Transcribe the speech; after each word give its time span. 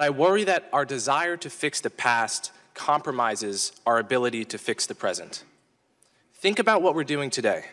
I 0.00 0.08
worry 0.08 0.44
that 0.44 0.66
our 0.72 0.86
desire 0.86 1.36
to 1.36 1.50
fix 1.50 1.82
the 1.82 1.90
past 1.90 2.52
compromises 2.72 3.72
our 3.84 3.98
ability 3.98 4.46
to 4.46 4.56
fix 4.56 4.86
the 4.86 4.94
present. 4.94 5.44
Think 6.36 6.58
about 6.58 6.80
what 6.80 6.94
we're 6.94 7.04
doing 7.04 7.28
today. 7.28 7.66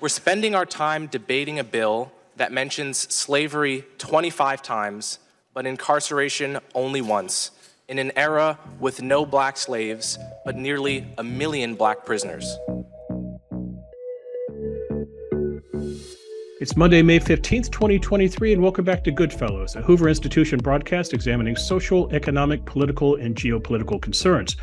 We're 0.00 0.08
spending 0.08 0.54
our 0.54 0.64
time 0.64 1.06
debating 1.06 1.58
a 1.58 1.64
bill 1.64 2.12
that 2.36 2.50
mentions 2.50 2.96
slavery 3.12 3.84
25 3.98 4.62
times, 4.62 5.18
but 5.52 5.66
incarceration 5.66 6.60
only 6.74 7.02
once, 7.02 7.50
in 7.88 7.98
an 7.98 8.10
era 8.16 8.58
with 8.80 9.02
no 9.02 9.26
black 9.26 9.58
slaves, 9.58 10.18
but 10.46 10.56
nearly 10.56 11.12
a 11.18 11.24
million 11.24 11.74
black 11.74 12.06
prisoners. 12.06 12.56
It's 16.60 16.76
Monday, 16.76 17.02
May 17.02 17.20
15th, 17.20 17.70
2023, 17.70 18.54
and 18.54 18.60
welcome 18.60 18.84
back 18.84 19.04
to 19.04 19.12
Goodfellows, 19.12 19.76
a 19.76 19.82
Hoover 19.82 20.08
Institution 20.08 20.58
broadcast 20.58 21.14
examining 21.14 21.54
social, 21.54 22.12
economic, 22.12 22.64
political, 22.64 23.14
and 23.14 23.36
geopolitical 23.36 24.02
concerns. 24.02 24.56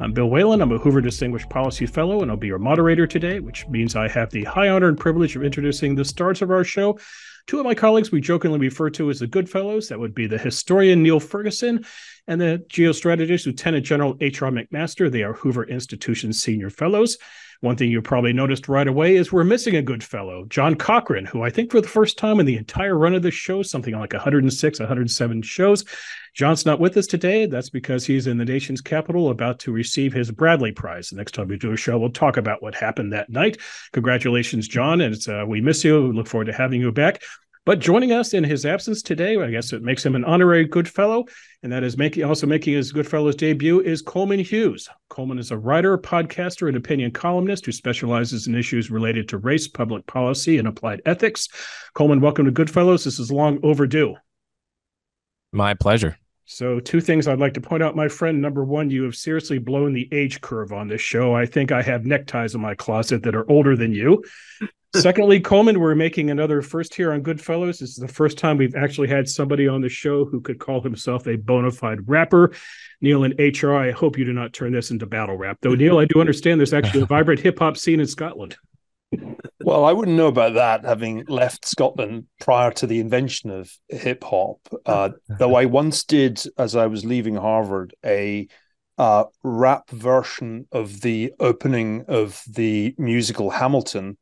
I'm 0.00 0.14
Bill 0.14 0.30
Whalen. 0.30 0.62
I'm 0.62 0.72
a 0.72 0.78
Hoover 0.78 1.02
Distinguished 1.02 1.50
Policy 1.50 1.84
Fellow, 1.84 2.22
and 2.22 2.30
I'll 2.30 2.38
be 2.38 2.46
your 2.46 2.58
moderator 2.58 3.06
today, 3.06 3.38
which 3.38 3.68
means 3.68 3.94
I 3.94 4.08
have 4.08 4.30
the 4.30 4.44
high 4.44 4.70
honor 4.70 4.88
and 4.88 4.98
privilege 4.98 5.36
of 5.36 5.44
introducing 5.44 5.94
the 5.94 6.06
stars 6.06 6.40
of 6.40 6.50
our 6.50 6.64
show. 6.64 6.98
Two 7.46 7.58
of 7.58 7.66
my 7.66 7.74
colleagues 7.74 8.10
we 8.10 8.22
jokingly 8.22 8.58
refer 8.58 8.88
to 8.88 9.10
as 9.10 9.18
the 9.18 9.26
Goodfellows. 9.26 9.90
That 9.90 10.00
would 10.00 10.14
be 10.14 10.26
the 10.26 10.38
historian 10.38 11.02
Niall 11.02 11.20
Ferguson 11.20 11.84
and 12.26 12.40
the 12.40 12.64
geostrategist 12.70 13.44
Lieutenant 13.44 13.84
General 13.84 14.16
H.R. 14.22 14.50
McMaster. 14.50 15.12
They 15.12 15.22
are 15.22 15.34
Hoover 15.34 15.64
Institution 15.64 16.32
Senior 16.32 16.70
Fellows. 16.70 17.18
One 17.62 17.76
thing 17.76 17.92
you 17.92 18.02
probably 18.02 18.32
noticed 18.32 18.68
right 18.68 18.88
away 18.88 19.14
is 19.14 19.30
we're 19.30 19.44
missing 19.44 19.76
a 19.76 19.82
good 19.82 20.02
fellow, 20.02 20.44
John 20.46 20.74
Cochrane, 20.74 21.26
who 21.26 21.42
I 21.42 21.50
think 21.50 21.70
for 21.70 21.80
the 21.80 21.86
first 21.86 22.18
time 22.18 22.40
in 22.40 22.46
the 22.46 22.56
entire 22.56 22.98
run 22.98 23.14
of 23.14 23.22
this 23.22 23.34
show, 23.34 23.62
something 23.62 23.96
like 23.96 24.12
106, 24.12 24.80
107 24.80 25.42
shows. 25.42 25.84
John's 26.34 26.66
not 26.66 26.80
with 26.80 26.96
us 26.96 27.06
today. 27.06 27.46
That's 27.46 27.70
because 27.70 28.04
he's 28.04 28.26
in 28.26 28.36
the 28.36 28.44
nation's 28.44 28.80
capital 28.80 29.30
about 29.30 29.60
to 29.60 29.70
receive 29.70 30.12
his 30.12 30.32
Bradley 30.32 30.72
Prize. 30.72 31.10
The 31.10 31.16
next 31.16 31.36
time 31.36 31.46
we 31.46 31.56
do 31.56 31.70
a 31.70 31.76
show, 31.76 31.96
we'll 32.00 32.10
talk 32.10 32.36
about 32.36 32.64
what 32.64 32.74
happened 32.74 33.12
that 33.12 33.30
night. 33.30 33.58
Congratulations, 33.92 34.66
John. 34.66 35.00
And 35.00 35.28
uh, 35.28 35.44
we 35.46 35.60
miss 35.60 35.84
you. 35.84 36.08
We 36.08 36.16
look 36.16 36.26
forward 36.26 36.46
to 36.46 36.52
having 36.52 36.80
you 36.80 36.90
back. 36.90 37.22
But 37.64 37.78
joining 37.78 38.10
us 38.10 38.34
in 38.34 38.42
his 38.42 38.66
absence 38.66 39.02
today, 39.02 39.40
I 39.40 39.48
guess 39.50 39.72
it 39.72 39.84
makes 39.84 40.04
him 40.04 40.16
an 40.16 40.24
honorary 40.24 40.64
good 40.64 40.88
fellow, 40.88 41.26
and 41.62 41.70
that 41.70 41.84
is 41.84 41.96
making 41.96 42.24
also 42.24 42.44
making 42.44 42.74
his 42.74 42.90
Goodfellows 42.90 43.36
debut 43.36 43.80
is 43.80 44.02
Coleman 44.02 44.40
Hughes. 44.40 44.88
Coleman 45.08 45.38
is 45.38 45.52
a 45.52 45.56
writer, 45.56 45.96
podcaster, 45.96 46.66
and 46.66 46.76
opinion 46.76 47.12
columnist 47.12 47.64
who 47.64 47.70
specializes 47.70 48.48
in 48.48 48.56
issues 48.56 48.90
related 48.90 49.28
to 49.28 49.38
race, 49.38 49.68
public 49.68 50.04
policy, 50.08 50.58
and 50.58 50.66
applied 50.66 51.02
ethics. 51.06 51.48
Coleman, 51.94 52.20
welcome 52.20 52.46
to 52.46 52.50
Goodfellows. 52.50 53.04
This 53.04 53.20
is 53.20 53.30
long 53.30 53.60
overdue. 53.62 54.16
My 55.52 55.74
pleasure. 55.74 56.18
So, 56.52 56.80
two 56.80 57.00
things 57.00 57.26
I'd 57.26 57.38
like 57.38 57.54
to 57.54 57.60
point 57.60 57.82
out, 57.82 57.96
my 57.96 58.08
friend. 58.08 58.40
Number 58.40 58.62
one, 58.62 58.90
you 58.90 59.04
have 59.04 59.14
seriously 59.14 59.58
blown 59.58 59.94
the 59.94 60.08
age 60.12 60.40
curve 60.42 60.72
on 60.72 60.86
this 60.86 61.00
show. 61.00 61.34
I 61.34 61.46
think 61.46 61.72
I 61.72 61.80
have 61.80 62.04
neckties 62.04 62.54
in 62.54 62.60
my 62.60 62.74
closet 62.74 63.22
that 63.22 63.34
are 63.34 63.50
older 63.50 63.74
than 63.74 63.92
you. 63.92 64.22
Secondly, 64.94 65.40
Coleman, 65.40 65.80
we're 65.80 65.94
making 65.94 66.28
another 66.28 66.60
first 66.60 66.94
here 66.94 67.14
on 67.14 67.22
Goodfellows. 67.22 67.78
This 67.78 67.92
is 67.92 67.96
the 67.96 68.06
first 68.06 68.36
time 68.36 68.58
we've 68.58 68.76
actually 68.76 69.08
had 69.08 69.26
somebody 69.26 69.66
on 69.66 69.80
the 69.80 69.88
show 69.88 70.26
who 70.26 70.42
could 70.42 70.58
call 70.58 70.82
himself 70.82 71.26
a 71.26 71.36
bona 71.36 71.70
fide 71.70 72.06
rapper. 72.06 72.52
Niall 73.00 73.24
and 73.24 73.34
HR, 73.38 73.72
I 73.72 73.90
hope 73.90 74.18
you 74.18 74.26
do 74.26 74.34
not 74.34 74.52
turn 74.52 74.72
this 74.72 74.90
into 74.90 75.06
battle 75.06 75.38
rap. 75.38 75.56
Though, 75.62 75.74
Niall, 75.74 76.00
I 76.00 76.04
do 76.04 76.20
understand 76.20 76.60
there's 76.60 76.74
actually 76.74 77.00
a 77.00 77.06
vibrant 77.06 77.40
hip 77.40 77.58
hop 77.58 77.78
scene 77.78 78.00
in 78.00 78.06
Scotland. 78.06 78.58
Well, 79.60 79.84
I 79.84 79.92
wouldn't 79.92 80.16
know 80.16 80.26
about 80.26 80.54
that, 80.54 80.84
having 80.84 81.24
left 81.28 81.66
Scotland 81.66 82.26
prior 82.40 82.72
to 82.72 82.86
the 82.86 83.00
invention 83.00 83.50
of 83.50 83.72
hip 83.88 84.24
hop. 84.24 84.58
Uh, 84.84 85.10
though 85.38 85.54
I 85.54 85.66
once 85.66 86.04
did, 86.04 86.42
as 86.58 86.74
I 86.74 86.86
was 86.86 87.04
leaving 87.04 87.36
Harvard, 87.36 87.94
a 88.04 88.48
uh, 88.98 89.24
rap 89.42 89.88
version 89.90 90.66
of 90.72 91.00
the 91.00 91.32
opening 91.40 92.04
of 92.08 92.42
the 92.48 92.94
musical 92.98 93.50
Hamilton 93.50 94.18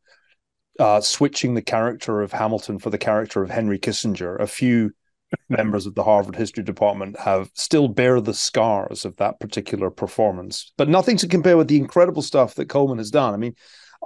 uh, 0.79 1.01
switching 1.01 1.55
the 1.55 1.63
character 1.63 2.23
of 2.23 2.33
Hamilton 2.33 2.79
for 2.79 2.91
the 2.91 2.99
character 2.99 3.43
of 3.43 3.51
Henry 3.51 3.79
Kissinger. 3.79 4.41
A 4.41 4.47
few 4.47 4.93
members 5.49 5.87
of 5.87 5.95
the 5.95 6.05
Harvard 6.05 6.37
History 6.37 6.65
Department 6.65 7.19
have 7.19 7.51
still 7.55 7.89
bear 7.89 8.21
the 8.21 8.35
scars 8.35 9.05
of 9.05 9.17
that 9.17 9.41
particular 9.41 9.91
performance, 9.91 10.73
but 10.77 10.89
nothing 10.89 11.17
to 11.19 11.29
compare 11.29 11.57
with 11.57 11.69
the 11.69 11.77
incredible 11.77 12.23
stuff 12.23 12.55
that 12.55 12.69
Coleman 12.69 12.99
has 12.99 13.11
done. 13.11 13.35
I 13.35 13.37
mean, 13.37 13.55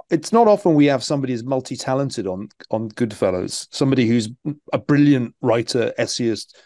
it's 0.09 0.31
not 0.31 0.47
often 0.47 0.75
we 0.75 0.85
have 0.85 1.03
somebody 1.03 1.33
who's 1.33 1.43
multi-talented 1.43 2.27
on 2.27 2.49
on 2.71 2.89
Goodfellows, 2.89 3.67
somebody 3.71 4.07
who's 4.07 4.29
a 4.73 4.77
brilliant 4.77 5.35
writer, 5.41 5.93
essayist, 5.97 6.57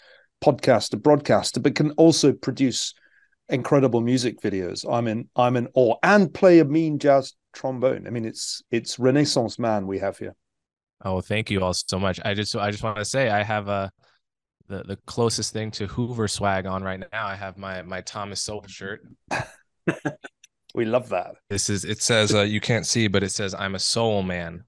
podcaster, 0.44 1.02
broadcaster, 1.02 1.60
but 1.60 1.76
can 1.76 1.92
also 1.92 2.34
produce 2.34 2.94
incredible 3.50 4.02
music 4.02 4.42
videos. 4.42 4.86
I'm 4.92 5.08
in 5.08 5.30
I'm 5.36 5.56
in 5.56 5.68
awe 5.74 5.96
and 6.04 6.34
play 6.34 6.60
a 6.60 6.66
mean 6.66 7.00
jazz 7.00 7.34
trombone. 7.54 8.08
I 8.08 8.10
mean, 8.10 8.26
it's 8.26 8.62
it's 8.72 9.00
Renaissance 9.00 9.60
man 9.60 9.88
we 9.88 10.00
have 10.00 10.18
here. 10.18 10.36
Oh, 11.04 11.22
thank 11.22 11.50
you 11.50 11.62
all 11.62 11.74
so 11.74 12.00
much. 12.00 12.20
I 12.26 12.34
just 12.34 12.56
I 12.56 12.72
just 12.72 12.84
want 12.84 12.98
to 12.98 13.06
say 13.06 13.30
I 13.30 13.44
have 13.44 13.68
a 13.68 13.92
the 14.68 14.84
the 14.84 14.98
closest 15.08 15.54
thing 15.54 15.72
to 15.72 15.88
Hoover 15.88 16.28
swag 16.28 16.66
on 16.66 16.84
right 16.84 17.00
now. 17.00 17.28
I 17.28 17.36
have 17.36 17.58
my 17.58 17.82
my 17.84 18.02
Thomas 18.02 18.42
Sowell 18.42 18.68
shirt. 18.68 19.02
we 20.74 20.86
love 20.86 21.10
that. 21.10 21.36
This 21.50 21.70
is 21.70 21.86
it 21.86 22.02
says 22.02 22.34
uh, 22.34 22.42
you 22.42 22.62
can't 22.62 22.86
see, 22.86 23.08
but 23.08 23.24
it 23.24 23.32
says 23.32 23.54
I'm 23.54 23.76
a 23.76 23.80
soul 23.80 24.24
man. 24.24 24.64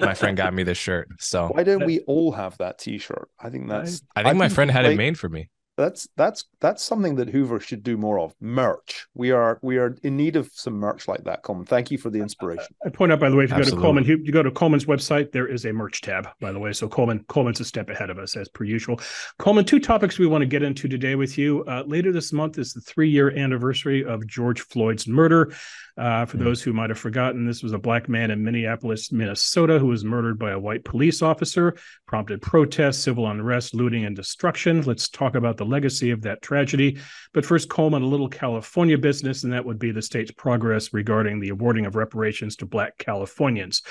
my 0.00 0.14
friend 0.14 0.36
got 0.36 0.54
me 0.54 0.62
this 0.62 0.78
shirt. 0.78 1.08
So 1.18 1.48
why 1.48 1.64
don't 1.64 1.84
we 1.84 2.00
all 2.00 2.32
have 2.32 2.56
that 2.58 2.78
T-shirt? 2.78 3.28
I 3.40 3.50
think 3.50 3.68
that's. 3.68 4.02
I 4.14 4.22
think 4.22 4.34
I 4.34 4.38
my 4.38 4.48
friend 4.48 4.70
had 4.70 4.86
it 4.86 4.96
made 4.96 5.18
for 5.18 5.28
me 5.28 5.50
that's 5.78 6.08
that's 6.16 6.44
that's 6.60 6.82
something 6.82 7.14
that 7.14 7.30
Hoover 7.30 7.60
should 7.60 7.84
do 7.84 7.96
more 7.96 8.18
of. 8.18 8.34
Merch. 8.40 9.06
We 9.14 9.30
are 9.30 9.60
we 9.62 9.78
are 9.78 9.96
in 10.02 10.16
need 10.16 10.34
of 10.34 10.50
some 10.52 10.74
merch 10.74 11.06
like 11.06 11.22
that. 11.24 11.42
Coleman, 11.42 11.66
thank 11.66 11.92
you 11.92 11.98
for 11.98 12.10
the 12.10 12.18
inspiration. 12.18 12.66
I 12.84 12.90
point 12.90 13.12
out 13.12 13.20
by 13.20 13.30
the 13.30 13.36
way, 13.36 13.44
if 13.44 13.50
you 13.50 13.56
Absolutely. 13.56 13.76
go 13.76 13.94
to 13.94 14.04
Coleman, 14.04 14.26
you 14.26 14.32
go 14.32 14.42
to 14.42 14.50
Coleman's 14.50 14.86
website, 14.86 15.30
there 15.30 15.46
is 15.46 15.64
a 15.64 15.72
merch 15.72 16.00
tab. 16.00 16.28
By 16.40 16.50
the 16.50 16.58
way, 16.58 16.72
so 16.72 16.88
Coleman 16.88 17.24
Coleman's 17.28 17.60
a 17.60 17.64
step 17.64 17.88
ahead 17.90 18.10
of 18.10 18.18
us 18.18 18.36
as 18.36 18.48
per 18.48 18.64
usual. 18.64 19.00
Coleman, 19.38 19.64
two 19.64 19.78
topics 19.78 20.18
we 20.18 20.26
want 20.26 20.42
to 20.42 20.46
get 20.46 20.64
into 20.64 20.88
today 20.88 21.14
with 21.14 21.38
you. 21.38 21.64
Uh, 21.64 21.84
later 21.86 22.10
this 22.10 22.32
month 22.32 22.58
is 22.58 22.72
the 22.72 22.80
three 22.80 23.08
year 23.08 23.30
anniversary 23.38 24.04
of 24.04 24.26
George 24.26 24.60
Floyd's 24.62 25.06
murder. 25.06 25.54
Uh, 25.98 26.24
for 26.24 26.36
mm-hmm. 26.36 26.44
those 26.44 26.62
who 26.62 26.72
might 26.72 26.90
have 26.90 26.98
forgotten, 26.98 27.44
this 27.44 27.62
was 27.62 27.72
a 27.72 27.78
black 27.78 28.08
man 28.08 28.30
in 28.30 28.44
Minneapolis, 28.44 29.10
Minnesota, 29.10 29.78
who 29.78 29.88
was 29.88 30.04
murdered 30.04 30.38
by 30.38 30.52
a 30.52 30.58
white 30.58 30.84
police 30.84 31.22
officer, 31.22 31.76
prompted 32.06 32.40
protests, 32.40 32.98
civil 32.98 33.26
unrest, 33.26 33.74
looting, 33.74 34.04
and 34.04 34.14
destruction. 34.14 34.82
Let's 34.82 35.08
talk 35.08 35.34
about 35.34 35.56
the 35.56 35.64
legacy 35.64 36.10
of 36.10 36.22
that 36.22 36.40
tragedy. 36.40 36.98
But 37.34 37.44
first, 37.44 37.68
Coleman, 37.68 38.02
a 38.02 38.06
little 38.06 38.28
California 38.28 38.96
business, 38.96 39.42
and 39.42 39.52
that 39.52 39.64
would 39.64 39.78
be 39.78 39.90
the 39.90 40.02
state's 40.02 40.30
progress 40.30 40.92
regarding 40.92 41.40
the 41.40 41.48
awarding 41.48 41.84
of 41.84 41.96
reparations 41.96 42.54
to 42.56 42.66
Black 42.66 42.96
Californians. 42.98 43.82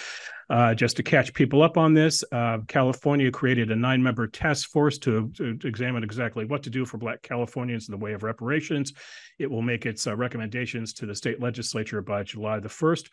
Uh, 0.50 0.74
just 0.74 0.96
to 0.96 1.04
catch 1.04 1.34
people 1.34 1.62
up 1.62 1.78
on 1.78 1.94
this, 1.94 2.24
uh, 2.32 2.60
California 2.68 3.30
created 3.30 3.70
a 3.70 3.76
nine 3.76 4.02
member 4.02 4.28
task 4.28 4.70
force 4.70 4.98
to, 4.98 5.30
to, 5.36 5.58
examine 5.66 6.04
exactly 6.04 6.46
what 6.46 6.64
to 6.64 6.70
do 6.70 6.86
for 6.86 6.98
Black 6.98 7.22
Californians 7.22 7.90
in 7.90 7.92
the 7.92 7.98
way 7.98 8.14
of 8.14 8.24
reparations. 8.24 8.94
It 9.40 9.52
will 9.52 9.62
make 9.62 9.86
its 9.86 10.08
uh, 10.08 10.16
recommendations 10.16 10.94
to 10.94 11.06
the 11.06 11.16
state 11.16 11.42
legislature 11.42 12.02
by 12.02 12.24
July 12.24 12.60
the 12.60 12.70
1st. 12.70 13.10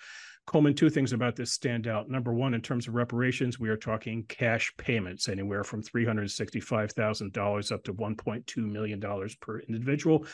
Coleman, 0.47 0.75
two 0.75 0.91
things 0.91 1.13
about 1.13 1.37
this 1.37 1.53
stand 1.53 1.87
out. 1.87 2.11
Number 2.11 2.35
one, 2.35 2.53
in 2.53 2.61
terms 2.61 2.87
of 2.87 2.95
reparations, 2.95 3.59
we 3.59 3.71
are 3.71 3.77
talking 3.77 4.25
cash 4.29 4.73
payments, 4.77 5.29
anywhere 5.29 5.65
from 5.65 5.83
$365,000 5.83 7.73
up 7.73 7.85
to 7.85 7.95
$1.2 7.95 8.57
million 8.59 9.03
per 9.41 9.61
individual. 9.61 10.27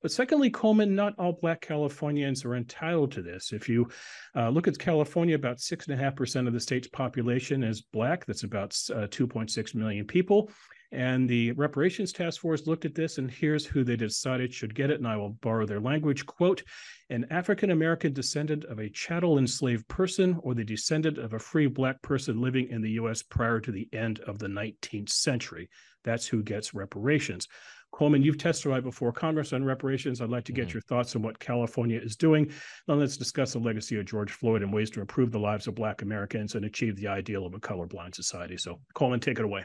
But 0.00 0.10
secondly, 0.10 0.48
Coleman, 0.48 0.94
not 0.94 1.14
all 1.18 1.32
Black 1.32 1.60
Californians 1.60 2.44
are 2.44 2.56
entitled 2.56 3.12
to 3.12 3.22
this. 3.22 3.52
If 3.52 3.68
you 3.68 3.88
uh, 4.34 4.48
look 4.48 4.68
at 4.68 4.78
California, 4.78 5.34
about 5.34 5.58
6.5% 5.58 6.46
of 6.46 6.52
the 6.54 6.60
state's 6.60 6.88
population 6.88 7.62
is 7.62 7.82
Black. 7.82 8.24
That's 8.24 8.44
about 8.44 8.70
uh, 8.90 9.06
2.6 9.08 9.74
million 9.74 10.06
people. 10.06 10.50
And 10.90 11.28
the 11.28 11.52
reparations 11.52 12.12
task 12.12 12.40
force 12.40 12.66
looked 12.66 12.86
at 12.86 12.94
this, 12.94 13.18
and 13.18 13.30
here's 13.30 13.66
who 13.66 13.84
they 13.84 13.96
decided 13.96 14.54
should 14.54 14.74
get 14.74 14.90
it. 14.90 14.98
And 14.98 15.06
I 15.06 15.16
will 15.16 15.30
borrow 15.30 15.66
their 15.66 15.80
language 15.80 16.24
quote, 16.24 16.62
an 17.10 17.26
African 17.30 17.70
American 17.70 18.14
descendant 18.14 18.64
of 18.64 18.78
a 18.78 18.88
chattel 18.88 19.38
enslaved 19.38 19.86
person 19.88 20.38
or 20.42 20.54
the 20.54 20.64
descendant 20.64 21.18
of 21.18 21.34
a 21.34 21.38
free 21.38 21.66
Black 21.66 22.00
person 22.00 22.40
living 22.40 22.68
in 22.70 22.80
the 22.80 22.92
US 22.92 23.22
prior 23.22 23.60
to 23.60 23.70
the 23.70 23.88
end 23.92 24.20
of 24.20 24.38
the 24.38 24.46
19th 24.46 25.10
century. 25.10 25.68
That's 26.04 26.26
who 26.26 26.42
gets 26.42 26.72
reparations. 26.72 27.48
Coleman, 27.90 28.22
you've 28.22 28.38
testified 28.38 28.82
before 28.82 29.12
Congress 29.12 29.52
on 29.52 29.64
reparations. 29.64 30.20
I'd 30.20 30.28
like 30.28 30.44
to 30.44 30.52
get 30.52 30.68
mm-hmm. 30.68 30.76
your 30.76 30.82
thoughts 30.82 31.16
on 31.16 31.22
what 31.22 31.38
California 31.38 32.00
is 32.02 32.16
doing. 32.16 32.50
Now 32.86 32.94
let's 32.94 33.16
discuss 33.16 33.52
the 33.52 33.58
legacy 33.58 33.98
of 33.98 34.06
George 34.06 34.32
Floyd 34.32 34.62
and 34.62 34.72
ways 34.72 34.90
to 34.90 35.00
improve 35.00 35.32
the 35.32 35.38
lives 35.38 35.66
of 35.66 35.74
Black 35.74 36.02
Americans 36.02 36.54
and 36.54 36.64
achieve 36.64 36.96
the 36.96 37.08
ideal 37.08 37.46
of 37.46 37.54
a 37.54 37.60
colorblind 37.60 38.14
society. 38.14 38.56
So, 38.56 38.80
Coleman, 38.94 39.20
take 39.20 39.38
it 39.38 39.44
away. 39.44 39.64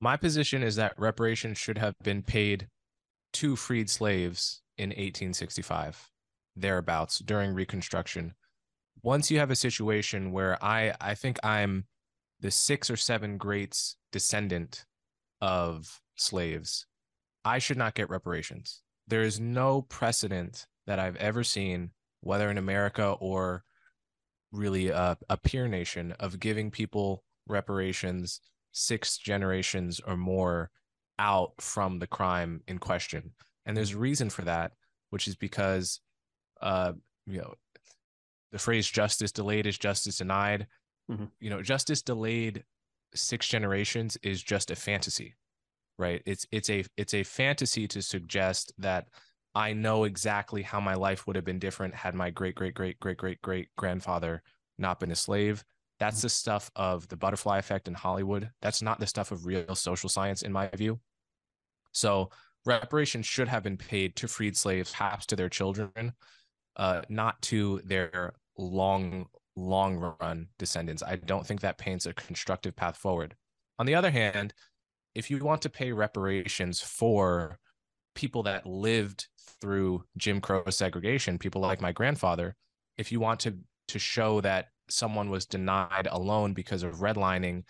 My 0.00 0.16
position 0.16 0.62
is 0.62 0.76
that 0.76 0.98
reparations 0.98 1.58
should 1.58 1.78
have 1.78 1.94
been 2.02 2.22
paid 2.22 2.68
to 3.34 3.56
freed 3.56 3.88
slaves 3.88 4.62
in 4.76 4.90
1865, 4.90 6.10
thereabouts, 6.54 7.18
during 7.18 7.54
Reconstruction. 7.54 8.34
Once 9.02 9.30
you 9.30 9.38
have 9.38 9.50
a 9.50 9.56
situation 9.56 10.32
where 10.32 10.62
I, 10.62 10.94
I 11.00 11.14
think 11.14 11.38
I'm 11.44 11.86
the 12.40 12.50
six 12.50 12.90
or 12.90 12.96
seven 12.96 13.38
greats 13.38 13.96
descendant 14.12 14.84
of 15.40 16.00
slaves, 16.16 16.86
I 17.44 17.58
should 17.58 17.78
not 17.78 17.94
get 17.94 18.10
reparations. 18.10 18.82
There 19.06 19.22
is 19.22 19.40
no 19.40 19.82
precedent 19.82 20.66
that 20.86 20.98
I've 20.98 21.16
ever 21.16 21.44
seen, 21.44 21.92
whether 22.20 22.50
in 22.50 22.58
America 22.58 23.16
or 23.20 23.64
really 24.52 24.88
a, 24.88 25.16
a 25.28 25.36
peer 25.36 25.68
nation, 25.68 26.12
of 26.12 26.40
giving 26.40 26.70
people 26.70 27.22
reparations 27.46 28.40
six 28.76 29.16
generations 29.16 30.00
or 30.06 30.16
more 30.16 30.70
out 31.18 31.52
from 31.58 31.98
the 31.98 32.06
crime 32.06 32.60
in 32.68 32.78
question. 32.78 33.32
And 33.64 33.76
there's 33.76 33.92
a 33.92 33.98
reason 33.98 34.28
for 34.28 34.42
that, 34.42 34.72
which 35.10 35.26
is 35.26 35.34
because, 35.34 36.00
uh, 36.60 36.92
you 37.26 37.38
know, 37.38 37.54
the 38.52 38.58
phrase 38.58 38.88
"justice 38.88 39.32
delayed 39.32 39.66
is 39.66 39.78
justice 39.78 40.18
denied." 40.18 40.66
Mm-hmm. 41.10 41.24
You 41.40 41.50
know, 41.50 41.62
justice 41.62 42.02
delayed 42.02 42.64
six 43.14 43.48
generations 43.48 44.18
is 44.22 44.42
just 44.42 44.70
a 44.70 44.76
fantasy, 44.76 45.34
right? 45.98 46.22
It's 46.26 46.46
it's 46.52 46.68
a 46.68 46.84
it's 46.96 47.14
a 47.14 47.22
fantasy 47.22 47.88
to 47.88 48.02
suggest 48.02 48.72
that 48.78 49.08
I 49.54 49.72
know 49.72 50.04
exactly 50.04 50.62
how 50.62 50.80
my 50.80 50.94
life 50.94 51.26
would 51.26 51.36
have 51.36 51.46
been 51.46 51.58
different 51.58 51.94
had 51.94 52.14
my 52.14 52.28
great 52.30 52.54
great 52.54 52.74
great 52.74 53.00
great 53.00 53.16
great 53.16 53.40
great 53.40 53.68
grandfather 53.76 54.42
not 54.78 55.00
been 55.00 55.10
a 55.10 55.16
slave. 55.16 55.64
That's 55.98 56.20
the 56.22 56.28
stuff 56.28 56.70
of 56.76 57.08
the 57.08 57.16
butterfly 57.16 57.58
effect 57.58 57.88
in 57.88 57.94
Hollywood. 57.94 58.50
That's 58.60 58.82
not 58.82 59.00
the 59.00 59.06
stuff 59.06 59.32
of 59.32 59.46
real 59.46 59.74
social 59.74 60.08
science, 60.08 60.42
in 60.42 60.52
my 60.52 60.68
view. 60.68 61.00
So 61.92 62.30
reparations 62.66 63.24
should 63.26 63.48
have 63.48 63.62
been 63.62 63.78
paid 63.78 64.16
to 64.16 64.28
freed 64.28 64.56
slaves, 64.56 64.92
perhaps 64.92 65.26
to 65.26 65.36
their 65.36 65.48
children, 65.48 66.12
uh, 66.76 67.02
not 67.08 67.40
to 67.42 67.80
their 67.84 68.34
long, 68.58 69.26
long 69.56 70.14
run 70.20 70.48
descendants. 70.58 71.02
I 71.02 71.16
don't 71.16 71.46
think 71.46 71.62
that 71.62 71.78
paints 71.78 72.04
a 72.04 72.12
constructive 72.12 72.76
path 72.76 72.96
forward. 72.98 73.34
On 73.78 73.86
the 73.86 73.94
other 73.94 74.10
hand, 74.10 74.52
if 75.14 75.30
you 75.30 75.38
want 75.38 75.62
to 75.62 75.70
pay 75.70 75.92
reparations 75.92 76.80
for 76.80 77.58
people 78.14 78.42
that 78.42 78.66
lived 78.66 79.28
through 79.62 80.04
Jim 80.18 80.42
Crow 80.42 80.64
segregation, 80.68 81.38
people 81.38 81.62
like 81.62 81.80
my 81.80 81.92
grandfather, 81.92 82.54
if 82.98 83.10
you 83.10 83.20
want 83.20 83.40
to 83.40 83.56
to 83.88 83.98
show 83.98 84.40
that 84.40 84.68
someone 84.88 85.30
was 85.30 85.46
denied 85.46 86.08
a 86.10 86.18
loan 86.18 86.52
because 86.52 86.82
of 86.82 86.96
redlining 86.96 87.64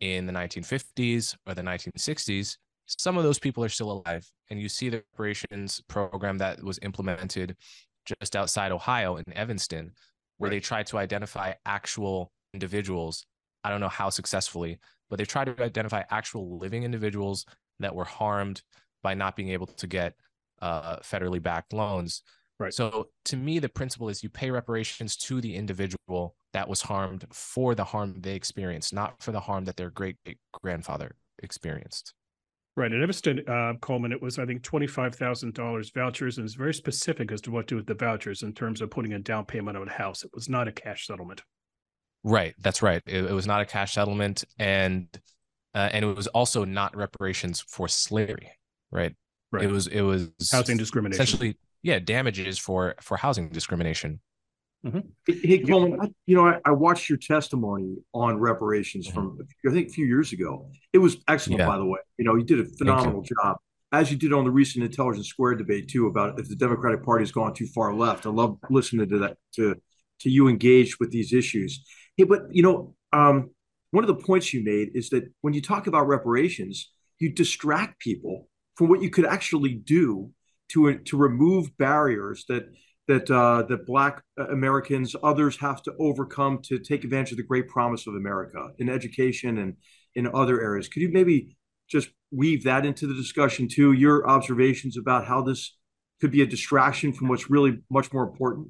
in 0.00 0.26
the 0.26 0.32
1950s 0.32 1.36
or 1.46 1.54
the 1.54 1.62
1960s, 1.62 2.56
some 2.86 3.16
of 3.16 3.24
those 3.24 3.38
people 3.38 3.64
are 3.64 3.68
still 3.68 4.02
alive. 4.04 4.28
And 4.50 4.60
you 4.60 4.68
see 4.68 4.88
the 4.88 5.02
reparations 5.12 5.82
program 5.88 6.38
that 6.38 6.62
was 6.62 6.78
implemented 6.82 7.56
just 8.04 8.36
outside 8.36 8.72
Ohio 8.72 9.16
in 9.16 9.24
Evanston, 9.32 9.92
where 10.38 10.50
right. 10.50 10.56
they 10.56 10.60
tried 10.60 10.86
to 10.88 10.98
identify 10.98 11.54
actual 11.64 12.32
individuals. 12.52 13.26
I 13.64 13.70
don't 13.70 13.80
know 13.80 13.88
how 13.88 14.10
successfully, 14.10 14.78
but 15.08 15.18
they 15.18 15.24
tried 15.24 15.56
to 15.56 15.62
identify 15.62 16.02
actual 16.10 16.58
living 16.58 16.82
individuals 16.82 17.46
that 17.78 17.94
were 17.94 18.04
harmed 18.04 18.62
by 19.02 19.14
not 19.14 19.36
being 19.36 19.50
able 19.50 19.66
to 19.66 19.86
get 19.86 20.14
uh, 20.60 20.96
federally 20.98 21.42
backed 21.42 21.72
loans. 21.72 22.22
Right. 22.58 22.74
So 22.74 23.08
to 23.26 23.36
me, 23.36 23.58
the 23.58 23.68
principle 23.68 24.08
is 24.08 24.22
you 24.22 24.28
pay 24.30 24.50
reparations 24.50 25.16
to 25.18 25.40
the 25.40 25.54
individual 25.54 26.36
that 26.52 26.68
was 26.68 26.82
harmed 26.82 27.26
for 27.32 27.74
the 27.74 27.84
harm 27.84 28.20
they 28.20 28.34
experienced, 28.34 28.92
not 28.92 29.22
for 29.22 29.32
the 29.32 29.40
harm 29.40 29.64
that 29.64 29.76
their 29.76 29.90
great 29.90 30.16
grandfather 30.52 31.16
experienced. 31.42 32.14
Right. 32.74 32.90
In 32.90 33.02
Evanston, 33.02 33.46
uh, 33.46 33.74
Coleman, 33.82 34.12
it 34.12 34.22
was, 34.22 34.38
I 34.38 34.46
think, 34.46 34.62
$25,000 34.62 35.94
vouchers, 35.94 36.38
and 36.38 36.46
it's 36.46 36.54
very 36.54 36.72
specific 36.72 37.30
as 37.30 37.42
to 37.42 37.50
what 37.50 37.66
to 37.68 37.74
do 37.74 37.76
with 37.76 37.86
the 37.86 37.94
vouchers 37.94 38.42
in 38.42 38.54
terms 38.54 38.80
of 38.80 38.90
putting 38.90 39.12
a 39.12 39.18
down 39.18 39.44
payment 39.44 39.76
on 39.76 39.88
a 39.88 39.92
house. 39.92 40.24
It 40.24 40.30
was 40.32 40.48
not 40.48 40.68
a 40.68 40.72
cash 40.72 41.06
settlement. 41.06 41.42
Right. 42.24 42.54
That's 42.58 42.80
right. 42.80 43.02
It, 43.04 43.24
it 43.24 43.32
was 43.32 43.46
not 43.46 43.60
a 43.60 43.66
cash 43.66 43.92
settlement. 43.92 44.44
And, 44.58 45.06
uh, 45.74 45.90
and 45.92 46.04
it 46.04 46.16
was 46.16 46.28
also 46.28 46.64
not 46.64 46.96
reparations 46.96 47.60
for 47.60 47.88
slavery. 47.88 48.52
Right. 48.90 49.14
Right. 49.50 49.64
It 49.64 49.70
was, 49.70 49.86
it 49.86 50.00
was 50.00 50.30
housing 50.50 50.78
discrimination. 50.78 51.22
Essentially, 51.22 51.58
yeah, 51.82 51.98
damages 51.98 52.58
for, 52.58 52.94
for 53.02 53.18
housing 53.18 53.50
discrimination. 53.50 54.20
Mm-hmm. 54.84 55.00
Hey, 55.26 55.58
Coleman, 55.60 56.00
I, 56.00 56.08
you 56.26 56.34
know, 56.34 56.46
I, 56.46 56.58
I, 56.64 56.72
watched 56.72 57.08
your 57.08 57.18
testimony 57.18 57.98
on 58.12 58.38
reparations 58.38 59.06
mm-hmm. 59.06 59.14
from 59.14 59.38
I 59.68 59.70
think 59.70 59.88
a 59.88 59.92
few 59.92 60.06
years 60.06 60.32
ago. 60.32 60.70
It 60.92 60.98
was 60.98 61.18
excellent, 61.28 61.60
yeah. 61.60 61.66
by 61.66 61.78
the 61.78 61.84
way. 61.84 62.00
You 62.18 62.24
know, 62.24 62.34
you 62.34 62.42
did 62.42 62.58
a 62.58 62.64
phenomenal 62.64 63.22
job, 63.22 63.58
as 63.92 64.10
you 64.10 64.18
did 64.18 64.32
on 64.32 64.44
the 64.44 64.50
recent 64.50 64.84
Intelligence 64.84 65.28
Square 65.28 65.56
debate 65.56 65.88
too, 65.88 66.08
about 66.08 66.40
if 66.40 66.48
the 66.48 66.56
Democratic 66.56 67.04
Party 67.04 67.22
has 67.22 67.30
gone 67.30 67.54
too 67.54 67.68
far 67.68 67.94
left. 67.94 68.26
I 68.26 68.30
love 68.30 68.58
listening 68.70 69.08
to 69.10 69.18
that 69.18 69.36
to 69.54 69.76
to 70.22 70.30
you 70.30 70.48
engage 70.48 70.98
with 70.98 71.12
these 71.12 71.32
issues. 71.32 71.84
Hey, 72.16 72.24
but 72.24 72.42
you 72.50 72.64
know, 72.64 72.96
um, 73.12 73.50
one 73.92 74.02
of 74.02 74.08
the 74.08 74.22
points 74.22 74.52
you 74.52 74.64
made 74.64 74.90
is 74.94 75.10
that 75.10 75.24
when 75.42 75.54
you 75.54 75.62
talk 75.62 75.86
about 75.86 76.08
reparations, 76.08 76.90
you 77.20 77.30
distract 77.30 78.00
people 78.00 78.48
from 78.74 78.88
what 78.88 79.00
you 79.00 79.10
could 79.10 79.26
actually 79.26 79.74
do 79.74 80.32
to 80.70 80.98
to 80.98 81.16
remove 81.16 81.76
barriers 81.76 82.44
that 82.48 82.64
that 83.08 83.30
uh, 83.30 83.62
that 83.68 83.86
Black 83.86 84.22
Americans, 84.36 85.16
others 85.22 85.56
have 85.58 85.82
to 85.82 85.92
overcome 85.98 86.60
to 86.62 86.78
take 86.78 87.04
advantage 87.04 87.32
of 87.32 87.36
the 87.38 87.42
great 87.42 87.68
promise 87.68 88.06
of 88.06 88.14
America 88.14 88.70
in 88.78 88.88
education 88.88 89.58
and 89.58 89.76
in 90.14 90.28
other 90.32 90.60
areas. 90.60 90.88
Could 90.88 91.02
you 91.02 91.10
maybe 91.10 91.56
just 91.88 92.08
weave 92.30 92.64
that 92.64 92.86
into 92.86 93.06
the 93.06 93.14
discussion 93.14 93.68
too? 93.68 93.92
Your 93.92 94.28
observations 94.28 94.96
about 94.96 95.26
how 95.26 95.42
this 95.42 95.76
could 96.20 96.30
be 96.30 96.42
a 96.42 96.46
distraction 96.46 97.12
from 97.12 97.28
what's 97.28 97.50
really 97.50 97.78
much 97.90 98.12
more 98.12 98.22
important. 98.22 98.68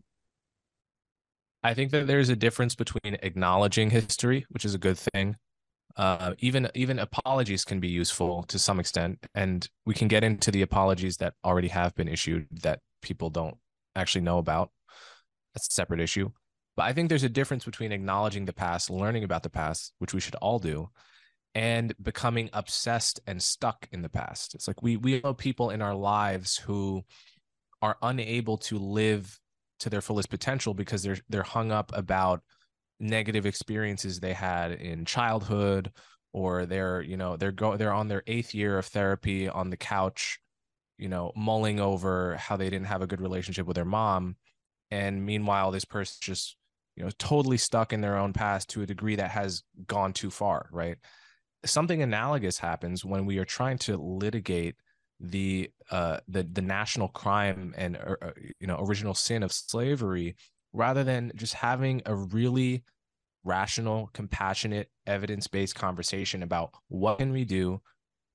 I 1.62 1.74
think 1.74 1.92
that 1.92 2.06
there's 2.06 2.30
a 2.30 2.36
difference 2.36 2.74
between 2.74 3.18
acknowledging 3.22 3.90
history, 3.90 4.46
which 4.48 4.64
is 4.64 4.74
a 4.74 4.78
good 4.78 4.98
thing. 4.98 5.36
Uh, 5.94 6.32
even 6.38 6.70
even 6.74 6.98
apologies 6.98 7.64
can 7.64 7.78
be 7.78 7.88
useful 7.88 8.44
to 8.44 8.58
some 8.58 8.80
extent, 8.80 9.18
and 9.34 9.68
we 9.84 9.92
can 9.92 10.08
get 10.08 10.24
into 10.24 10.50
the 10.50 10.62
apologies 10.62 11.18
that 11.18 11.34
already 11.44 11.68
have 11.68 11.94
been 11.94 12.08
issued 12.08 12.46
that 12.62 12.80
people 13.02 13.28
don't 13.28 13.58
actually 13.96 14.22
know 14.22 14.38
about. 14.38 14.70
That's 15.54 15.68
a 15.68 15.72
separate 15.72 16.00
issue. 16.00 16.30
But 16.76 16.84
I 16.84 16.92
think 16.92 17.08
there's 17.08 17.22
a 17.22 17.28
difference 17.28 17.64
between 17.64 17.92
acknowledging 17.92 18.46
the 18.46 18.52
past, 18.52 18.90
learning 18.90 19.24
about 19.24 19.42
the 19.42 19.50
past, 19.50 19.92
which 19.98 20.14
we 20.14 20.20
should 20.20 20.34
all 20.36 20.58
do, 20.58 20.88
and 21.54 21.94
becoming 22.02 22.48
obsessed 22.52 23.20
and 23.26 23.42
stuck 23.42 23.86
in 23.92 24.02
the 24.02 24.08
past. 24.08 24.54
It's 24.54 24.66
like 24.66 24.82
we 24.82 24.96
we 24.96 25.20
know 25.20 25.34
people 25.34 25.70
in 25.70 25.82
our 25.82 25.94
lives 25.94 26.56
who 26.56 27.02
are 27.82 27.98
unable 28.00 28.56
to 28.56 28.78
live 28.78 29.38
to 29.80 29.90
their 29.90 30.00
fullest 30.00 30.30
potential 30.30 30.72
because 30.72 31.02
they're 31.02 31.18
they're 31.28 31.42
hung 31.42 31.72
up 31.72 31.92
about 31.94 32.40
negative 33.00 33.44
experiences 33.44 34.20
they 34.20 34.32
had 34.32 34.72
in 34.72 35.04
childhood 35.04 35.90
or 36.32 36.66
they're 36.66 37.02
you 37.02 37.16
know 37.16 37.36
they're 37.36 37.52
go 37.52 37.76
they're 37.76 37.92
on 37.92 38.08
their 38.08 38.22
eighth 38.26 38.54
year 38.54 38.78
of 38.78 38.86
therapy 38.86 39.48
on 39.48 39.70
the 39.70 39.76
couch 39.76 40.38
you 40.98 41.08
know, 41.08 41.32
mulling 41.34 41.80
over 41.80 42.36
how 42.36 42.56
they 42.56 42.70
didn't 42.70 42.86
have 42.86 43.02
a 43.02 43.06
good 43.06 43.20
relationship 43.20 43.66
with 43.66 43.74
their 43.74 43.84
mom. 43.84 44.36
And 44.90 45.24
meanwhile, 45.24 45.70
this 45.70 45.84
person 45.84 46.16
just, 46.20 46.56
you 46.96 47.04
know, 47.04 47.10
totally 47.18 47.56
stuck 47.56 47.92
in 47.92 48.00
their 48.00 48.16
own 48.16 48.32
past 48.32 48.68
to 48.70 48.82
a 48.82 48.86
degree 48.86 49.16
that 49.16 49.30
has 49.30 49.62
gone 49.86 50.12
too 50.12 50.30
far, 50.30 50.68
right? 50.72 50.98
Something 51.64 52.02
analogous 52.02 52.58
happens 52.58 53.04
when 53.04 53.24
we 53.24 53.38
are 53.38 53.44
trying 53.44 53.78
to 53.78 53.96
litigate 53.96 54.76
the 55.22 55.70
uh 55.90 56.18
the 56.26 56.42
the 56.42 56.60
national 56.60 57.06
crime 57.06 57.72
and 57.78 57.96
uh, 57.96 58.16
uh 58.20 58.32
you 58.58 58.66
know 58.66 58.76
original 58.80 59.14
sin 59.14 59.44
of 59.44 59.52
slavery 59.52 60.34
rather 60.72 61.04
than 61.04 61.30
just 61.36 61.54
having 61.54 62.02
a 62.06 62.14
really 62.14 62.82
rational 63.44 64.10
compassionate 64.12 64.90
evidence-based 65.06 65.76
conversation 65.76 66.42
about 66.42 66.70
what 66.88 67.18
can 67.18 67.32
we 67.32 67.44
do 67.44 67.80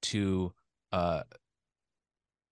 to 0.01 0.53
uh 0.93 1.21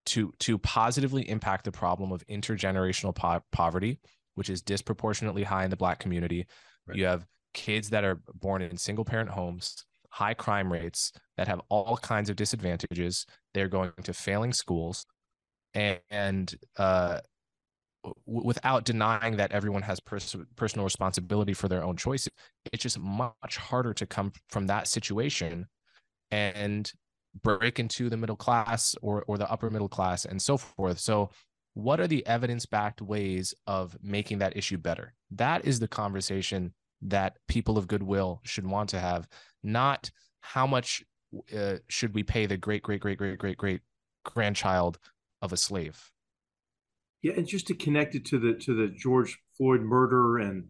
to 0.05 0.33
to 0.39 0.57
positively 0.57 1.27
impact 1.29 1.65
the 1.65 1.71
problem 1.71 2.11
of 2.11 2.25
intergenerational 2.27 3.15
po- 3.15 3.43
poverty, 3.51 3.99
which 4.35 4.49
is 4.49 4.61
disproportionately 4.61 5.43
high 5.43 5.63
in 5.63 5.69
the 5.69 5.77
Black 5.77 5.99
community. 5.99 6.45
Right. 6.87 6.97
You 6.97 7.05
have 7.05 7.25
kids 7.53 7.89
that 7.89 8.03
are 8.03 8.19
born 8.33 8.61
in 8.61 8.77
single 8.77 9.05
parent 9.05 9.29
homes, 9.29 9.83
high 10.09 10.33
crime 10.33 10.71
rates 10.71 11.11
that 11.37 11.47
have 11.47 11.61
all 11.69 11.97
kinds 11.97 12.29
of 12.29 12.35
disadvantages. 12.35 13.25
They're 13.53 13.67
going 13.67 13.91
to 14.03 14.13
failing 14.13 14.53
schools, 14.53 15.05
and, 15.73 15.99
and 16.09 16.53
uh, 16.77 17.19
w- 18.03 18.45
without 18.45 18.85
denying 18.85 19.37
that 19.37 19.51
everyone 19.51 19.81
has 19.81 19.99
pers- 19.99 20.35
personal 20.55 20.83
responsibility 20.83 21.53
for 21.53 21.67
their 21.67 21.83
own 21.83 21.97
choices, 21.97 22.29
it's 22.71 22.83
just 22.83 22.99
much 22.99 23.57
harder 23.57 23.93
to 23.93 24.05
come 24.05 24.31
from 24.49 24.67
that 24.67 24.87
situation 24.87 25.67
and 26.31 26.91
break 27.41 27.79
into 27.79 28.09
the 28.09 28.17
middle 28.17 28.35
class 28.35 28.95
or 29.01 29.23
or 29.27 29.37
the 29.37 29.49
upper 29.49 29.69
middle 29.69 29.89
class 29.89 30.25
and 30.25 30.41
so 30.41 30.57
forth. 30.57 30.99
So 30.99 31.29
what 31.73 31.99
are 31.99 32.07
the 32.07 32.25
evidence 32.25 32.65
backed 32.65 33.01
ways 33.01 33.53
of 33.67 33.97
making 34.01 34.39
that 34.39 34.55
issue 34.55 34.77
better? 34.77 35.13
That 35.31 35.65
is 35.65 35.79
the 35.79 35.87
conversation 35.87 36.73
that 37.01 37.37
people 37.47 37.77
of 37.77 37.87
goodwill 37.87 38.41
should 38.43 38.65
want 38.65 38.89
to 38.89 38.99
have 38.99 39.27
not 39.61 40.09
how 40.39 40.65
much 40.65 41.03
uh, 41.55 41.75
should 41.89 42.13
we 42.15 42.23
pay 42.23 42.45
the 42.45 42.57
great 42.57 42.83
great 42.83 43.01
great 43.01 43.17
great 43.17 43.37
great 43.37 43.57
great 43.57 43.81
grandchild 44.23 44.97
of 45.41 45.51
a 45.51 45.57
slave? 45.57 46.11
Yeah 47.21 47.33
and 47.35 47.47
just 47.47 47.67
to 47.67 47.73
connect 47.73 48.15
it 48.15 48.25
to 48.25 48.39
the 48.39 48.53
to 48.53 48.73
the 48.73 48.93
george 48.95 49.37
floyd 49.57 49.81
murder 49.81 50.37
and 50.37 50.65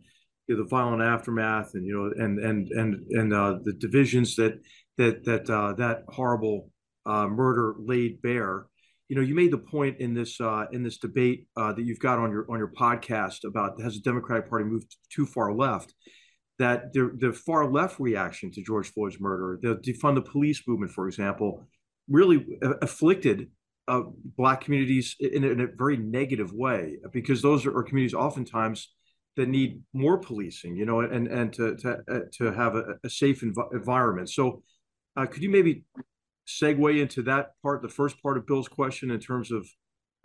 you 0.48 0.56
know, 0.56 0.64
the 0.64 0.70
violent 0.70 1.02
aftermath 1.02 1.74
and 1.74 1.86
you 1.86 1.94
know 1.94 2.24
and 2.24 2.40
and 2.40 2.70
and 2.72 3.06
and 3.12 3.34
uh, 3.34 3.58
the 3.64 3.74
divisions 3.74 4.36
that 4.36 4.60
that 4.98 5.26
that 5.26 5.50
uh, 5.50 5.74
that 5.74 6.04
horrible 6.10 6.70
uh, 7.06 7.28
murder 7.28 7.76
laid 7.80 8.22
bare. 8.22 8.68
You 9.08 9.16
know, 9.16 9.22
you 9.22 9.36
made 9.36 9.52
the 9.52 9.60
point 9.60 10.00
in 10.00 10.14
this 10.14 10.40
uh, 10.42 10.66
in 10.72 10.84
this 10.84 10.98
debate 10.98 11.48
uh, 11.56 11.74
that 11.74 11.84
you've 11.84 12.00
got 12.00 12.20
on 12.20 12.32
your 12.32 12.46
on 12.50 12.58
your 12.58 12.72
podcast 12.72 13.44
about 13.46 13.80
has 13.82 13.96
the 13.96 14.02
Democratic 14.02 14.50
Party 14.50 14.66
moved 14.66 14.96
too 15.10 15.26
far 15.26 15.54
left? 15.54 15.94
That 16.58 16.94
the 16.94 17.12
the 17.20 17.34
far 17.34 17.70
left 17.70 18.00
reaction 18.00 18.52
to 18.52 18.64
George 18.64 18.92
Floyd's 18.92 19.20
murder, 19.20 19.60
the 19.62 19.76
defund 19.76 20.16
the 20.16 20.22
police 20.22 20.62
movement, 20.68 20.92
for 20.92 21.08
example, 21.08 21.68
really 22.08 22.46
afflicted 22.82 23.50
uh, 23.88 24.02
black 24.38 24.62
communities 24.62 25.16
in, 25.20 25.44
in, 25.44 25.60
a 25.62 25.68
very 25.78 25.98
negative 25.98 26.52
way 26.52 26.98
because 27.14 27.42
those 27.42 27.66
are, 27.66 27.78
are, 27.78 27.84
communities 27.84 28.16
oftentimes 28.16 28.94
that 29.36 29.48
need 29.48 29.82
more 29.94 30.18
policing, 30.18 30.76
you 30.76 30.86
know, 30.86 31.02
and 31.02 31.28
and 31.28 31.54
to 31.54 31.76
to 31.76 31.98
uh, 32.10 32.20
to 32.34 32.52
have 32.52 32.76
a, 32.76 32.96
a 33.04 33.10
safe 33.10 33.42
env- 33.42 33.74
environment. 33.74 34.30
So, 34.30 34.64
could 35.24 35.42
you 35.42 35.50
maybe 35.50 35.84
segue 36.48 37.00
into 37.00 37.22
that 37.24 37.52
part, 37.64 37.82
the 37.82 37.88
first 37.88 38.22
part 38.22 38.38
of 38.38 38.46
Bill's 38.46 38.68
question, 38.68 39.12
in 39.12 39.20
terms 39.20 39.52
of 39.52 39.68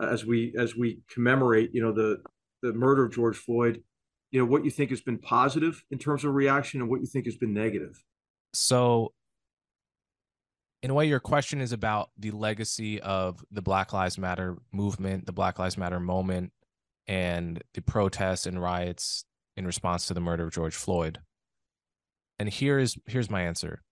uh, 0.02 0.06
as 0.06 0.24
we 0.24 0.52
as 0.58 0.74
we 0.74 1.02
commemorate, 1.12 1.70
you 1.72 1.82
know, 1.82 1.92
the 1.92 2.22
the 2.62 2.72
murder 2.72 3.04
of 3.04 3.12
George 3.12 3.36
Floyd, 3.36 3.82
you 4.30 4.40
know, 4.40 4.46
what 4.46 4.64
you 4.64 4.70
think 4.70 4.90
has 4.90 5.00
been 5.00 5.18
positive 5.18 5.84
in 5.90 5.98
terms 5.98 6.24
of 6.24 6.34
reaction 6.34 6.80
and 6.80 6.90
what 6.90 7.00
you 7.00 7.06
think 7.06 7.26
has 7.26 7.36
been 7.36 7.54
negative. 7.54 8.02
So 8.52 9.12
in 10.82 10.90
a 10.90 10.94
way, 10.94 11.06
your 11.06 11.20
question 11.20 11.60
is 11.60 11.72
about 11.72 12.10
the 12.18 12.30
legacy 12.30 13.00
of 13.00 13.44
the 13.50 13.62
Black 13.62 13.92
Lives 13.92 14.18
Matter 14.18 14.56
movement, 14.72 15.26
the 15.26 15.32
Black 15.32 15.58
Lives 15.58 15.76
Matter 15.76 16.00
moment, 16.00 16.52
and 17.06 17.62
the 17.74 17.82
protests 17.82 18.46
and 18.46 18.60
riots 18.60 19.24
in 19.56 19.66
response 19.66 20.06
to 20.06 20.14
the 20.14 20.20
murder 20.20 20.44
of 20.44 20.52
George 20.52 20.74
Floyd. 20.74 21.18
And 22.38 22.48
here 22.48 22.78
is 22.78 22.96
here's 23.06 23.30
my 23.30 23.42
answer. 23.42 23.82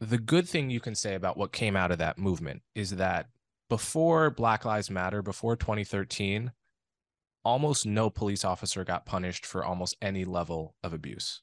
The 0.00 0.18
good 0.18 0.48
thing 0.48 0.70
you 0.70 0.80
can 0.80 0.94
say 0.94 1.14
about 1.14 1.36
what 1.36 1.52
came 1.52 1.76
out 1.76 1.90
of 1.90 1.98
that 1.98 2.18
movement 2.18 2.62
is 2.74 2.92
that 2.96 3.26
before 3.68 4.30
Black 4.30 4.64
Lives 4.64 4.90
Matter, 4.90 5.22
before 5.22 5.56
2013, 5.56 6.52
almost 7.44 7.86
no 7.86 8.10
police 8.10 8.44
officer 8.44 8.84
got 8.84 9.06
punished 9.06 9.44
for 9.46 9.64
almost 9.64 9.96
any 10.00 10.24
level 10.24 10.74
of 10.82 10.92
abuse. 10.92 11.42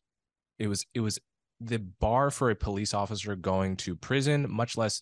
It 0.59 0.67
was 0.67 0.85
it 0.93 1.01
was 1.01 1.19
the 1.59 1.79
bar 1.79 2.31
for 2.31 2.49
a 2.49 2.55
police 2.55 2.93
officer 2.93 3.35
going 3.35 3.77
to 3.77 3.95
prison, 3.95 4.47
much 4.49 4.77
less, 4.77 5.01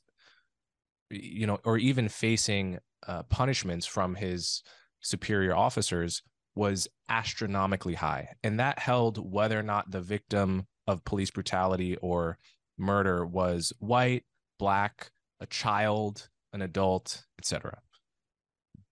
you 1.09 1.47
know, 1.47 1.59
or 1.63 1.77
even 1.77 2.07
facing 2.09 2.79
uh, 3.07 3.23
punishments 3.23 3.85
from 3.85 4.15
his 4.15 4.63
superior 5.01 5.55
officers 5.55 6.23
was 6.55 6.87
astronomically 7.09 7.95
high. 7.95 8.29
And 8.43 8.59
that 8.59 8.79
held 8.79 9.17
whether 9.31 9.59
or 9.59 9.63
not 9.63 9.91
the 9.91 10.01
victim 10.01 10.67
of 10.87 11.03
police 11.03 11.31
brutality 11.31 11.97
or 11.97 12.37
murder 12.77 13.25
was 13.25 13.73
white, 13.79 14.23
black, 14.59 15.11
a 15.39 15.45
child, 15.45 16.29
an 16.53 16.61
adult, 16.61 17.25
etc. 17.39 17.79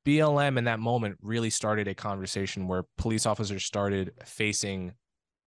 BLM 0.05 0.57
in 0.57 0.65
that 0.65 0.79
moment 0.79 1.17
really 1.21 1.49
started 1.49 1.87
a 1.87 1.95
conversation 1.95 2.67
where 2.67 2.83
police 2.97 3.25
officers 3.25 3.63
started 3.63 4.11
facing 4.25 4.93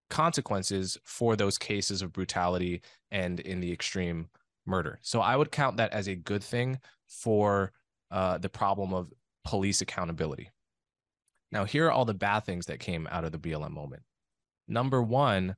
consequences 0.09 0.97
for 1.05 1.37
those 1.37 1.59
cases 1.59 2.01
of 2.01 2.13
brutality 2.13 2.81
and 3.11 3.41
in 3.41 3.61
the 3.61 3.73
extreme 3.73 4.29
murder. 4.65 4.99
So 5.03 5.21
I 5.21 5.37
would 5.37 5.53
count 5.53 5.77
that 5.77 5.93
as 5.93 6.09
a 6.09 6.15
good 6.15 6.43
thing 6.43 6.79
for 7.07 7.73
uh, 8.11 8.39
the 8.39 8.49
problem 8.49 8.95
of 8.95 9.13
police 9.45 9.81
accountability. 9.81 10.51
Now, 11.53 11.65
here 11.65 11.87
are 11.87 11.93
all 11.93 12.05
the 12.05 12.15
bad 12.15 12.41
things 12.41 12.67
that 12.67 12.81
came 12.81 13.07
out 13.11 13.25
of 13.25 13.33
the 13.33 13.39
BLM 13.39 13.71
moment. 13.71 14.03
Number 14.69 15.03
one, 15.03 15.55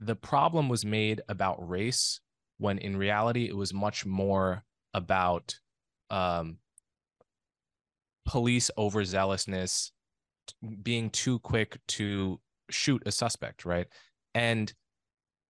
the 0.00 0.16
problem 0.16 0.68
was 0.68 0.84
made 0.84 1.22
about 1.28 1.68
race 1.68 2.20
when 2.58 2.78
in 2.78 2.96
reality 2.96 3.46
it 3.46 3.56
was 3.56 3.72
much 3.72 4.06
more 4.06 4.64
about 4.94 5.58
um, 6.10 6.58
police 8.26 8.70
overzealousness, 8.78 9.90
being 10.82 11.10
too 11.10 11.38
quick 11.40 11.78
to 11.88 12.40
shoot 12.70 13.02
a 13.06 13.12
suspect, 13.12 13.64
right? 13.64 13.86
And 14.34 14.72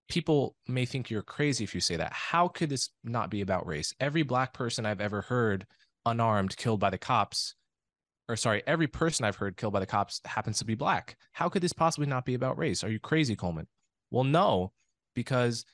people 0.09 0.57
may 0.69 0.85
think 0.85 1.11
you're 1.11 1.23
crazy 1.23 1.65
if 1.65 1.75
you 1.75 1.81
say 1.81 1.97
that. 1.97 2.12
How 2.12 2.49
could 2.49 2.71
this 2.71 2.91
not 3.05 3.31
be 3.31 3.41
about 3.41 3.67
race? 3.67 3.95
Every 4.00 4.23
black 4.23 4.53
person 4.53 4.87
I've 4.87 5.00
ever 5.00 5.23
heard 5.23 5.67
unarmed 6.05 6.57
killed 6.57 6.81
by 6.81 6.91
the 6.91 6.99
cops, 6.99 7.55
or 8.29 8.37
sorry, 8.37 8.62
every 8.67 8.87
person 8.87 9.25
I've 9.25 9.37
heard 9.37 9.57
killed 9.57 9.73
by 9.73 9.81
the 9.81 9.87
cops 9.87 10.21
happens 10.25 10.59
to 10.59 10.65
be 10.65 10.75
black. 10.75 11.17
How 11.33 11.49
could 11.49 11.62
this 11.62 11.73
possibly 11.73 12.07
not 12.07 12.25
be 12.25 12.35
about 12.35 12.59
race? 12.59 12.83
Are 12.85 12.91
you 12.91 13.00
crazy, 13.00 13.37
Coleman? 13.37 13.67
Well, 14.11 14.25
no, 14.25 14.73
because 15.15 15.65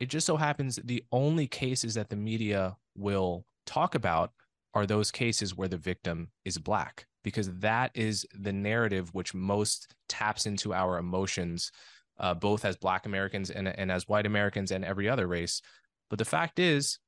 it 0.00 0.06
just 0.06 0.26
so 0.26 0.36
happens 0.36 0.78
the 0.84 1.04
only 1.12 1.46
cases 1.46 1.94
that 1.94 2.10
the 2.10 2.16
media 2.16 2.76
will 2.96 3.44
talk 3.64 3.94
about 3.94 4.32
are 4.74 4.86
those 4.86 5.10
cases 5.10 5.56
where 5.56 5.68
the 5.68 5.76
victim 5.76 6.28
is 6.44 6.58
black 6.58 7.06
because 7.26 7.50
that 7.54 7.90
is 7.92 8.24
the 8.38 8.52
narrative 8.52 9.12
which 9.12 9.34
most 9.34 9.96
taps 10.08 10.46
into 10.46 10.72
our 10.72 10.96
emotions, 10.96 11.72
uh, 12.20 12.32
both 12.32 12.64
as 12.64 12.76
Black 12.76 13.04
Americans 13.04 13.50
and, 13.50 13.66
and 13.66 13.90
as 13.90 14.06
white 14.06 14.26
Americans 14.26 14.70
and 14.70 14.84
every 14.84 15.08
other 15.08 15.26
race. 15.26 15.60
But 16.08 16.20
the 16.20 16.24
fact 16.24 16.60
is, 16.60 17.00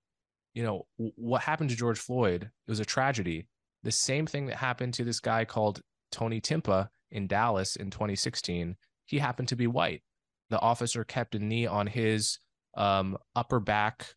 you 0.54 0.64
know, 0.64 0.88
what 0.96 1.42
happened 1.42 1.70
to 1.70 1.76
George 1.76 2.00
Floyd 2.00 2.42
it 2.42 2.70
was 2.70 2.80
a 2.80 2.84
tragedy. 2.84 3.46
The 3.84 3.92
same 3.92 4.26
thing 4.26 4.46
that 4.46 4.56
happened 4.56 4.92
to 4.94 5.04
this 5.04 5.20
guy 5.20 5.44
called 5.44 5.82
Tony 6.10 6.40
Timpa 6.40 6.88
in 7.12 7.28
Dallas 7.28 7.76
in 7.76 7.88
2016. 7.88 8.74
He 9.06 9.18
happened 9.20 9.46
to 9.46 9.56
be 9.56 9.68
white. 9.68 10.02
The 10.50 10.60
officer 10.60 11.04
kept 11.04 11.34
a 11.34 11.38
knee 11.38 11.66
on 11.66 11.86
his 11.86 12.38
um, 12.76 13.18
upper 13.36 13.60
back 13.60 14.14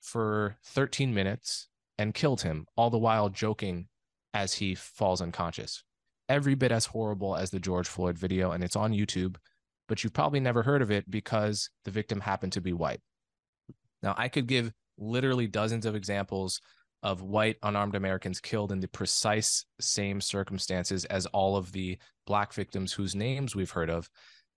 for 0.00 0.56
13 0.64 1.14
minutes 1.14 1.68
and 1.98 2.14
killed 2.14 2.42
him, 2.42 2.66
all 2.76 2.90
the 2.90 2.98
while 2.98 3.28
joking 3.28 3.88
as 4.34 4.54
he 4.54 4.74
falls 4.74 5.22
unconscious. 5.22 5.84
Every 6.28 6.54
bit 6.54 6.72
as 6.72 6.86
horrible 6.86 7.36
as 7.36 7.50
the 7.50 7.60
George 7.60 7.88
Floyd 7.88 8.18
video, 8.18 8.52
and 8.52 8.64
it's 8.64 8.76
on 8.76 8.92
YouTube, 8.92 9.36
but 9.88 10.02
you've 10.02 10.12
probably 10.12 10.40
never 10.40 10.62
heard 10.62 10.82
of 10.82 10.90
it 10.90 11.10
because 11.10 11.70
the 11.84 11.90
victim 11.90 12.20
happened 12.20 12.52
to 12.52 12.60
be 12.60 12.72
white. 12.72 13.00
Now, 14.02 14.14
I 14.16 14.28
could 14.28 14.46
give 14.46 14.72
literally 14.98 15.46
dozens 15.46 15.86
of 15.86 15.94
examples 15.94 16.60
of 17.02 17.22
white 17.22 17.56
unarmed 17.62 17.96
Americans 17.96 18.40
killed 18.40 18.72
in 18.72 18.80
the 18.80 18.88
precise 18.88 19.64
same 19.80 20.20
circumstances 20.20 21.04
as 21.06 21.26
all 21.26 21.56
of 21.56 21.72
the 21.72 21.98
black 22.26 22.52
victims 22.52 22.92
whose 22.92 23.14
names 23.14 23.56
we've 23.56 23.70
heard 23.70 23.90
of. 23.90 24.08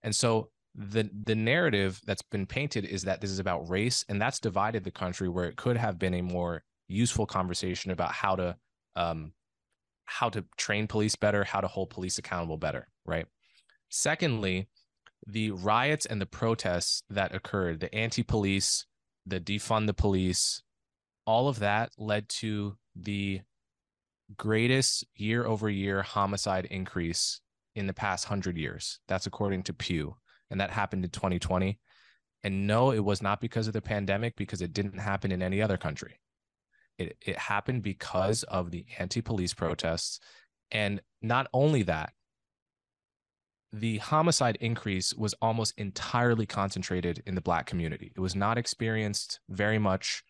And 0.04 0.16
so 0.16 0.50
the 0.78 1.10
the 1.24 1.36
narrative 1.36 2.02
that's 2.06 2.22
been 2.22 2.46
painted 2.46 2.86
is 2.86 3.04
that 3.04 3.22
this 3.22 3.32
is 3.32 3.40
about 3.40 3.70
race 3.70 4.04
and 4.10 4.22
that's 4.22 4.40
divided 4.40 4.84
the 4.84 4.92
country 4.92 5.30
where 5.30 5.46
it 5.46 5.56
could 5.56 5.78
have 5.78 5.98
been 5.98 6.14
a 6.14 6.22
more 6.22 6.64
useful 6.88 7.26
conversation 7.26 7.92
about 7.92 8.12
how 8.12 8.36
to 8.36 8.56
um, 8.96 9.32
how 10.06 10.30
to 10.30 10.46
train 10.58 10.88
police 10.88 11.16
better, 11.16 11.44
how 11.44 11.62
to 11.62 11.68
hold 11.68 11.90
police 11.90 12.18
accountable 12.18 12.58
better, 12.58 12.88
right? 13.06 13.26
Secondly, 13.90 14.68
the 15.26 15.52
riots 15.52 16.06
and 16.06 16.22
the 16.22 16.26
protests 16.26 17.04
that 17.10 17.34
occurred, 17.34 17.80
the 17.80 17.94
anti 17.94 18.24
police, 18.24 18.86
the 19.26 19.40
defund 19.40 19.88
the 19.88 19.94
police, 19.94 20.62
all 21.26 21.48
of 21.48 21.60
that 21.60 21.92
led 21.98 22.30
to 22.30 22.78
the 22.96 23.42
greatest 24.38 25.06
year 25.16 25.46
over 25.46 25.70
year 25.70 26.02
homicide 26.02 26.66
increase 26.66 27.42
in 27.76 27.88
the 27.88 27.94
past 27.94 28.28
100 28.28 28.58
years. 28.58 29.00
That's 29.08 29.26
according 29.26 29.64
to 29.64 29.74
Pew. 29.74 30.16
And 30.50 30.60
that 30.60 30.72
happened 30.72 31.04
in 31.04 31.12
2020. 31.12 31.80
And 32.44 32.68
no, 32.68 32.92
it 32.92 33.04
was 33.04 33.22
not 33.22 33.42
because 33.42 33.68
of 33.68 33.74
the 33.74 33.82
pandemic, 33.82 34.36
because 34.36 34.62
it 34.62 34.74
didn't 34.74 35.00
happen 35.00 35.32
in 35.32 35.42
any 35.42 35.62
other 35.62 35.78
country. 35.78 36.20
It, 36.98 37.18
it 37.26 37.38
happened 37.38 37.82
because 37.82 38.44
of 38.44 38.72
the 38.72 38.86
anti 39.00 39.22
police 39.22 39.54
protests. 39.54 40.20
And 40.72 41.02
not 41.22 41.48
only 41.54 41.84
that, 41.84 42.14
the 43.74 43.98
homicide 43.98 44.58
increase 44.62 45.14
was 45.14 45.34
almost 45.42 45.74
entirely 45.78 46.46
concentrated 46.46 47.22
in 47.26 47.36
the 47.36 47.42
black 47.42 47.66
community. 47.66 48.12
It 48.16 48.20
was 48.20 48.36
not 48.36 48.58
experienced 48.58 49.40
very 49.50 49.80
much 49.80 50.24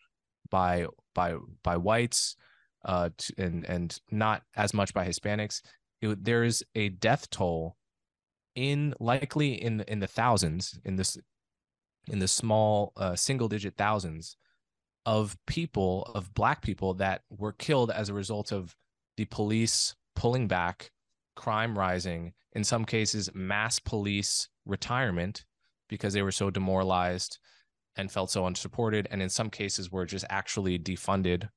by 0.50 0.86
by 1.14 1.36
by 1.62 1.76
whites 1.76 2.36
uh, 2.84 3.10
and 3.38 3.64
and 3.64 3.96
not 4.10 4.42
as 4.56 4.74
much 4.74 4.92
by 4.92 5.06
Hispanics. 5.06 5.62
It, 6.00 6.24
there 6.24 6.44
is 6.44 6.64
a 6.74 6.88
death 6.88 7.30
toll 7.30 7.76
in 8.56 8.94
likely 8.98 9.54
in 9.62 9.82
in 9.82 10.00
the 10.00 10.06
thousands 10.06 10.78
in 10.84 10.96
this 10.96 11.16
in 12.08 12.18
the 12.18 12.28
small 12.28 12.92
uh, 12.96 13.14
single 13.14 13.48
digit 13.48 13.76
thousands 13.76 14.36
of 15.06 15.36
people, 15.46 16.10
of 16.14 16.34
black 16.34 16.62
people 16.62 16.94
that 16.94 17.22
were 17.30 17.52
killed 17.52 17.90
as 17.90 18.08
a 18.08 18.14
result 18.14 18.52
of 18.52 18.74
the 19.16 19.24
police 19.26 19.94
pulling 20.16 20.48
back, 20.48 20.90
crime 21.36 21.78
rising, 21.78 22.32
in 22.52 22.64
some 22.64 22.84
cases, 22.84 23.30
mass 23.34 23.78
police 23.78 24.48
retirement 24.64 25.44
because 25.88 26.12
they 26.12 26.22
were 26.22 26.32
so 26.32 26.50
demoralized 26.50 27.38
and 27.96 28.10
felt 28.10 28.30
so 28.30 28.46
unsupported. 28.46 29.06
And 29.10 29.22
in 29.22 29.28
some 29.28 29.48
cases 29.48 29.92
were 29.92 30.04
just 30.04 30.24
actually 30.28 30.78
defunded. 30.78 31.48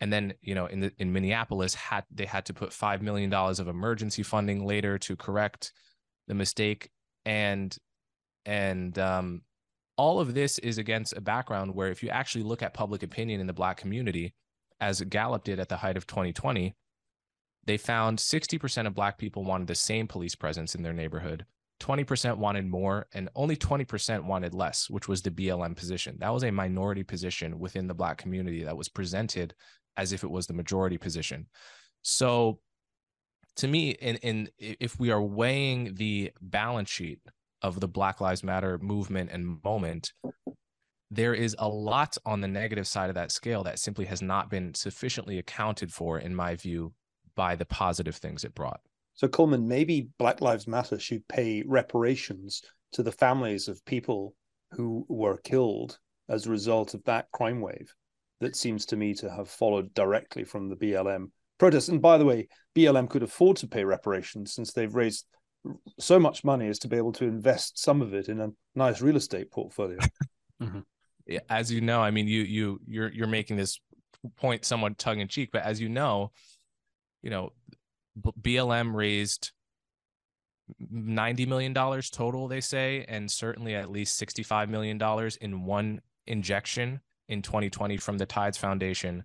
And 0.00 0.12
then, 0.12 0.34
you 0.40 0.54
know, 0.54 0.66
in 0.66 0.80
the 0.80 0.92
in 0.98 1.12
Minneapolis, 1.12 1.74
had 1.74 2.04
they 2.10 2.26
had 2.26 2.44
to 2.46 2.54
put 2.54 2.72
five 2.72 3.02
million 3.02 3.30
dollars 3.30 3.58
of 3.58 3.68
emergency 3.68 4.22
funding 4.22 4.64
later 4.64 4.98
to 4.98 5.16
correct 5.16 5.72
the 6.28 6.34
mistake. 6.34 6.90
And 7.24 7.76
and 8.46 8.98
um 8.98 9.42
all 9.96 10.20
of 10.20 10.34
this 10.34 10.58
is 10.58 10.78
against 10.78 11.16
a 11.16 11.20
background 11.20 11.74
where 11.74 11.88
if 11.88 12.02
you 12.02 12.08
actually 12.08 12.42
look 12.42 12.62
at 12.62 12.74
public 12.74 13.02
opinion 13.02 13.40
in 13.40 13.46
the 13.46 13.52
black 13.52 13.76
community 13.76 14.34
as 14.80 15.00
gallup 15.02 15.44
did 15.44 15.60
at 15.60 15.68
the 15.68 15.76
height 15.76 15.96
of 15.96 16.06
2020 16.06 16.74
they 17.66 17.78
found 17.78 18.18
60% 18.18 18.86
of 18.86 18.94
black 18.94 19.16
people 19.16 19.42
wanted 19.42 19.66
the 19.66 19.74
same 19.74 20.06
police 20.06 20.34
presence 20.34 20.74
in 20.74 20.82
their 20.82 20.92
neighborhood 20.92 21.46
20% 21.80 22.36
wanted 22.36 22.66
more 22.66 23.06
and 23.14 23.28
only 23.34 23.56
20% 23.56 24.24
wanted 24.24 24.54
less 24.54 24.88
which 24.90 25.08
was 25.08 25.22
the 25.22 25.30
blm 25.30 25.76
position 25.76 26.16
that 26.20 26.32
was 26.32 26.44
a 26.44 26.50
minority 26.50 27.02
position 27.02 27.58
within 27.58 27.86
the 27.86 27.94
black 27.94 28.18
community 28.18 28.64
that 28.64 28.76
was 28.76 28.88
presented 28.88 29.54
as 29.96 30.12
if 30.12 30.24
it 30.24 30.30
was 30.30 30.46
the 30.46 30.54
majority 30.54 30.98
position 30.98 31.46
so 32.02 32.58
to 33.56 33.68
me 33.68 33.90
in 33.90 34.48
if 34.58 34.98
we 34.98 35.10
are 35.10 35.22
weighing 35.22 35.94
the 35.94 36.32
balance 36.40 36.90
sheet 36.90 37.20
of 37.62 37.80
the 37.80 37.88
black 37.88 38.20
lives 38.20 38.42
matter 38.42 38.78
movement 38.78 39.30
and 39.32 39.62
moment 39.62 40.12
there 41.10 41.34
is 41.34 41.54
a 41.58 41.68
lot 41.68 42.16
on 42.26 42.40
the 42.40 42.48
negative 42.48 42.86
side 42.86 43.08
of 43.08 43.14
that 43.14 43.30
scale 43.30 43.62
that 43.62 43.78
simply 43.78 44.04
has 44.04 44.20
not 44.20 44.50
been 44.50 44.74
sufficiently 44.74 45.38
accounted 45.38 45.92
for 45.92 46.18
in 46.18 46.34
my 46.34 46.56
view 46.56 46.92
by 47.36 47.54
the 47.54 47.64
positive 47.64 48.16
things 48.16 48.44
it 48.44 48.54
brought. 48.54 48.80
So 49.14 49.28
coleman 49.28 49.68
maybe 49.68 50.08
black 50.18 50.40
lives 50.40 50.66
matter 50.66 50.98
should 50.98 51.26
pay 51.28 51.62
reparations 51.66 52.62
to 52.92 53.02
the 53.02 53.12
families 53.12 53.68
of 53.68 53.84
people 53.84 54.34
who 54.72 55.06
were 55.08 55.38
killed 55.38 55.98
as 56.28 56.46
a 56.46 56.50
result 56.50 56.94
of 56.94 57.04
that 57.04 57.30
crime 57.32 57.60
wave 57.60 57.94
that 58.40 58.56
seems 58.56 58.84
to 58.86 58.96
me 58.96 59.14
to 59.14 59.30
have 59.30 59.48
followed 59.48 59.94
directly 59.94 60.42
from 60.42 60.68
the 60.68 60.76
blm 60.76 61.28
protests. 61.58 61.88
And 61.88 62.02
by 62.02 62.18
the 62.18 62.24
way, 62.24 62.48
BLM 62.74 63.08
could 63.08 63.22
afford 63.22 63.56
to 63.58 63.66
pay 63.66 63.84
reparations 63.84 64.52
since 64.52 64.72
they've 64.72 64.94
raised 64.94 65.26
so 65.98 66.18
much 66.18 66.44
money 66.44 66.68
as 66.68 66.78
to 66.80 66.88
be 66.88 66.96
able 66.96 67.12
to 67.12 67.24
invest 67.24 67.78
some 67.78 68.02
of 68.02 68.14
it 68.14 68.28
in 68.28 68.40
a 68.40 68.50
nice 68.74 69.00
real 69.00 69.16
estate 69.16 69.50
portfolio. 69.50 69.98
mm-hmm. 70.62 70.80
as 71.48 71.72
you 71.72 71.80
know, 71.80 72.00
I 72.00 72.10
mean, 72.10 72.28
you 72.28 72.42
you 72.42 72.80
you're 72.86 73.12
you're 73.12 73.26
making 73.26 73.56
this 73.56 73.80
point 74.36 74.64
somewhat 74.64 74.98
tongue 74.98 75.20
in 75.20 75.28
cheek, 75.28 75.50
but 75.52 75.62
as 75.62 75.80
you 75.80 75.88
know, 75.88 76.32
you 77.22 77.30
know, 77.30 77.50
BLM 78.20 78.94
raised 78.94 79.52
ninety 80.90 81.46
million 81.46 81.72
dollars 81.72 82.10
total, 82.10 82.48
they 82.48 82.60
say, 82.60 83.04
and 83.08 83.30
certainly 83.30 83.74
at 83.74 83.90
least 83.90 84.16
sixty-five 84.16 84.68
million 84.68 84.98
dollars 84.98 85.36
in 85.36 85.64
one 85.64 86.00
injection 86.26 87.00
in 87.28 87.42
2020 87.42 87.96
from 87.96 88.18
the 88.18 88.26
Tides 88.26 88.58
Foundation 88.58 89.24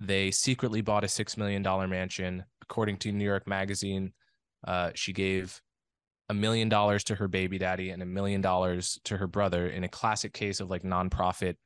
they 0.00 0.30
secretly 0.30 0.80
bought 0.80 1.04
a 1.04 1.08
$6 1.08 1.36
million 1.36 1.62
mansion. 1.90 2.44
According 2.62 2.96
to 2.98 3.12
New 3.12 3.24
York 3.24 3.46
Magazine, 3.46 4.12
uh, 4.66 4.90
she 4.94 5.12
gave 5.12 5.60
a 6.28 6.34
million 6.34 6.68
dollars 6.68 7.04
to 7.04 7.16
her 7.16 7.28
baby 7.28 7.58
daddy 7.58 7.90
and 7.90 8.02
a 8.02 8.06
million 8.06 8.40
dollars 8.40 8.98
to 9.04 9.16
her 9.16 9.26
brother 9.26 9.68
in 9.68 9.84
a 9.84 9.88
classic 9.88 10.32
case 10.32 10.60
of 10.60 10.70
like 10.70 10.82
nonprofit 10.82 11.56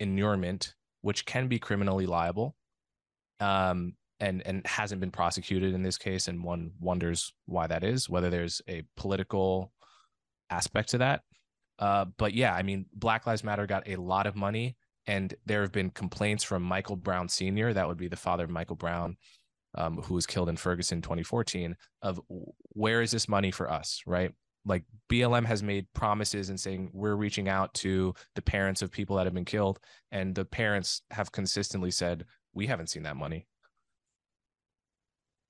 inurement, 0.00 0.74
which 1.02 1.24
can 1.26 1.46
be 1.46 1.58
criminally 1.58 2.06
liable. 2.06 2.56
Um, 3.40 3.94
and 4.20 4.46
and 4.46 4.66
hasn't 4.66 5.00
been 5.00 5.10
prosecuted 5.10 5.74
in 5.74 5.82
this 5.82 5.98
case, 5.98 6.28
and 6.28 6.42
one 6.42 6.70
wonders 6.80 7.34
why 7.46 7.66
that 7.66 7.82
is, 7.82 8.08
whether 8.08 8.30
there's 8.30 8.62
a 8.68 8.84
political 8.96 9.72
aspect 10.50 10.90
to 10.90 10.98
that. 10.98 11.22
Uh, 11.78 12.06
but 12.16 12.32
yeah, 12.32 12.54
I 12.54 12.62
mean, 12.62 12.86
Black 12.94 13.26
Lives 13.26 13.42
Matter 13.44 13.66
got 13.66 13.88
a 13.88 13.96
lot 13.96 14.26
of 14.26 14.36
money 14.36 14.76
and 15.06 15.34
there 15.46 15.62
have 15.62 15.72
been 15.72 15.90
complaints 15.90 16.44
from 16.44 16.62
Michael 16.62 16.96
Brown 16.96 17.28
Sr., 17.28 17.72
that 17.72 17.86
would 17.86 17.98
be 17.98 18.08
the 18.08 18.16
father 18.16 18.44
of 18.44 18.50
Michael 18.50 18.76
Brown, 18.76 19.16
um, 19.74 19.98
who 19.98 20.14
was 20.14 20.26
killed 20.26 20.48
in 20.48 20.56
Ferguson 20.56 21.02
2014, 21.02 21.76
of 22.02 22.20
where 22.70 23.02
is 23.02 23.10
this 23.10 23.28
money 23.28 23.50
for 23.50 23.70
us, 23.70 24.02
right? 24.06 24.32
Like 24.64 24.84
BLM 25.10 25.44
has 25.44 25.62
made 25.62 25.86
promises 25.92 26.48
and 26.48 26.58
saying 26.58 26.90
we're 26.92 27.16
reaching 27.16 27.48
out 27.48 27.74
to 27.74 28.14
the 28.34 28.42
parents 28.42 28.80
of 28.80 28.90
people 28.90 29.16
that 29.16 29.26
have 29.26 29.34
been 29.34 29.44
killed, 29.44 29.78
and 30.10 30.34
the 30.34 30.44
parents 30.44 31.02
have 31.10 31.32
consistently 31.32 31.90
said 31.90 32.24
we 32.54 32.66
haven't 32.66 32.88
seen 32.88 33.02
that 33.02 33.16
money. 33.16 33.46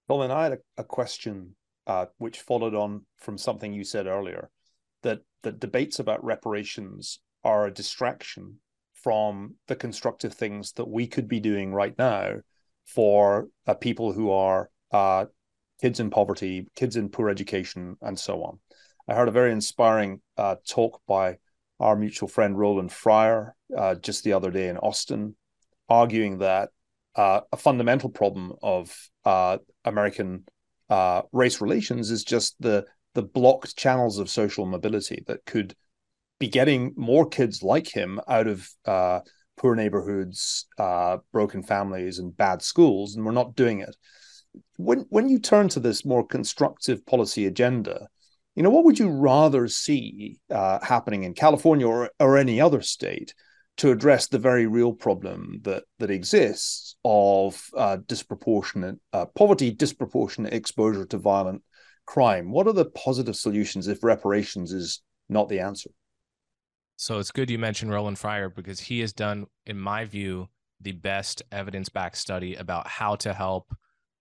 Well, 0.09 0.23
and 0.23 0.33
I 0.33 0.45
had 0.45 0.53
a, 0.53 0.59
a 0.79 0.85
question 0.85 1.55
uh, 1.87 2.07
which 2.19 2.41
followed 2.41 2.75
on 2.75 3.07
from 3.19 3.39
something 3.39 3.73
you 3.73 3.85
said 3.85 4.07
earlier 4.07 4.51
that 5.03 5.21
that 5.43 5.61
debates 5.61 5.99
about 5.99 6.25
reparations 6.25 7.21
are 7.45 7.67
a 7.67 7.73
distraction 7.73 8.57
from 9.05 9.55
the 9.69 9.77
constructive 9.77 10.33
things 10.33 10.73
that 10.73 10.89
we 10.89 11.07
could 11.07 11.29
be 11.29 11.39
doing 11.39 11.75
right 11.75 11.95
now 11.99 12.37
for 12.87 13.49
uh, 13.67 13.75
people 13.75 14.15
who 14.15 14.31
are 14.31 14.71
uh, 14.93 15.27
kids 15.79 16.01
in 16.01 16.09
poverty, 16.09 16.67
kids 16.75 16.97
in 16.97 17.11
poor 17.11 17.29
education, 17.29 17.99
and 18.01 18.19
so 18.19 18.43
on. 18.43 18.59
I 19.07 19.15
heard 19.15 19.29
a 19.29 19.33
very 19.33 19.53
inspiring 19.53 20.23
uh, 20.39 20.57
talk 20.67 21.03
by 21.07 21.37
our 21.79 21.97
mutual 21.97 22.31
friend 22.31 22.59
Roland 22.59 22.93
Fryer 22.93 23.55
uh, 23.77 23.97
just 23.97 24.25
the 24.25 24.33
other 24.33 24.51
day 24.51 24.69
in 24.69 24.79
Austin, 24.79 25.37
arguing 25.87 26.39
that 26.39 26.71
uh, 27.15 27.43
a 27.53 27.59
fundamental 27.59 28.09
problem 28.09 28.55
of 28.63 28.97
uh, 29.27 29.59
American 29.85 30.45
race 31.31 31.61
relations 31.61 32.11
is 32.11 32.25
just 32.25 32.57
the 32.61 32.87
the 33.13 33.23
blocked 33.23 33.77
channels 33.77 34.19
of 34.19 34.31
social 34.31 34.65
mobility 34.65 35.23
that 35.27 35.45
could 35.45 35.75
be 36.45 36.51
getting 36.51 36.93
more 36.97 37.27
kids 37.27 37.63
like 37.63 37.89
him 37.89 38.21
out 38.29 38.47
of 38.47 38.69
uh, 38.85 39.21
poor 39.57 39.75
neighborhoods, 39.75 40.67
uh, 40.79 41.17
broken 41.33 41.63
families, 41.63 42.19
and 42.19 42.37
bad 42.37 42.61
schools, 42.61 43.15
and 43.15 43.25
we're 43.25 43.33
not 43.33 43.57
doing 43.57 43.81
it. 43.81 43.97
When 44.77 45.07
when 45.09 45.29
you 45.29 45.39
turn 45.39 45.69
to 45.71 45.81
this 45.81 46.05
more 46.05 46.27
constructive 46.27 47.05
policy 47.07 47.47
agenda, 47.47 48.09
you 48.55 48.63
know 48.63 48.71
what 48.71 48.85
would 48.85 48.99
you 48.99 49.09
rather 49.09 49.69
see 49.69 50.39
uh, 50.51 50.79
happening 50.83 51.25
in 51.25 51.35
California 51.35 51.87
or 51.87 52.11
or 52.21 52.37
any 52.37 52.61
other 52.61 52.83
state 52.83 53.35
to 53.79 53.91
address 53.91 54.29
the 54.29 54.39
very 54.39 54.67
real 54.67 54.93
problem 54.93 55.61
that 55.63 55.85
that 55.99 56.11
exists 56.11 56.97
of 57.05 57.69
uh, 57.77 57.97
disproportionate 58.07 58.99
uh, 59.15 59.27
poverty, 59.35 59.71
disproportionate 59.71 60.53
exposure 60.53 61.07
to 61.07 61.19
violent 61.19 61.63
crime? 62.07 62.51
What 62.51 62.67
are 62.67 62.75
the 62.75 62.91
positive 63.07 63.37
solutions 63.37 63.89
if 63.89 64.05
reparations 64.05 64.73
is 64.73 65.01
not 65.29 65.49
the 65.49 65.61
answer? 65.61 65.91
So 66.97 67.19
it's 67.19 67.33
good 67.33 67.51
you 67.51 67.59
mentioned 67.59 67.91
Roland 67.91 68.19
Fryer 68.19 68.49
because 68.49 68.81
he 68.81 69.01
has 69.01 69.13
done, 69.13 69.47
in 69.67 69.79
my 69.79 70.05
view, 70.05 70.49
the 70.81 70.93
best 70.93 71.43
evidence 71.51 71.89
backed 71.89 72.19
study 72.19 72.55
about 72.55 72.87
how 72.87 73.17
to 73.17 73.33
help 73.33 73.75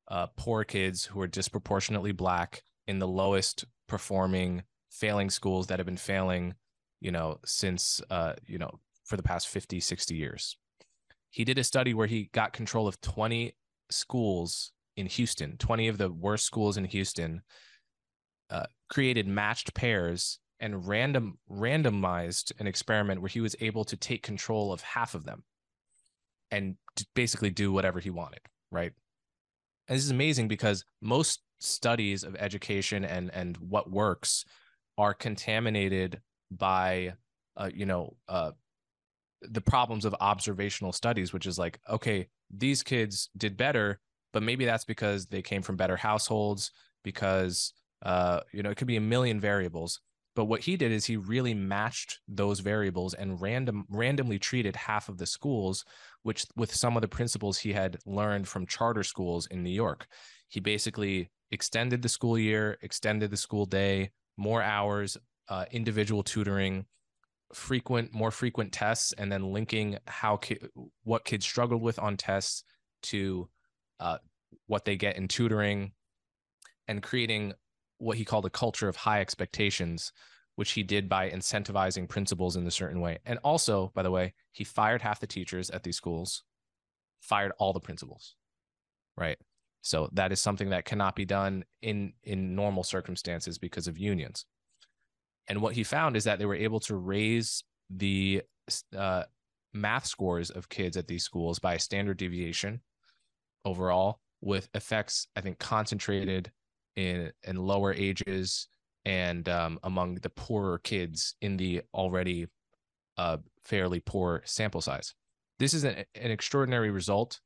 uh, 0.09 0.27
poor 0.37 0.63
kids 0.63 1.05
who 1.05 1.21
are 1.21 1.27
disproportionately 1.27 2.11
black 2.11 2.63
in 2.87 2.99
the 2.99 3.07
lowest 3.07 3.65
performing 3.87 4.63
failing 4.89 5.29
schools 5.29 5.67
that 5.67 5.79
have 5.79 5.85
been 5.85 5.97
failing, 5.97 6.55
you 6.99 7.11
know, 7.11 7.39
since, 7.45 8.01
uh, 8.09 8.33
you 8.47 8.57
know, 8.57 8.79
for 9.05 9.17
the 9.17 9.23
past 9.23 9.47
50, 9.47 9.79
60 9.79 10.15
years. 10.15 10.57
He 11.29 11.43
did 11.43 11.57
a 11.57 11.63
study 11.63 11.93
where 11.93 12.07
he 12.07 12.29
got 12.33 12.53
control 12.53 12.87
of 12.87 13.01
20 13.01 13.55
schools 13.89 14.71
in 14.95 15.07
Houston, 15.07 15.57
20 15.57 15.87
of 15.87 15.97
the 15.97 16.11
worst 16.11 16.45
schools 16.45 16.77
in 16.77 16.85
Houston, 16.85 17.41
uh, 18.49 18.65
created 18.89 19.27
matched 19.27 19.73
pairs 19.73 20.39
and 20.63 20.87
random 20.87 21.37
randomized 21.51 22.51
an 22.59 22.65
experiment 22.65 23.21
where 23.21 23.29
he 23.29 23.41
was 23.41 23.55
able 23.59 23.83
to 23.83 23.97
take 23.97 24.23
control 24.23 24.73
of 24.73 24.81
half 24.81 25.13
of 25.13 25.25
them 25.25 25.43
and 26.49 26.75
basically 27.13 27.49
do 27.51 27.71
whatever 27.71 27.99
he 27.99 28.09
wanted 28.09 28.39
right? 28.73 28.91
And 29.87 29.95
this 29.95 30.03
is 30.03 30.11
amazing 30.11 30.47
because 30.49 30.83
most 31.01 31.41
studies 31.59 32.23
of 32.25 32.35
education 32.35 33.05
and 33.05 33.33
and 33.33 33.55
what 33.57 33.89
works 33.89 34.43
are 34.97 35.13
contaminated 35.13 36.21
by 36.51 37.13
uh, 37.55 37.69
you 37.73 37.85
know 37.85 38.17
uh, 38.27 38.51
the 39.41 39.61
problems 39.61 40.03
of 40.03 40.15
observational 40.19 40.91
studies 40.91 41.31
which 41.31 41.45
is 41.45 41.57
like 41.57 41.79
okay 41.89 42.27
these 42.49 42.83
kids 42.83 43.29
did 43.37 43.55
better 43.55 43.99
but 44.33 44.43
maybe 44.43 44.65
that's 44.65 44.83
because 44.83 45.27
they 45.27 45.41
came 45.41 45.61
from 45.61 45.77
better 45.77 45.95
households 45.95 46.71
because 47.03 47.73
uh, 48.01 48.41
you 48.51 48.61
know 48.61 48.69
it 48.69 48.75
could 48.75 48.87
be 48.87 48.97
a 48.97 49.01
million 49.01 49.39
variables 49.39 50.01
but 50.35 50.45
what 50.45 50.61
he 50.61 50.75
did 50.75 50.91
is 50.91 51.05
he 51.05 51.17
really 51.17 51.53
matched 51.53 52.19
those 52.27 52.59
variables 52.59 53.13
and 53.13 53.39
random 53.39 53.85
randomly 53.89 54.39
treated 54.39 54.75
half 54.75 55.09
of 55.09 55.17
the 55.17 55.25
schools, 55.25 55.85
which 56.23 56.45
with 56.55 56.73
some 56.73 56.97
of 56.97 57.01
the 57.01 57.07
principles 57.07 57.57
he 57.57 57.73
had 57.73 57.97
learned 58.05 58.47
from 58.47 58.65
charter 58.65 59.03
schools 59.03 59.47
in 59.47 59.63
New 59.63 59.69
York. 59.69 60.07
He 60.47 60.59
basically 60.59 61.29
extended 61.51 62.01
the 62.01 62.09
school 62.09 62.37
year, 62.37 62.77
extended 62.81 63.29
the 63.29 63.37
school 63.37 63.65
day, 63.65 64.11
more 64.37 64.61
hours, 64.61 65.17
uh, 65.49 65.65
individual 65.71 66.23
tutoring, 66.23 66.85
frequent, 67.53 68.11
more 68.11 68.31
frequent 68.31 68.71
tests, 68.71 69.13
and 69.13 69.31
then 69.31 69.53
linking 69.53 69.97
how 70.07 70.37
ki- 70.37 70.59
what 71.03 71.25
kids 71.25 71.45
struggled 71.45 71.81
with 71.81 71.99
on 71.99 72.17
tests 72.17 72.63
to 73.03 73.47
uh, 73.99 74.17
what 74.65 74.85
they 74.85 74.95
get 74.95 75.17
in 75.17 75.27
tutoring, 75.27 75.91
and 76.87 77.03
creating 77.03 77.53
what 78.03 78.17
he 78.17 78.25
called 78.25 78.45
a 78.45 78.49
culture 78.49 78.89
of 78.89 78.95
high 78.95 79.21
expectations, 79.21 80.11
which 80.55 80.71
he 80.71 80.83
did 80.83 81.09
by 81.09 81.29
incentivizing 81.29 82.07
principals 82.07 82.55
in 82.55 82.67
a 82.67 82.71
certain 82.71 82.99
way. 82.99 83.19
And 83.25 83.39
also, 83.43 83.91
by 83.95 84.03
the 84.03 84.11
way, 84.11 84.33
he 84.51 84.63
fired 84.63 85.01
half 85.01 85.19
the 85.19 85.27
teachers 85.27 85.69
at 85.69 85.83
these 85.83 85.95
schools, 85.95 86.43
fired 87.21 87.53
all 87.57 87.73
the 87.73 87.79
principals. 87.79 88.35
Right. 89.17 89.37
So 89.81 90.09
that 90.13 90.31
is 90.31 90.39
something 90.39 90.69
that 90.69 90.85
cannot 90.85 91.15
be 91.15 91.25
done 91.25 91.65
in 91.81 92.13
in 92.23 92.55
normal 92.55 92.83
circumstances 92.83 93.57
because 93.57 93.87
of 93.87 93.97
unions. 93.97 94.45
And 95.47 95.61
what 95.61 95.73
he 95.73 95.83
found 95.83 96.15
is 96.15 96.23
that 96.23 96.39
they 96.39 96.45
were 96.45 96.55
able 96.55 96.79
to 96.81 96.95
raise 96.95 97.63
the 97.89 98.43
uh, 98.95 99.23
math 99.73 100.05
scores 100.05 100.49
of 100.49 100.69
kids 100.69 100.95
at 100.95 101.07
these 101.07 101.23
schools 101.23 101.59
by 101.59 101.73
a 101.73 101.79
standard 101.79 102.17
deviation 102.17 102.81
overall, 103.65 104.19
with 104.41 104.69
effects 104.73 105.27
I 105.35 105.41
think 105.41 105.59
concentrated 105.59 106.51
in 106.95 107.31
in 107.43 107.55
lower 107.55 107.93
ages 107.93 108.67
and 109.05 109.49
um, 109.49 109.79
among 109.83 110.15
the 110.15 110.29
poorer 110.29 110.79
kids 110.79 111.35
in 111.41 111.57
the 111.57 111.81
already 111.93 112.47
uh, 113.17 113.37
fairly 113.63 113.99
poor 113.99 114.41
sample 114.45 114.81
size. 114.81 115.13
This 115.59 115.73
is 115.73 115.83
an, 115.83 116.05
an 116.15 116.31
extraordinary 116.31 116.89
result, 116.89 117.39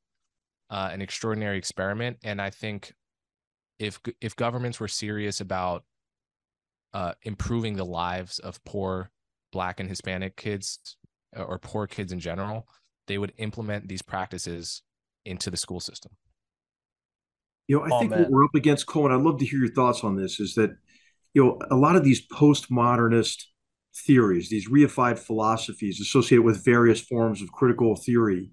uh, 0.69 0.89
an 0.91 1.01
extraordinary 1.01 1.57
experiment, 1.57 2.17
and 2.23 2.41
I 2.41 2.49
think 2.49 2.93
if 3.79 3.99
if 4.21 4.35
governments 4.35 4.79
were 4.79 4.87
serious 4.87 5.41
about 5.41 5.83
uh, 6.93 7.13
improving 7.23 7.75
the 7.75 7.85
lives 7.85 8.39
of 8.39 8.63
poor 8.63 9.11
Black 9.51 9.79
and 9.79 9.89
Hispanic 9.89 10.35
kids 10.35 10.97
or 11.35 11.59
poor 11.59 11.87
kids 11.87 12.11
in 12.11 12.19
general, 12.19 12.67
they 13.07 13.17
would 13.17 13.33
implement 13.37 13.87
these 13.87 14.01
practices 14.01 14.81
into 15.25 15.49
the 15.49 15.57
school 15.57 15.79
system. 15.79 16.11
You 17.67 17.77
know, 17.77 17.83
I 17.83 17.89
oh, 17.91 17.99
think 17.99 18.11
man. 18.11 18.21
what 18.21 18.31
we're 18.31 18.45
up 18.45 18.55
against, 18.55 18.87
Coleman. 18.87 19.11
I'd 19.11 19.23
love 19.23 19.39
to 19.39 19.45
hear 19.45 19.59
your 19.59 19.73
thoughts 19.73 20.03
on 20.03 20.15
this. 20.15 20.39
Is 20.39 20.55
that 20.55 20.71
you 21.33 21.43
know 21.43 21.59
a 21.69 21.75
lot 21.75 21.95
of 21.95 22.03
these 22.03 22.25
postmodernist 22.27 23.43
theories, 24.05 24.49
these 24.49 24.69
reified 24.69 25.19
philosophies 25.19 25.99
associated 25.99 26.43
with 26.43 26.63
various 26.63 27.01
forms 27.01 27.41
of 27.41 27.51
critical 27.51 27.95
theory, 27.95 28.51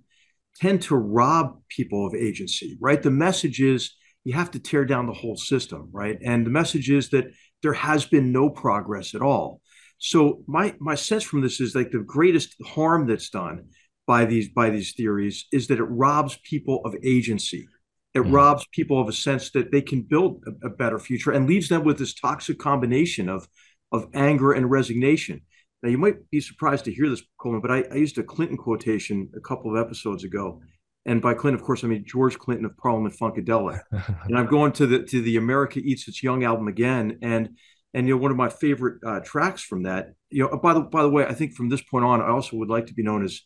tend 0.57 0.83
to 0.83 0.96
rob 0.96 1.61
people 1.68 2.07
of 2.07 2.14
agency. 2.14 2.77
Right. 2.81 3.03
The 3.03 3.11
message 3.11 3.61
is 3.61 3.94
you 4.24 4.33
have 4.35 4.50
to 4.53 4.59
tear 4.59 4.85
down 4.85 5.07
the 5.07 5.12
whole 5.12 5.37
system. 5.37 5.90
Right. 5.92 6.18
And 6.24 6.44
the 6.44 6.50
message 6.50 6.90
is 6.90 7.11
that 7.11 7.27
there 7.62 7.72
has 7.72 8.05
been 8.05 8.33
no 8.33 8.50
progress 8.50 9.14
at 9.14 9.22
all. 9.22 9.61
So 9.98 10.42
my 10.46 10.74
my 10.81 10.96
sense 10.96 11.22
from 11.22 11.40
this 11.40 11.61
is 11.61 11.74
like 11.74 11.90
the 11.90 12.00
greatest 12.00 12.57
harm 12.66 13.07
that's 13.07 13.31
done 13.31 13.66
by 14.07 14.24
these 14.24 14.48
by 14.48 14.70
these 14.70 14.92
theories 14.92 15.46
is 15.53 15.68
that 15.68 15.79
it 15.79 15.85
robs 15.85 16.38
people 16.42 16.81
of 16.85 16.94
agency 17.03 17.66
it 18.14 18.20
mm. 18.22 18.33
robs 18.33 18.66
people 18.72 19.00
of 19.00 19.09
a 19.09 19.12
sense 19.12 19.50
that 19.50 19.72
they 19.72 19.83
can 19.83 20.03
build 20.03 20.42
a, 20.46 20.68
a, 20.68 20.70
better 20.70 20.98
future 20.98 21.33
and 21.33 21.48
leaves 21.48 21.68
them 21.68 21.85
with 21.85 21.98
this 21.98 22.14
toxic 22.14 22.59
combination 22.59 23.29
of 23.29 23.48
of 23.92 24.07
anger 24.14 24.53
and 24.53 24.70
resignation. 24.70 25.40
Now 25.83 25.90
you 25.90 25.98
might 25.98 26.29
be 26.31 26.40
surprised 26.40 26.87
to 26.87 26.92
hear 26.92 27.09
this, 27.09 27.22
Coleman, 27.38 27.61
but 27.61 27.70
I, 27.70 27.85
I 27.92 27.96
used 27.96 28.18
a 28.18 28.22
Clinton 28.22 28.57
quotation 28.57 29.31
a 29.37 29.40
couple 29.40 29.70
of 29.70 29.85
episodes 29.85 30.24
ago. 30.24 30.61
And 31.07 31.20
by 31.20 31.35
Clinton, 31.35 31.61
of 31.61 31.66
course, 31.66 31.85
I 31.85 31.88
mean 31.88 32.05
George 32.07 32.38
Clinton 32.38 32.64
of 32.64 32.77
Parliament 32.79 33.14
Funkadelic. 33.20 33.81
and 34.24 34.38
I'm 34.38 34.46
going 34.46 34.72
to 34.72 34.87
the 34.87 35.03
to 35.05 35.20
the 35.20 35.37
America 35.37 35.81
Eats 35.81 36.09
Its 36.09 36.22
Young 36.22 36.44
album 36.44 36.68
again. 36.68 37.18
And 37.22 37.50
and 37.92 38.09
you 38.09 38.14
know, 38.14 38.20
one 38.20 38.31
of 38.31 38.37
my 38.37 38.48
favorite 38.48 39.00
uh, 39.07 39.20
tracks 39.20 39.62
from 39.62 39.85
that, 39.85 40.14
you 40.31 40.42
know, 40.42 40.57
by 40.57 40.72
the 40.72 40.81
by 40.81 41.03
the 41.03 41.11
way, 41.11 41.27
I 41.27 41.35
think 41.35 41.55
from 41.55 41.68
this 41.68 41.83
point 41.83 42.05
on, 42.05 42.20
I 42.20 42.29
also 42.29 42.57
would 42.57 42.70
like 42.70 42.87
to 42.87 42.94
be 42.94 43.03
known 43.03 43.24
as 43.24 43.42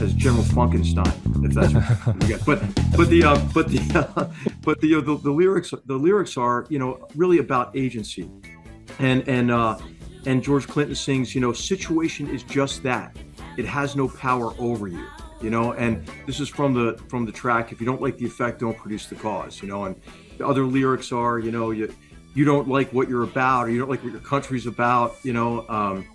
as 0.00 0.14
General 0.14 0.42
Funkenstein, 0.44 1.44
if 1.44 1.54
that's 1.54 1.74
what 1.74 2.28
you. 2.28 2.38
But 2.44 2.60
but 2.96 3.08
the 3.08 3.24
uh, 3.24 3.48
but 3.52 3.68
the 3.68 3.80
uh, 3.94 4.30
but 4.62 4.80
the, 4.80 4.96
uh, 4.96 5.00
the, 5.00 5.16
the 5.18 5.30
lyrics 5.30 5.72
the 5.86 5.96
lyrics 5.96 6.36
are 6.36 6.66
you 6.68 6.78
know 6.78 7.06
really 7.14 7.38
about 7.38 7.76
agency, 7.76 8.30
and 8.98 9.26
and 9.28 9.50
uh, 9.50 9.78
and 10.26 10.42
George 10.42 10.66
Clinton 10.66 10.94
sings 10.94 11.34
you 11.34 11.40
know 11.40 11.52
situation 11.52 12.28
is 12.28 12.42
just 12.42 12.82
that. 12.82 13.16
It 13.58 13.66
has 13.66 13.96
no 13.96 14.08
power 14.08 14.54
over 14.58 14.88
you 14.88 15.06
you 15.42 15.50
know? 15.50 15.72
And 15.72 16.08
this 16.26 16.40
is 16.40 16.48
from 16.48 16.72
the 16.72 16.98
from 17.08 17.26
the 17.26 17.32
track 17.32 17.72
if 17.72 17.80
you 17.80 17.86
don't 17.86 18.00
like 18.00 18.16
the 18.16 18.26
effect 18.26 18.60
don't 18.60 18.76
produce 18.76 19.06
the 19.06 19.16
cause 19.16 19.60
you 19.60 19.68
know? 19.68 19.84
And 19.84 20.00
the 20.38 20.46
other 20.46 20.64
lyrics 20.64 21.12
are 21.12 21.38
you 21.38 21.50
know 21.50 21.70
you 21.72 21.94
you 22.34 22.44
don't 22.44 22.68
like 22.68 22.92
what 22.92 23.08
you're 23.08 23.24
about 23.24 23.66
or 23.66 23.70
you 23.70 23.78
don't 23.78 23.90
like 23.90 24.02
what 24.02 24.12
your 24.12 24.22
country's 24.22 24.66
about 24.66 25.16
you 25.22 25.32
know? 25.32 25.66
Um, 25.68 26.06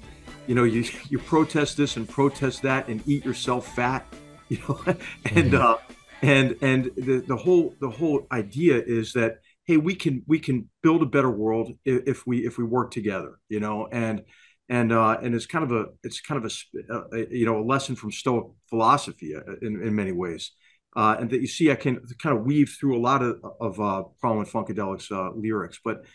you 0.48 0.56
know 0.56 0.64
you 0.64 0.84
you 1.10 1.20
protest 1.20 1.78
this 1.78 1.98
and 1.98 2.08
protest 2.08 2.62
that 2.64 2.88
and 2.88 3.02
eat 3.08 3.26
yourself 3.26 3.76
fat 3.76 4.06
you 4.50 4.60
know? 4.68 4.80
And 5.26 5.52
mm-hmm. 5.52 5.62
uh 5.62 5.76
and 6.22 6.56
and 6.62 6.86
the, 6.96 7.24
the 7.28 7.36
whole 7.36 7.76
the 7.80 7.90
whole 7.90 8.26
idea 8.32 8.82
is 8.82 9.14
that 9.14 9.40
hey 9.66 9.78
we 9.78 9.94
can 9.94 10.24
we 10.26 10.40
can 10.40 10.70
build 10.82 11.04
a 11.04 11.06
better 11.06 11.30
world 11.30 11.74
if, 11.86 12.08
if 12.08 12.28
we 12.28 12.46
if 12.46 12.58
we 12.58 12.64
work 12.64 12.92
together 12.92 13.40
you 13.50 13.60
know? 13.60 13.88
And 13.92 14.24
and 14.70 14.92
uh 14.92 15.18
and 15.22 15.36
it's 15.36 15.46
kind 15.46 15.64
of 15.64 15.72
a 15.72 15.86
it's 16.04 16.22
kind 16.22 16.44
of 16.44 16.52
a, 16.52 16.94
a 16.94 16.98
uh, 16.98 17.26
you 17.30 17.46
know 17.46 17.60
a 17.60 17.66
lesson 17.66 17.96
from 17.96 18.12
stoic 18.12 18.48
philosophy 18.70 19.36
uh, 19.36 19.42
in 19.62 19.82
in 19.82 19.96
many 19.96 20.12
ways. 20.12 20.52
Uh, 20.96 21.16
and 21.20 21.30
that 21.30 21.42
you 21.42 21.48
see 21.48 21.70
I 21.70 21.76
can 21.76 22.02
kind 22.18 22.36
of 22.36 22.44
weave 22.44 22.76
through 22.80 22.98
a 22.98 23.04
lot 23.10 23.22
of 23.22 23.40
of 23.62 23.80
uh, 23.80 24.04
Parliament 24.20 24.50
Funkadelic's 24.50 25.12
uh, 25.12 25.30
lyrics, 25.36 25.80
but 25.84 26.06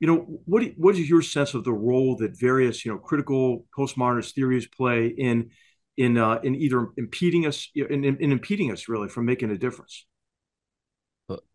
you 0.00 0.06
know, 0.06 0.40
what 0.44 0.62
what 0.76 0.94
is 0.94 1.08
your 1.08 1.22
sense 1.22 1.54
of 1.54 1.64
the 1.64 1.72
role 1.72 2.16
that 2.16 2.38
various 2.38 2.84
you 2.84 2.92
know 2.92 2.98
critical 2.98 3.66
postmodernist 3.76 4.32
theories 4.32 4.66
play 4.68 5.08
in 5.08 5.50
in 5.96 6.16
uh, 6.16 6.38
in 6.42 6.54
either 6.54 6.88
impeding 6.96 7.46
us 7.46 7.68
in, 7.74 8.04
in, 8.04 8.16
in 8.18 8.32
impeding 8.32 8.70
us 8.70 8.88
really 8.88 9.08
from 9.08 9.26
making 9.26 9.50
a 9.50 9.58
difference? 9.58 10.06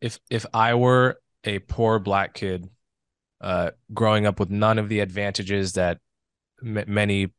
If 0.02 0.20
if 0.30 0.46
I 0.54 0.76
were 0.76 1.20
a 1.46 1.60
poor 1.60 2.00
black 2.00 2.34
kid 2.34 2.70
uh, 3.40 3.72
growing 3.94 4.26
up 4.26 4.40
with 4.40 4.50
none 4.50 4.78
of 4.78 4.90
the 4.90 5.00
advantages 5.00 5.74
that 5.74 6.00
m- 6.64 6.84
many 6.88 7.34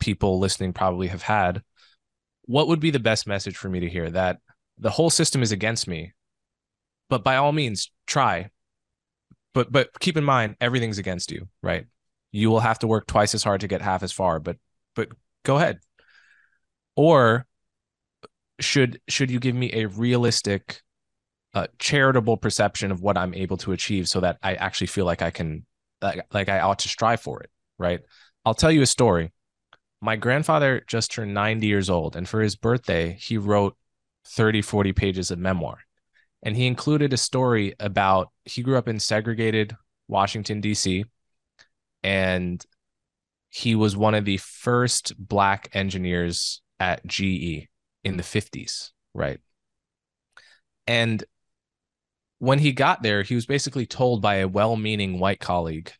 people 0.00 0.38
listening 0.38 0.72
probably 0.72 1.08
have 1.08 1.22
had, 1.22 1.62
what 2.42 2.68
would 2.68 2.80
be 2.80 2.90
the 2.90 2.98
best 2.98 3.26
message 3.26 3.56
for 3.56 3.68
me 3.68 3.80
to 3.80 3.88
hear? 3.88 4.08
That 4.08 4.38
the 4.78 4.90
whole 4.90 5.10
system 5.10 5.42
is 5.42 5.52
against 5.52 5.86
me, 5.86 6.12
but 7.10 7.22
by 7.22 7.36
all 7.36 7.52
means, 7.52 7.90
try 8.06 8.48
but 9.54 9.70
but 9.70 9.98
keep 10.00 10.16
in 10.16 10.24
mind 10.24 10.56
everything's 10.60 10.98
against 10.98 11.30
you, 11.30 11.48
right? 11.62 11.86
You 12.30 12.50
will 12.50 12.60
have 12.60 12.78
to 12.80 12.86
work 12.86 13.06
twice 13.06 13.34
as 13.34 13.44
hard 13.44 13.60
to 13.60 13.68
get 13.68 13.82
half 13.82 14.02
as 14.02 14.12
far, 14.12 14.40
but 14.40 14.56
but 14.94 15.08
go 15.44 15.56
ahead. 15.56 15.80
Or 16.96 17.46
should 18.60 19.00
should 19.08 19.30
you 19.30 19.40
give 19.40 19.54
me 19.54 19.70
a 19.72 19.86
realistic 19.86 20.82
uh, 21.54 21.66
charitable 21.78 22.38
perception 22.38 22.90
of 22.90 23.02
what 23.02 23.18
I'm 23.18 23.34
able 23.34 23.58
to 23.58 23.72
achieve 23.72 24.08
so 24.08 24.20
that 24.20 24.38
I 24.42 24.54
actually 24.54 24.86
feel 24.86 25.04
like 25.04 25.20
I 25.20 25.30
can 25.30 25.66
like, 26.00 26.24
like 26.32 26.48
I 26.48 26.60
ought 26.60 26.78
to 26.80 26.88
strive 26.88 27.20
for 27.20 27.42
it, 27.42 27.50
right? 27.78 28.00
I'll 28.44 28.54
tell 28.54 28.72
you 28.72 28.82
a 28.82 28.86
story. 28.86 29.32
My 30.00 30.16
grandfather 30.16 30.82
just 30.86 31.12
turned 31.12 31.34
90 31.34 31.66
years 31.66 31.90
old 31.90 32.16
and 32.16 32.28
for 32.28 32.40
his 32.40 32.56
birthday 32.56 33.16
he 33.20 33.36
wrote 33.36 33.76
30 34.24 34.62
40 34.62 34.92
pages 34.92 35.30
of 35.30 35.38
memoir 35.38 35.78
and 36.42 36.56
he 36.56 36.66
included 36.66 37.12
a 37.12 37.16
story 37.16 37.74
about 37.78 38.30
he 38.44 38.62
grew 38.62 38.76
up 38.76 38.88
in 38.88 38.98
segregated 38.98 39.76
Washington 40.08 40.60
D.C. 40.60 41.04
and 42.02 42.64
he 43.48 43.74
was 43.74 43.96
one 43.96 44.14
of 44.14 44.24
the 44.24 44.38
first 44.38 45.12
black 45.18 45.68
engineers 45.72 46.62
at 46.80 47.06
GE 47.06 47.68
in 48.02 48.16
the 48.16 48.22
50s, 48.22 48.90
right? 49.14 49.38
And 50.86 51.22
when 52.38 52.58
he 52.58 52.72
got 52.72 53.02
there, 53.02 53.22
he 53.22 53.34
was 53.34 53.46
basically 53.46 53.86
told 53.86 54.20
by 54.20 54.36
a 54.36 54.48
well-meaning 54.48 55.18
white 55.18 55.38
colleague 55.38 55.92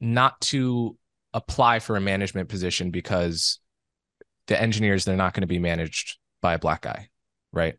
not 0.00 0.40
to 0.40 0.96
apply 1.34 1.80
for 1.80 1.96
a 1.96 2.00
management 2.00 2.48
position 2.48 2.90
because 2.90 3.58
the 4.46 4.60
engineers 4.60 5.04
they're 5.04 5.16
not 5.16 5.34
going 5.34 5.42
to 5.42 5.46
be 5.46 5.58
managed 5.58 6.18
by 6.40 6.54
a 6.54 6.58
black 6.58 6.82
guy, 6.82 7.08
right? 7.52 7.74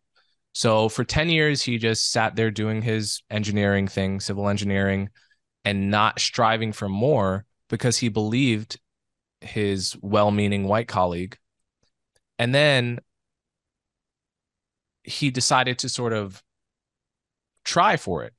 So 0.56 0.88
for 0.88 1.04
10 1.04 1.28
years, 1.28 1.63
he 1.63 1.78
just 1.78 2.13
sat 2.13 2.38
there 2.38 2.50
doing 2.50 2.82
his 2.82 3.22
engineering 3.30 3.89
thing, 3.89 4.22
civil 4.22 4.48
engineering, 4.48 5.10
and 5.65 5.91
not 5.91 6.18
striving 6.18 6.72
for 6.72 6.88
more 6.88 7.44
because 7.70 7.98
he 7.98 8.08
believed 8.08 8.80
his 9.41 9.98
well 10.02 10.32
meaning 10.32 10.63
white 10.63 10.88
colleague. 10.88 11.38
And 12.39 12.56
then 12.56 13.00
he 15.04 15.30
decided 15.30 15.80
to 15.80 15.89
sort 15.89 16.13
of 16.13 16.41
try 17.65 17.98
for 17.98 18.24
it. 18.24 18.34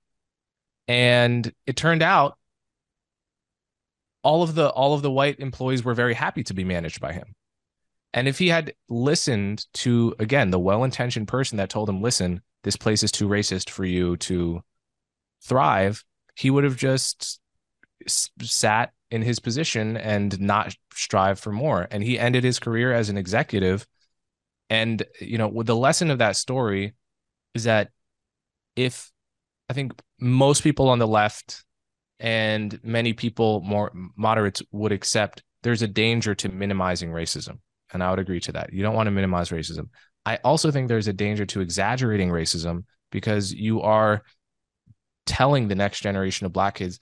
And 0.88 1.52
it 1.66 1.76
turned 1.76 2.02
out 2.02 2.38
all 4.22 4.42
of 4.42 4.55
the 4.55 4.70
all 4.70 4.94
of 4.94 5.02
the 5.02 5.11
white 5.11 5.38
employees 5.38 5.85
were 5.85 5.92
very 5.92 6.14
happy 6.14 6.44
to 6.44 6.55
be 6.55 6.64
managed 6.64 6.98
by 6.98 7.12
him. 7.12 7.35
And 8.16 8.26
if 8.26 8.38
he 8.38 8.48
had 8.48 8.72
listened 8.88 9.66
to, 9.74 10.14
again, 10.18 10.50
the 10.50 10.59
well 10.59 10.85
intentioned 10.85 11.29
person 11.29 11.59
that 11.59 11.68
told 11.68 11.87
him, 11.87 12.00
listen, 12.00 12.40
this 12.64 12.74
place 12.74 13.02
is 13.02 13.12
too 13.12 13.29
racist 13.29 13.68
for 13.68 13.85
you 13.85 14.16
to 14.16 14.62
thrive, 15.44 16.02
he 16.35 16.50
would 16.50 16.64
have 16.64 16.79
just 16.79 17.38
sat 18.09 18.92
in 19.11 19.20
his 19.20 19.38
position 19.38 19.98
and 19.98 20.40
not 20.40 20.74
strive 20.94 21.38
for 21.38 21.52
more. 21.52 21.87
And 21.90 22.02
he 22.02 22.18
ended 22.18 22.42
his 22.42 22.59
career 22.59 22.90
as 22.90 23.11
an 23.11 23.18
executive. 23.18 23.87
And, 24.70 25.02
you 25.20 25.37
know, 25.37 25.62
the 25.62 25.76
lesson 25.76 26.11
of 26.11 26.18
that 26.18 26.37
story 26.37 26.94
is 27.55 27.64
that 27.64 27.90
if 28.76 29.12
I 29.68 29.74
think 29.74 29.92
most 30.18 30.62
people 30.62 30.88
on 30.88 30.98
the 30.98 31.07
left 31.07 31.64
and 32.18 32.81
many 32.83 33.12
people 33.12 33.61
more 33.61 33.92
moderates 34.16 34.62
would 34.72 34.92
accept 34.92 35.42
there's 35.62 35.83
a 35.83 35.88
danger 35.88 36.35
to 36.37 36.48
minimizing 36.48 37.11
racism 37.11 37.59
and 37.92 38.03
I 38.03 38.11
would 38.11 38.18
agree 38.18 38.40
to 38.40 38.53
that. 38.53 38.72
You 38.72 38.83
don't 38.83 38.94
want 38.94 39.07
to 39.07 39.12
minimize 39.12 39.51
racism. 39.51 39.88
I 40.25 40.37
also 40.42 40.70
think 40.70 40.88
there's 40.88 41.09
a 41.09 41.12
danger 41.12 41.46
to 41.46 41.61
exaggerating 41.61 42.31
racism 42.31 42.85
because 43.12 43.53
you 43.53 43.83
are 43.83 44.22
telling 45.25 45.68
the 45.68 45.75
next 45.75 46.01
generation 46.01 46.46
of 46.46 46.53
black 46.53 46.77
kids 46.77 47.01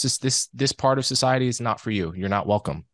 this 0.00 0.48
this 0.54 0.72
part 0.72 0.98
of 0.98 1.04
society 1.06 1.48
is 1.48 1.60
not 1.60 1.80
for 1.80 1.90
you. 1.90 2.14
You're 2.16 2.28
not 2.28 2.46
welcome. 2.46 2.84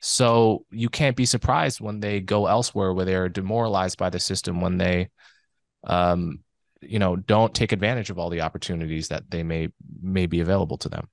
So 0.00 0.64
you 0.70 0.88
can't 0.88 1.16
be 1.16 1.26
surprised 1.26 1.80
when 1.80 2.00
they 2.00 2.20
go 2.20 2.46
elsewhere 2.46 2.92
where 2.92 3.04
they're 3.04 3.28
demoralized 3.28 3.98
by 3.98 4.10
the 4.10 4.20
system 4.20 4.60
when 4.60 4.78
they 4.78 5.10
um 5.84 6.40
you 6.80 6.98
know 6.98 7.16
don't 7.16 7.54
take 7.54 7.72
advantage 7.72 8.10
of 8.10 8.18
all 8.18 8.30
the 8.30 8.42
opportunities 8.42 9.08
that 9.08 9.30
they 9.30 9.42
may 9.42 9.68
may 10.00 10.26
be 10.26 10.40
available 10.40 10.78
to 10.78 10.88
them. 10.88 11.08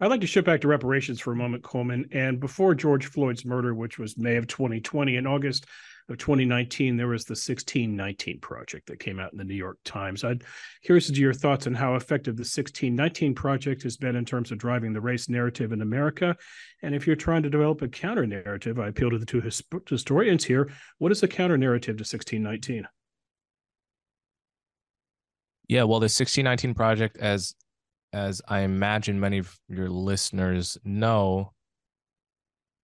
I'd 0.00 0.10
like 0.10 0.20
to 0.22 0.26
shift 0.26 0.46
back 0.46 0.60
to 0.62 0.68
reparations 0.68 1.20
for 1.20 1.32
a 1.32 1.36
moment, 1.36 1.62
Coleman. 1.62 2.08
And 2.12 2.40
before 2.40 2.74
George 2.74 3.06
Floyd's 3.06 3.44
murder, 3.44 3.74
which 3.74 3.98
was 3.98 4.18
May 4.18 4.36
of 4.36 4.46
2020, 4.46 5.16
in 5.16 5.26
August 5.26 5.66
of 6.08 6.18
2019, 6.18 6.96
there 6.96 7.06
was 7.06 7.24
the 7.24 7.32
1619 7.32 8.40
project 8.40 8.88
that 8.88 8.98
came 8.98 9.20
out 9.20 9.32
in 9.32 9.38
the 9.38 9.44
New 9.44 9.54
York 9.54 9.78
Times. 9.84 10.24
I'm 10.24 10.40
curious 10.82 11.06
to 11.06 11.14
your 11.14 11.32
thoughts 11.32 11.66
on 11.66 11.74
how 11.74 11.94
effective 11.94 12.36
the 12.36 12.40
1619 12.40 13.34
project 13.34 13.84
has 13.84 13.96
been 13.96 14.16
in 14.16 14.24
terms 14.24 14.50
of 14.50 14.58
driving 14.58 14.92
the 14.92 15.00
race 15.00 15.28
narrative 15.28 15.72
in 15.72 15.80
America. 15.80 16.36
And 16.82 16.94
if 16.94 17.06
you're 17.06 17.16
trying 17.16 17.44
to 17.44 17.50
develop 17.50 17.80
a 17.80 17.88
counter 17.88 18.26
narrative, 18.26 18.80
I 18.80 18.88
appeal 18.88 19.10
to 19.10 19.18
the 19.18 19.26
two 19.26 19.40
his- 19.40 19.62
historians 19.88 20.44
here. 20.44 20.70
What 20.98 21.12
is 21.12 21.20
the 21.20 21.28
counter 21.28 21.56
narrative 21.56 21.96
to 21.96 22.04
1619? 22.04 22.88
Yeah, 25.68 25.84
well, 25.84 26.00
the 26.00 26.04
1619 26.04 26.74
project, 26.74 27.16
as 27.16 27.54
as 28.14 28.40
I 28.46 28.60
imagine 28.60 29.18
many 29.18 29.38
of 29.38 29.58
your 29.68 29.90
listeners 29.90 30.78
know, 30.84 31.52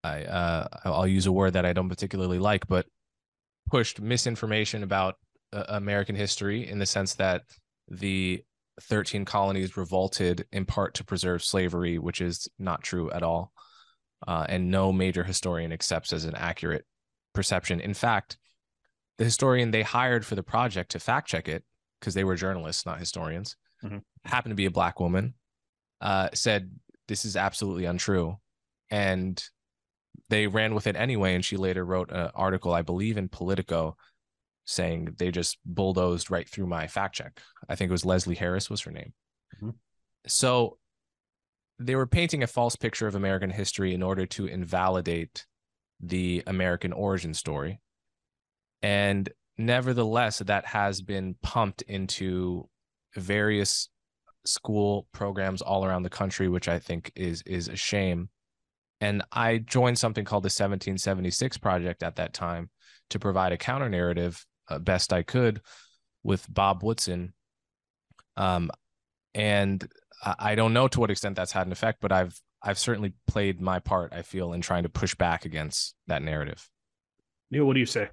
I 0.03 0.23
uh, 0.23 0.67
I'll 0.85 1.07
use 1.07 1.27
a 1.27 1.31
word 1.31 1.53
that 1.53 1.65
I 1.65 1.73
don't 1.73 1.89
particularly 1.89 2.39
like, 2.39 2.67
but 2.67 2.87
pushed 3.69 4.01
misinformation 4.01 4.83
about 4.83 5.15
uh, 5.53 5.63
American 5.69 6.15
history 6.15 6.67
in 6.67 6.79
the 6.79 6.85
sense 6.85 7.13
that 7.15 7.43
the 7.89 8.43
13 8.81 9.25
colonies 9.25 9.77
revolted 9.77 10.45
in 10.51 10.65
part 10.65 10.95
to 10.95 11.03
preserve 11.03 11.43
slavery, 11.43 11.99
which 11.99 12.21
is 12.21 12.47
not 12.57 12.81
true 12.81 13.11
at 13.11 13.23
all, 13.23 13.51
uh, 14.27 14.45
and 14.49 14.71
no 14.71 14.91
major 14.91 15.23
historian 15.23 15.71
accepts 15.71 16.11
as 16.11 16.25
an 16.25 16.35
accurate 16.35 16.85
perception. 17.33 17.79
In 17.79 17.93
fact, 17.93 18.37
the 19.17 19.25
historian 19.25 19.71
they 19.71 19.83
hired 19.83 20.25
for 20.25 20.35
the 20.35 20.43
project 20.43 20.91
to 20.91 20.99
fact 20.99 21.27
check 21.27 21.47
it, 21.47 21.63
because 21.99 22.13
they 22.13 22.23
were 22.23 22.35
journalists, 22.35 22.85
not 22.85 22.99
historians, 22.99 23.55
mm-hmm. 23.83 23.97
happened 24.25 24.51
to 24.51 24.55
be 24.55 24.65
a 24.65 24.71
black 24.71 24.99
woman, 24.99 25.33
uh, 26.01 26.29
said 26.33 26.71
this 27.07 27.25
is 27.25 27.35
absolutely 27.35 27.85
untrue, 27.85 28.37
and 28.89 29.43
they 30.29 30.47
ran 30.47 30.73
with 30.73 30.87
it 30.87 30.95
anyway. 30.95 31.35
And 31.35 31.43
she 31.43 31.57
later 31.57 31.83
wrote 31.83 32.11
an 32.11 32.31
article, 32.35 32.73
I 32.73 32.81
believe, 32.81 33.17
in 33.17 33.29
Politico, 33.29 33.97
saying 34.65 35.15
they 35.17 35.31
just 35.31 35.57
bulldozed 35.65 36.29
right 36.29 36.47
through 36.47 36.67
my 36.67 36.87
fact 36.87 37.15
check. 37.15 37.39
I 37.67 37.75
think 37.75 37.89
it 37.89 37.91
was 37.91 38.05
Leslie 38.05 38.35
Harris 38.35 38.69
was 38.69 38.81
her 38.81 38.91
name. 38.91 39.13
Mm-hmm. 39.57 39.71
So 40.27 40.77
they 41.79 41.95
were 41.95 42.07
painting 42.07 42.43
a 42.43 42.47
false 42.47 42.75
picture 42.75 43.07
of 43.07 43.15
American 43.15 43.49
history 43.49 43.93
in 43.93 44.03
order 44.03 44.25
to 44.25 44.45
invalidate 44.45 45.45
the 46.01 46.43
American 46.45 46.93
origin 46.93 47.33
story. 47.33 47.79
And 48.81 49.29
nevertheless, 49.57 50.39
that 50.39 50.65
has 50.65 51.01
been 51.01 51.35
pumped 51.41 51.81
into 51.83 52.69
various 53.15 53.89
school 54.45 55.07
programs 55.11 55.61
all 55.61 55.85
around 55.85 56.03
the 56.03 56.09
country, 56.09 56.47
which 56.47 56.67
I 56.67 56.79
think 56.79 57.11
is 57.15 57.41
is 57.45 57.67
a 57.67 57.75
shame. 57.75 58.29
And 59.01 59.23
I 59.31 59.59
joined 59.59 59.97
something 59.97 60.25
called 60.25 60.43
the 60.43 60.47
1776 60.47 61.57
Project 61.57 62.03
at 62.03 62.17
that 62.17 62.33
time 62.33 62.69
to 63.11 63.19
provide 63.19 63.53
a 63.53 63.57
counter 63.57 63.89
narrative 63.89 64.45
uh, 64.67 64.79
best 64.79 65.13
I 65.13 65.23
could 65.23 65.61
with 66.23 66.45
Bob 66.53 66.83
Woodson. 66.83 67.33
Um, 68.35 68.71
and 69.33 69.87
I 70.23 70.55
don't 70.55 70.73
know 70.73 70.87
to 70.87 70.99
what 70.99 71.11
extent 71.11 71.35
that's 71.35 71.51
had 71.51 71.65
an 71.65 71.71
effect, 71.71 71.99
but 72.01 72.11
I've 72.11 72.39
I've 72.61 72.79
certainly 72.79 73.13
played 73.27 73.61
my 73.61 73.79
part. 73.79 74.13
I 74.13 74.21
feel 74.21 74.53
in 74.53 74.61
trying 74.61 74.83
to 74.83 74.89
push 74.89 75.15
back 75.15 75.45
against 75.45 75.95
that 76.07 76.21
narrative. 76.21 76.69
Niall, 77.51 77.65
what 77.65 77.73
do 77.73 77.79
you 77.79 77.85
say? 77.85 78.09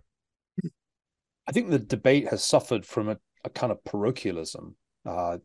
I 1.48 1.52
think 1.52 1.70
the 1.70 1.78
debate 1.78 2.28
has 2.28 2.44
suffered 2.44 2.86
from 2.86 3.08
a, 3.08 3.18
a 3.44 3.50
kind 3.50 3.72
of 3.72 3.84
parochialism. 3.84 4.76
Uh, 5.06 5.38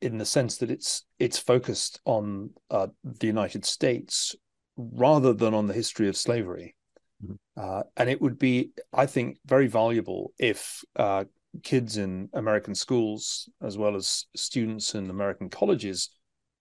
in 0.00 0.18
the 0.18 0.24
sense 0.24 0.56
that 0.58 0.70
it's 0.70 1.04
it's 1.18 1.38
focused 1.38 2.00
on 2.04 2.50
uh, 2.70 2.86
the 3.04 3.26
United 3.26 3.64
States 3.64 4.34
rather 4.76 5.32
than 5.32 5.52
on 5.54 5.66
the 5.66 5.74
history 5.74 6.08
of 6.08 6.16
slavery. 6.16 6.74
Mm-hmm. 7.22 7.34
Uh, 7.56 7.82
and 7.96 8.08
it 8.08 8.20
would 8.20 8.38
be, 8.38 8.70
I 8.92 9.06
think, 9.06 9.38
very 9.44 9.66
valuable 9.66 10.32
if 10.38 10.82
uh, 10.96 11.24
kids 11.62 11.98
in 11.98 12.30
American 12.32 12.74
schools, 12.74 13.48
as 13.62 13.76
well 13.76 13.94
as 13.94 14.26
students 14.34 14.94
in 14.94 15.10
American 15.10 15.50
colleges, 15.50 16.10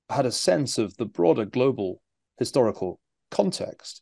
had 0.10 0.26
a 0.26 0.32
sense 0.32 0.78
of 0.78 0.98
the 0.98 1.06
broader 1.06 1.46
global 1.46 2.02
historical 2.38 3.00
context. 3.32 4.02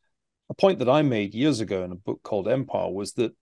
A 0.49 0.53
point 0.53 0.79
that 0.79 0.89
I 0.89 1.01
made 1.01 1.35
years 1.35 1.59
ago 1.59 1.83
in 1.83 1.91
a 1.91 1.95
book 1.95 2.21
called 2.23 2.47
Empire 2.47 2.89
was 2.89 3.13
that 3.13 3.33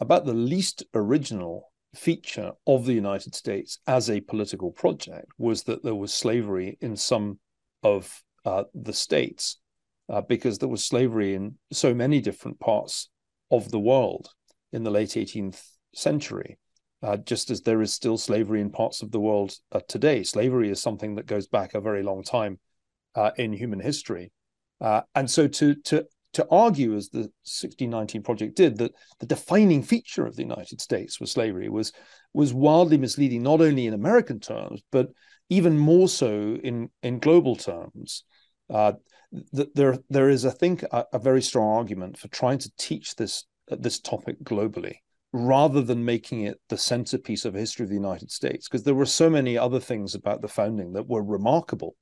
about 0.00 0.24
the 0.24 0.34
least 0.34 0.82
original 0.94 1.70
feature 1.94 2.52
of 2.66 2.86
the 2.86 2.92
United 2.92 3.34
States 3.34 3.78
as 3.86 4.10
a 4.10 4.20
political 4.20 4.70
project 4.70 5.26
was 5.38 5.62
that 5.64 5.82
there 5.82 5.94
was 5.94 6.12
slavery 6.12 6.76
in 6.80 6.96
some 6.96 7.38
of 7.82 8.22
uh, 8.44 8.64
the 8.74 8.92
states 8.92 9.58
uh, 10.08 10.20
because 10.20 10.58
there 10.58 10.68
was 10.68 10.84
slavery 10.84 11.34
in 11.34 11.54
so 11.72 11.94
many 11.94 12.20
different 12.20 12.60
parts 12.60 13.08
of 13.50 13.70
the 13.70 13.80
world 13.80 14.30
in 14.72 14.82
the 14.82 14.90
late 14.90 15.10
18th 15.10 15.62
century. 15.94 16.58
Uh, 17.02 17.18
just 17.18 17.50
as 17.50 17.60
there 17.60 17.82
is 17.82 17.92
still 17.92 18.16
slavery 18.16 18.62
in 18.62 18.70
parts 18.70 19.02
of 19.02 19.10
the 19.10 19.20
world 19.20 19.54
uh, 19.72 19.80
today. 19.88 20.22
Slavery 20.22 20.70
is 20.70 20.80
something 20.80 21.16
that 21.16 21.26
goes 21.26 21.46
back 21.46 21.74
a 21.74 21.80
very 21.80 22.02
long 22.02 22.22
time 22.22 22.58
uh, 23.14 23.30
in 23.36 23.52
human 23.52 23.78
history. 23.78 24.32
Uh, 24.80 25.02
and 25.14 25.30
so 25.30 25.46
to, 25.46 25.74
to 25.74 26.06
to 26.34 26.46
argue, 26.50 26.94
as 26.96 27.08
the 27.08 27.30
1619 27.44 28.22
Project 28.22 28.56
did, 28.56 28.78
that 28.78 28.92
the 29.20 29.26
defining 29.26 29.82
feature 29.82 30.26
of 30.26 30.36
the 30.36 30.42
United 30.42 30.80
States 30.80 31.20
was 31.20 31.32
slavery 31.32 31.68
was 31.68 31.92
was 32.32 32.52
wildly 32.52 32.98
misleading, 32.98 33.42
not 33.42 33.60
only 33.60 33.86
in 33.86 33.94
American 33.94 34.40
terms, 34.40 34.82
but 34.90 35.08
even 35.48 35.78
more 35.78 36.08
so 36.08 36.58
in 36.62 36.90
in 37.02 37.18
global 37.18 37.56
terms. 37.56 38.24
Uh, 38.70 38.92
th- 39.54 39.68
there 39.74 39.98
there 40.10 40.28
is, 40.28 40.44
I 40.46 40.50
think, 40.50 40.82
a, 40.84 41.04
a, 41.12 41.18
very 41.18 41.42
strong 41.42 41.76
argument 41.76 42.18
for 42.18 42.28
trying 42.28 42.58
to 42.58 42.72
teach 42.78 43.14
this 43.14 43.44
uh, 43.70 43.76
this 43.78 44.00
topic 44.00 44.42
globally 44.42 44.96
rather 45.32 45.82
than 45.82 46.04
making 46.04 46.42
it 46.42 46.60
the 46.68 46.78
centerpiece 46.78 47.44
of 47.44 47.54
history 47.54 47.82
of 47.82 47.90
the 47.90 47.96
United 47.96 48.30
States, 48.30 48.68
because 48.68 48.84
there 48.84 48.94
were 48.94 49.04
so 49.04 49.28
many 49.28 49.58
other 49.58 49.80
things 49.80 50.14
about 50.14 50.40
the 50.40 50.48
founding 50.48 50.92
that 50.92 51.08
were 51.08 51.24
remarkable 51.24 51.96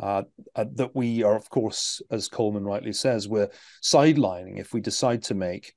uh, 0.00 0.22
uh, 0.54 0.64
that 0.74 0.94
we 0.94 1.22
are, 1.22 1.36
of 1.36 1.48
course, 1.50 2.02
as 2.10 2.28
Coleman 2.28 2.64
rightly 2.64 2.92
says, 2.92 3.28
we're 3.28 3.50
sidelining 3.82 4.58
if 4.58 4.72
we 4.72 4.80
decide 4.80 5.22
to 5.24 5.34
make 5.34 5.74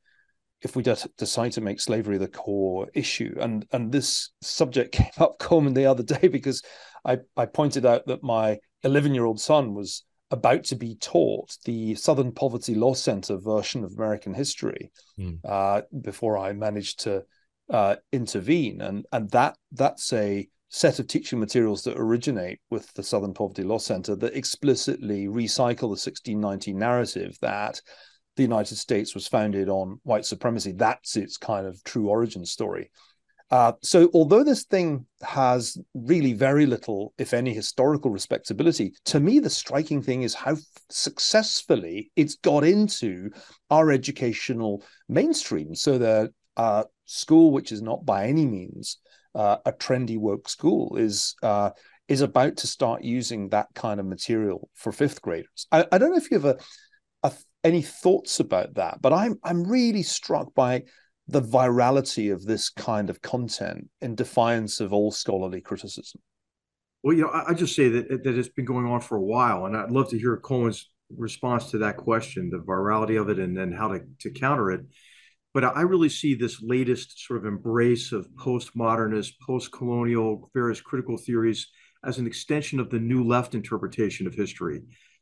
if 0.62 0.76
we 0.76 0.82
de- 0.82 0.98
decide 1.18 1.52
to 1.52 1.62
make 1.62 1.80
slavery 1.80 2.18
the 2.18 2.28
core 2.28 2.88
issue. 2.94 3.36
And 3.40 3.66
and 3.72 3.92
this 3.92 4.32
subject 4.42 4.92
came 4.94 5.12
up 5.18 5.38
Coleman 5.40 5.74
the 5.74 5.86
other 5.86 6.04
day 6.04 6.28
because 6.28 6.62
I 7.04 7.20
I 7.38 7.46
pointed 7.46 7.86
out 7.86 8.08
that 8.08 8.24
my 8.24 8.58
11 8.84 9.14
year 9.14 9.26
old 9.26 9.40
son 9.40 9.74
was 9.74 10.04
about 10.32 10.64
to 10.66 10.76
be 10.76 10.96
taught 10.96 11.56
the 11.66 11.96
Southern 11.96 12.32
Poverty 12.32 12.74
Law 12.74 12.94
Center 12.94 13.38
version 13.38 13.84
of 13.84 13.94
American 13.94 14.34
history 14.34 14.92
mm. 15.20 15.38
uh, 15.46 15.82
before 16.02 16.38
I 16.38 16.54
managed 16.54 17.02
to 17.02 17.24
uh, 17.70 17.96
intervene, 18.12 18.82
and 18.82 19.06
and 19.12 19.30
that 19.32 19.58
that's 19.72 20.12
a 20.14 20.48
set 20.70 21.00
of 21.00 21.08
teaching 21.08 21.40
materials 21.40 21.84
that 21.84 21.98
originate 21.98 22.60
with 22.70 22.92
the 22.94 23.04
Southern 23.04 23.34
Poverty 23.34 23.64
Law 23.64 23.78
Center 23.78 24.16
that 24.16 24.36
explicitly 24.36 25.28
recycle 25.28 25.82
the 25.82 25.98
1619 25.98 26.78
narrative 26.78 27.38
that 27.42 27.82
the 28.36 28.44
United 28.44 28.76
States 28.76 29.16
was 29.16 29.28
founded 29.28 29.70
on 29.70 30.00
white 30.04 30.26
supremacy. 30.26 30.74
That's 30.74 31.16
its 31.16 31.38
kind 31.38 31.66
of 31.66 31.82
true 31.84 32.10
origin 32.10 32.46
story. 32.46 32.92
Uh, 33.52 33.74
so, 33.82 34.10
although 34.14 34.44
this 34.44 34.64
thing 34.64 35.06
has 35.22 35.78
really 35.94 36.34
very 36.34 36.66
little, 36.66 37.14
if 37.20 37.32
any, 37.32 37.54
historical 37.54 38.10
respectability, 38.10 38.94
to 39.06 39.20
me, 39.20 39.40
the 39.40 39.52
striking 39.52 40.02
thing 40.02 40.24
is 40.24 40.34
how 40.34 40.58
successfully 40.90 42.12
it's 42.16 42.36
got 42.36 42.64
into 42.64 43.30
our 43.70 43.92
educational 43.92 44.84
mainstream. 45.08 45.76
So, 45.76 46.00
the 46.00 46.34
uh, 46.58 46.86
school, 47.06 47.52
which 47.52 47.72
is 47.72 47.84
not 47.84 48.04
by 48.04 48.26
any 48.26 48.48
means 48.48 48.98
uh, 49.36 49.58
a 49.66 49.72
trendy 49.74 50.18
woke 50.18 50.50
school 50.50 50.96
is 50.96 51.36
uh, 51.44 51.72
is 52.08 52.22
about 52.22 52.58
to 52.58 52.68
start 52.68 53.04
using 53.04 53.50
that 53.50 53.68
kind 53.76 54.00
of 54.00 54.06
material 54.06 54.70
for 54.74 54.92
fifth 54.92 55.22
graders. 55.22 55.68
I, 55.72 55.86
I 55.92 55.98
don't 55.98 56.12
know 56.12 56.18
if 56.18 56.32
you 56.32 56.40
have 56.40 56.46
a, 56.46 56.58
a, 57.24 57.34
any 57.64 57.82
thoughts 57.82 58.40
about 58.40 58.76
that, 58.76 59.02
but 59.02 59.14
I'm 59.14 59.40
I'm 59.44 59.64
really 59.64 60.04
struck 60.04 60.54
by 60.56 60.84
the 61.28 61.42
virality 61.42 62.32
of 62.32 62.46
this 62.46 62.70
kind 62.70 63.10
of 63.10 63.22
content 63.22 63.90
in 64.02 64.16
defiance 64.16 64.80
of 64.80 64.94
all 64.94 65.12
scholarly 65.12 65.62
criticism. 65.62 66.22
Well, 67.04 67.16
you 67.16 67.24
know, 67.24 67.30
I, 67.30 67.50
I 67.50 67.54
just 67.54 67.76
say 67.76 67.90
that 67.90 68.24
that 68.24 68.38
it's 68.38 68.50
been 68.50 68.66
going 68.66 68.86
on 68.86 69.02
for 69.02 69.18
a 69.18 69.22
while, 69.22 69.66
and 69.66 69.76
I'd 69.76 69.92
love 69.92 70.10
to 70.10 70.20
hear 70.20 70.38
Coleman's 70.38 70.90
response 71.16 71.72
to 71.72 71.78
that 71.80 71.98
question, 71.98 72.50
the 72.50 72.58
virality 72.58 73.20
of 73.20 73.30
it, 73.30 73.40
and 73.40 73.56
then 73.58 73.72
how 73.72 73.90
to 73.90 74.02
to 74.20 74.32
counter 74.32 74.72
it. 74.72 74.82
But 75.56 75.64
I 75.64 75.84
really 75.84 76.10
see 76.10 76.36
this 76.36 76.62
latest 76.62 77.26
sort 77.26 77.40
of 77.40 77.46
embrace 77.46 78.12
of 78.12 78.28
postmodernist, 78.36 79.40
post-colonial, 79.40 80.52
various 80.54 80.82
critical 80.82 81.16
theories 81.16 81.68
as 82.04 82.18
an 82.18 82.28
extension 82.28 82.78
of 82.78 82.90
the 82.90 83.00
new 83.00 83.24
left 83.24 83.56
interpretation 83.56 84.28
of 84.28 84.36
history, 84.36 84.82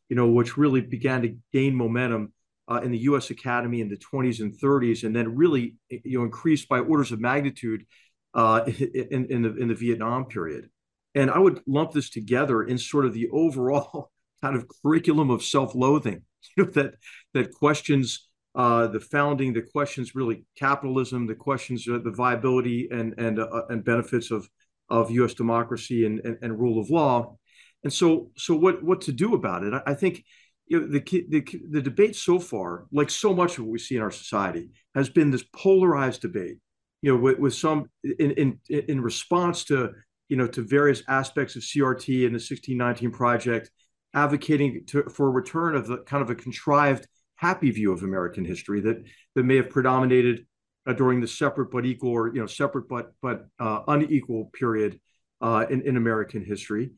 you 0.09 0.15
know, 0.15 0.27
which 0.31 0.57
really 0.57 0.81
began 0.81 1.21
to 1.21 1.37
gain 1.53 1.75
momentum 1.75 2.33
uh, 2.67 2.81
in 2.83 2.91
the 2.91 2.97
U.S. 3.09 3.29
Academy 3.29 3.79
in 3.79 3.89
the 3.89 3.97
20s 3.97 4.41
and 4.41 4.57
30s, 4.59 5.03
and 5.03 5.15
then 5.15 5.35
really 5.35 5.75
you 5.89 6.17
know 6.17 6.23
increased 6.23 6.67
by 6.67 6.79
orders 6.79 7.11
of 7.11 7.19
magnitude 7.19 7.85
uh, 8.33 8.61
in, 9.11 9.27
in 9.29 9.43
the 9.43 9.55
in 9.55 9.67
the 9.67 9.75
Vietnam 9.75 10.25
period. 10.25 10.67
And 11.13 11.29
I 11.29 11.37
would 11.37 11.61
lump 11.67 11.91
this 11.91 12.09
together 12.09 12.63
in 12.63 12.79
sort 12.79 13.05
of 13.05 13.13
the 13.13 13.29
overall 13.31 14.09
kind 14.41 14.55
of 14.55 14.65
curriculum 14.81 15.29
of 15.29 15.43
self-loathing, 15.43 16.23
you 16.57 16.65
know, 16.65 16.71
that 16.71 16.95
that 17.35 17.53
questions 17.53 18.27
uh, 18.55 18.87
the 18.87 18.99
founding, 18.99 19.53
the 19.53 19.61
questions 19.61 20.15
really 20.15 20.45
capitalism, 20.57 21.25
the 21.25 21.35
questions 21.35 21.87
uh, 21.87 21.99
the 22.03 22.11
viability 22.11 22.87
and 22.91 23.13
and 23.17 23.39
uh, 23.39 23.65
and 23.69 23.83
benefits 23.83 24.31
of 24.31 24.47
of 24.89 25.09
U.S. 25.11 25.33
democracy 25.33 26.05
and, 26.05 26.19
and, 26.19 26.37
and 26.41 26.59
rule 26.59 26.79
of 26.79 26.89
law. 26.89 27.35
And 27.83 27.91
so 27.91 28.31
so 28.37 28.55
what 28.55 28.83
what 28.83 29.01
to 29.01 29.11
do 29.11 29.33
about 29.33 29.63
it? 29.63 29.73
I, 29.73 29.81
I 29.87 29.93
think 29.95 30.23
you 30.67 30.81
know, 30.81 30.87
the, 30.87 30.99
the 31.29 31.45
the 31.71 31.81
debate 31.81 32.15
so 32.15 32.39
far, 32.39 32.85
like 32.91 33.09
so 33.09 33.33
much 33.33 33.57
of 33.57 33.65
what 33.65 33.71
we 33.71 33.79
see 33.79 33.95
in 33.95 34.01
our 34.01 34.11
society, 34.11 34.69
has 34.93 35.09
been 35.09 35.31
this 35.31 35.43
polarized 35.55 36.21
debate. 36.21 36.57
You 37.01 37.13
know, 37.13 37.21
with, 37.21 37.39
with 37.39 37.55
some 37.55 37.89
in 38.03 38.31
in 38.31 38.59
in 38.69 39.01
response 39.01 39.63
to 39.65 39.91
you 40.29 40.37
know 40.37 40.47
to 40.47 40.61
various 40.61 41.01
aspects 41.07 41.55
of 41.55 41.63
CRT 41.63 42.25
and 42.25 42.35
the 42.35 42.39
1619 42.39 43.11
project, 43.11 43.71
advocating 44.13 44.85
to, 44.87 45.03
for 45.03 45.27
a 45.27 45.31
return 45.31 45.75
of 45.75 45.87
the 45.87 45.97
kind 45.97 46.21
of 46.21 46.29
a 46.29 46.35
contrived 46.35 47.07
happy 47.35 47.71
view 47.71 47.91
of 47.91 48.03
American 48.03 48.45
history 48.45 48.81
that 48.81 49.03
that 49.35 49.43
may 49.43 49.55
have 49.57 49.69
predominated 49.69 50.45
uh, 50.85 50.93
during 50.93 51.21
the 51.21 51.27
separate 51.27 51.71
but 51.71 51.85
equal 51.85 52.11
or 52.11 52.33
you 52.33 52.39
know 52.39 52.47
separate 52.47 52.87
but 52.87 53.13
but 53.21 53.47
uh, 53.59 53.81
unequal 53.87 54.49
period 54.53 54.99
uh, 55.41 55.65
in 55.69 55.81
in 55.81 55.97
American 55.97 56.43
history. 56.43 56.91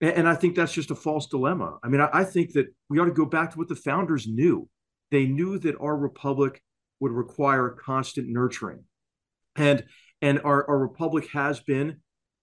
And, 0.00 0.10
and, 0.12 0.28
I 0.28 0.34
think 0.34 0.54
that's 0.56 0.74
just 0.74 0.90
a 0.90 0.94
false 0.94 1.26
dilemma. 1.26 1.78
I 1.82 1.88
mean, 1.88 2.02
I, 2.02 2.10
I 2.12 2.24
think 2.24 2.52
that 2.52 2.66
we 2.90 2.98
ought 2.98 3.06
to 3.06 3.12
go 3.12 3.24
back 3.24 3.52
to 3.52 3.58
what 3.58 3.68
the 3.68 3.76
founders 3.76 4.26
knew. 4.26 4.68
They 5.10 5.26
knew 5.26 5.58
that 5.60 5.76
our 5.80 5.96
republic 5.96 6.62
would 7.00 7.12
require 7.12 7.70
constant 7.70 8.28
nurturing, 8.28 8.84
and 9.54 9.84
and 10.22 10.40
our, 10.44 10.68
our 10.68 10.78
republic 10.78 11.28
has 11.32 11.60
been 11.60 12.00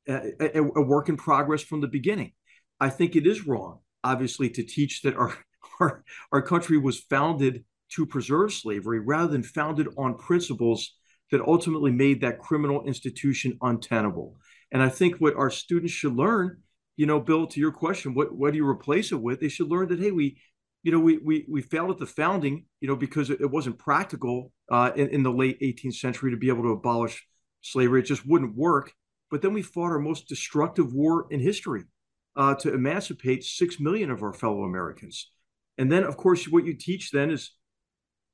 a, 0.08 0.60
a, 0.60 0.64
a 0.64 0.82
work 0.82 1.10
in 1.10 1.18
progress 1.18 1.62
from 1.62 1.82
the 1.82 1.88
beginning. 1.88 2.34
I 2.80 2.90
think 2.90 3.16
it 3.16 3.28
is 3.28 3.48
wrong, 3.48 3.80
obviously, 4.04 4.50
to 4.52 4.64
teach 4.64 5.02
that 5.04 5.16
our 5.16 5.36
our, 5.80 6.04
our 6.32 6.42
country 6.42 6.78
was 6.78 7.00
founded 7.00 7.64
to 7.92 8.06
preserve 8.06 8.54
slavery 8.54 9.00
rather 9.00 9.32
than 9.32 9.44
founded 9.44 9.88
on 9.98 10.18
principles 10.18 10.96
that 11.32 11.42
ultimately 11.42 11.92
made 11.92 12.22
that 12.22 12.40
criminal 12.40 12.84
institution 12.86 13.58
untenable. 13.62 14.38
And 14.72 14.82
I 14.82 14.90
think 14.90 15.18
what 15.18 15.36
our 15.36 15.50
students 15.50 15.94
should 15.94 16.16
learn, 16.16 16.62
you 16.98 17.06
know, 17.06 17.20
Bill, 17.20 17.48
to 17.48 17.60
your 17.60 17.72
question, 17.72 18.14
what 18.14 18.36
what 18.36 18.52
do 18.52 18.58
you 18.58 18.68
replace 18.68 19.12
it 19.12 19.22
with? 19.22 19.40
They 19.40 19.50
should 19.50 19.70
learn 19.70 19.88
that 19.90 20.00
hey, 20.00 20.12
we, 20.12 20.38
you 20.84 20.92
know, 20.92 21.00
we 21.00 21.18
we 21.18 21.46
we 21.50 21.62
failed 21.62 21.92
at 21.92 21.98
the 21.98 22.06
founding, 22.06 22.66
you 22.82 22.88
know, 22.88 22.96
because 22.96 23.30
it, 23.30 23.50
wasn't 23.50 23.80
practical 23.80 24.52
uh, 24.72 24.92
in, 24.96 25.10
in 25.10 25.24
the 25.24 25.32
late 25.32 25.60
18th 25.62 25.96
century 25.96 26.32
to 26.32 26.38
be 26.38 26.50
able 26.50 26.64
to 26.64 26.70
abolish 26.70 27.26
slavery. 27.62 28.02
It 28.02 28.06
just 28.08 28.28
wouldn't 28.28 28.56
work. 28.56 28.92
But 29.32 29.42
then 29.42 29.54
we 29.54 29.64
fought 29.64 29.92
our 29.92 30.00
most 30.00 30.28
destructive 30.28 30.94
war 30.94 31.26
in 31.32 31.40
history 31.40 31.84
uh, 32.36 32.56
to 32.56 32.74
emancipate 32.74 33.44
six 33.44 33.80
million 33.80 34.12
of 34.12 34.22
our 34.22 34.34
fellow 34.34 34.64
Americans. 34.64 35.32
And 35.78 35.92
then, 35.92 36.04
of 36.04 36.18
course, 36.18 36.46
what 36.46 36.66
you 36.66 36.76
teach 36.76 37.12
then 37.12 37.32
is 37.32 37.52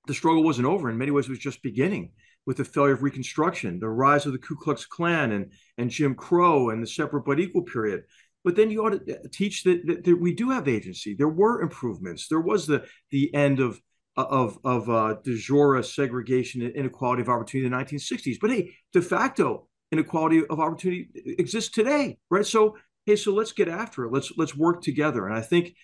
the 0.07 0.13
struggle 0.13 0.43
wasn't 0.43 0.67
over. 0.67 0.89
In 0.89 0.97
many 0.97 1.11
ways, 1.11 1.25
it 1.25 1.31
was 1.31 1.39
just 1.39 1.63
beginning 1.63 2.11
with 2.45 2.57
the 2.57 2.65
failure 2.65 2.93
of 2.93 3.03
Reconstruction, 3.03 3.79
the 3.79 3.89
rise 3.89 4.25
of 4.25 4.33
the 4.33 4.39
Ku 4.39 4.55
Klux 4.55 4.85
Klan 4.85 5.31
and, 5.31 5.51
and 5.77 5.89
Jim 5.89 6.15
Crow 6.15 6.69
and 6.69 6.81
the 6.81 6.87
separate 6.87 7.25
but 7.25 7.39
equal 7.39 7.63
period. 7.63 8.03
But 8.43 8.55
then 8.55 8.71
you 8.71 8.85
ought 8.85 9.05
to 9.05 9.15
uh, 9.15 9.27
teach 9.31 9.63
that, 9.63 9.85
that, 9.85 10.03
that 10.05 10.19
we 10.19 10.33
do 10.33 10.49
have 10.49 10.67
agency. 10.67 11.13
There 11.13 11.27
were 11.29 11.61
improvements. 11.61 12.27
There 12.27 12.39
was 12.39 12.65
the 12.67 12.85
the 13.11 13.33
end 13.35 13.59
of 13.59 13.81
of 14.15 14.57
of 14.63 14.89
uh, 14.89 15.15
de 15.23 15.35
jure 15.35 15.81
segregation 15.83 16.61
and 16.61 16.75
inequality 16.75 17.21
of 17.21 17.29
opportunity 17.29 17.65
in 17.65 17.71
the 17.71 17.77
1960s. 17.77 18.37
But 18.39 18.51
hey, 18.51 18.71
de 18.93 19.01
facto 19.01 19.67
inequality 19.91 20.45
of 20.49 20.59
opportunity 20.59 21.09
exists 21.37 21.71
today, 21.71 22.17
right? 22.29 22.45
So 22.45 22.77
hey, 23.05 23.15
so 23.15 23.33
let's 23.33 23.51
get 23.51 23.67
after 23.67 24.05
it. 24.05 24.13
Let's 24.13 24.31
let's 24.37 24.55
work 24.55 24.81
together. 24.81 25.27
And 25.27 25.35
I 25.35 25.41
think 25.41 25.75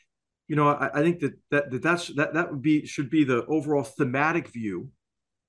you 0.48 0.56
know, 0.56 0.70
I, 0.70 1.00
I 1.00 1.04
think 1.04 1.20
that, 1.20 1.34
that 1.52 1.72
that 1.72 1.82
that's 1.82 2.08
that 2.16 2.34
that 2.34 2.52
would 2.52 2.62
be 2.62 2.86
should 2.86 3.10
be 3.10 3.24
the 3.24 3.46
overall 3.46 3.84
thematic 3.84 4.48
view 4.48 4.90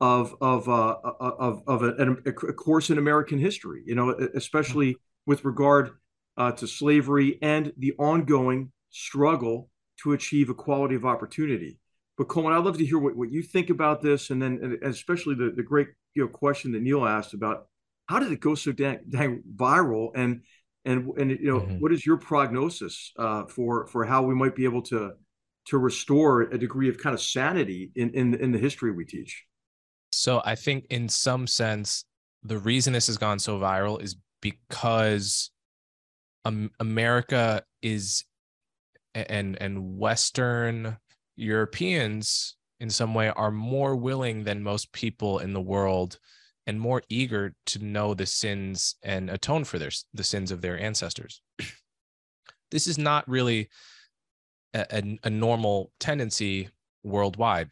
of 0.00 0.34
of 0.40 0.68
uh, 0.68 0.96
of 1.20 1.62
of 1.66 1.82
a, 1.82 2.16
a, 2.26 2.32
course 2.32 2.90
in 2.90 2.98
American 2.98 3.38
history. 3.38 3.82
You 3.86 3.94
know, 3.94 4.10
especially 4.34 4.96
with 5.26 5.44
regard 5.44 5.90
uh, 6.36 6.52
to 6.52 6.66
slavery 6.66 7.38
and 7.42 7.72
the 7.76 7.94
ongoing 7.98 8.72
struggle 8.90 9.70
to 10.02 10.12
achieve 10.12 10.50
equality 10.50 10.94
of 10.94 11.04
opportunity. 11.04 11.78
But 12.16 12.28
Coleman, 12.28 12.52
I'd 12.52 12.64
love 12.64 12.78
to 12.78 12.86
hear 12.86 12.98
what, 12.98 13.16
what 13.16 13.30
you 13.30 13.42
think 13.42 13.70
about 13.70 14.00
this, 14.00 14.30
and 14.30 14.40
then 14.40 14.58
and 14.62 14.82
especially 14.84 15.34
the 15.34 15.52
the 15.54 15.62
great 15.62 15.88
you 16.14 16.22
know 16.22 16.28
question 16.28 16.72
that 16.72 16.82
Niall 16.82 17.06
asked 17.06 17.34
about 17.34 17.66
how 18.06 18.18
did 18.18 18.32
it 18.32 18.40
go 18.40 18.54
so 18.54 18.72
dang, 18.72 19.00
dang 19.08 19.42
viral 19.54 20.10
and 20.14 20.42
and 20.86 21.10
and 21.18 21.30
you 21.30 21.46
know 21.46 21.60
mm-hmm. 21.60 21.78
what 21.78 21.92
is 21.92 22.06
your 22.06 22.16
prognosis 22.16 23.12
uh, 23.18 23.44
for 23.46 23.86
for 23.88 24.04
how 24.04 24.22
we 24.22 24.34
might 24.34 24.54
be 24.54 24.64
able 24.64 24.82
to 24.82 25.12
to 25.66 25.78
restore 25.78 26.42
a 26.42 26.56
degree 26.58 26.88
of 26.88 26.96
kind 26.96 27.12
of 27.12 27.20
sanity 27.20 27.90
in 27.96 28.10
in, 28.10 28.34
in 28.34 28.52
the 28.52 28.58
history 28.58 28.92
we 28.92 29.04
teach 29.04 29.44
so 30.12 30.40
i 30.44 30.54
think 30.54 30.86
in 30.90 31.08
some 31.08 31.46
sense 31.46 32.04
the 32.42 32.58
reason 32.58 32.92
this 32.92 33.08
has 33.08 33.18
gone 33.18 33.38
so 33.38 33.58
viral 33.58 34.00
is 34.00 34.16
because 34.40 35.50
um, 36.44 36.70
america 36.80 37.62
is 37.82 38.24
and 39.14 39.60
and 39.60 39.98
western 39.98 40.96
europeans 41.34 42.56
in 42.78 42.90
some 42.90 43.14
way 43.14 43.30
are 43.30 43.50
more 43.50 43.96
willing 43.96 44.44
than 44.44 44.62
most 44.62 44.92
people 44.92 45.40
in 45.40 45.52
the 45.52 45.60
world 45.60 46.18
and 46.66 46.80
more 46.80 47.02
eager 47.08 47.54
to 47.66 47.84
know 47.84 48.12
the 48.12 48.26
sins 48.26 48.96
and 49.02 49.30
atone 49.30 49.64
for 49.64 49.78
their 49.78 49.90
the 50.12 50.24
sins 50.24 50.50
of 50.50 50.60
their 50.60 50.78
ancestors. 50.78 51.40
this 52.70 52.86
is 52.86 52.98
not 52.98 53.28
really 53.28 53.68
a, 54.74 54.86
a, 54.90 55.18
a 55.24 55.30
normal 55.30 55.92
tendency 56.00 56.68
worldwide. 57.04 57.70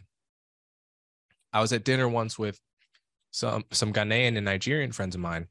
I 1.52 1.60
was 1.60 1.72
at 1.72 1.84
dinner 1.84 2.08
once 2.08 2.38
with 2.38 2.60
some 3.30 3.64
some 3.72 3.92
Ghanaian 3.92 4.36
and 4.36 4.44
Nigerian 4.44 4.92
friends 4.92 5.14
of 5.14 5.20
mine, 5.20 5.48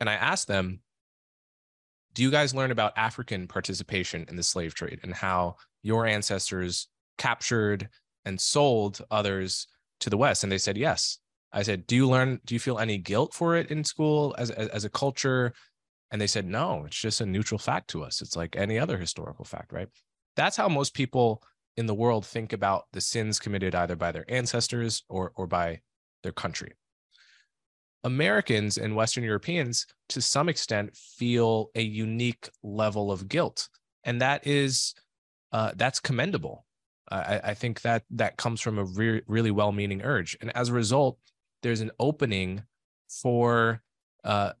and 0.00 0.08
I 0.08 0.14
asked 0.14 0.46
them, 0.46 0.80
"Do 2.14 2.22
you 2.22 2.30
guys 2.30 2.54
learn 2.54 2.70
about 2.70 2.96
African 2.96 3.48
participation 3.48 4.26
in 4.28 4.36
the 4.36 4.42
slave 4.44 4.74
trade 4.74 5.00
and 5.02 5.12
how 5.12 5.56
your 5.82 6.06
ancestors 6.06 6.88
captured 7.18 7.88
and 8.24 8.40
sold 8.40 9.00
others 9.10 9.66
to 10.00 10.10
the 10.10 10.16
West?" 10.16 10.44
And 10.44 10.52
they 10.52 10.58
said 10.58 10.76
yes. 10.76 11.18
I 11.56 11.62
said, 11.62 11.86
"Do 11.86 11.96
you 11.96 12.06
learn? 12.06 12.40
Do 12.44 12.54
you 12.54 12.60
feel 12.60 12.78
any 12.78 12.98
guilt 12.98 13.32
for 13.32 13.56
it 13.56 13.70
in 13.70 13.82
school 13.82 14.34
as 14.36 14.50
as, 14.50 14.68
as 14.68 14.84
a 14.84 14.90
culture?" 14.90 15.54
And 16.10 16.20
they 16.20 16.26
said, 16.26 16.46
"No, 16.46 16.84
it's 16.84 17.00
just 17.00 17.22
a 17.22 17.26
neutral 17.26 17.58
fact 17.58 17.88
to 17.90 18.04
us. 18.04 18.20
It's 18.20 18.36
like 18.36 18.56
any 18.56 18.78
other 18.78 18.98
historical 18.98 19.44
fact, 19.44 19.72
right?" 19.72 19.88
That's 20.36 20.56
how 20.56 20.68
most 20.68 20.92
people 20.92 21.42
in 21.78 21.86
the 21.86 21.94
world 21.94 22.26
think 22.26 22.52
about 22.52 22.84
the 22.92 23.00
sins 23.00 23.40
committed 23.40 23.74
either 23.74 23.96
by 23.96 24.12
their 24.12 24.30
ancestors 24.30 25.02
or 25.08 25.32
or 25.34 25.46
by 25.46 25.80
their 26.22 26.32
country. 26.32 26.72
Americans 28.04 28.76
and 28.76 28.94
Western 28.94 29.24
Europeans, 29.24 29.86
to 30.10 30.20
some 30.20 30.50
extent, 30.50 30.94
feel 30.94 31.70
a 31.74 31.82
unique 31.82 32.50
level 32.62 33.10
of 33.10 33.28
guilt, 33.28 33.68
and 34.04 34.20
that 34.20 34.46
is 34.46 34.94
uh, 35.52 35.72
that's 35.74 36.00
commendable. 36.00 36.66
I, 37.08 37.40
I, 37.44 37.54
think 37.54 37.82
that 37.82 38.02
that 38.10 38.36
comes 38.36 38.60
from 38.60 38.78
a 38.78 38.84
re- 38.84 39.22
really 39.28 39.52
well-meaning 39.52 40.02
urge, 40.02 40.36
and 40.40 40.54
as 40.56 40.68
a 40.68 40.72
result, 40.72 41.18
there's 41.62 41.80
an 41.80 41.90
opening 41.98 42.62
for 43.08 43.82
uh, 44.24 44.52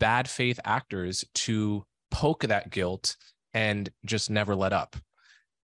bad 0.00 0.28
faith 0.28 0.58
actors 0.64 1.24
to 1.34 1.84
poke 2.10 2.42
that 2.44 2.70
guilt 2.70 3.16
and 3.54 3.90
just 4.04 4.30
never 4.30 4.54
let 4.54 4.72
up. 4.72 4.96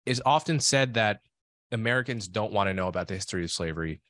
It's 0.05 0.21
often 0.25 0.59
said 0.59 0.95
that 0.95 1.21
Americans 1.71 2.27
don't 2.27 2.53
want 2.53 2.69
to 2.69 2.73
know 2.73 2.87
about 2.87 3.07
the 3.07 3.15
history 3.15 3.43
of 3.43 3.51
slavery. 3.51 4.01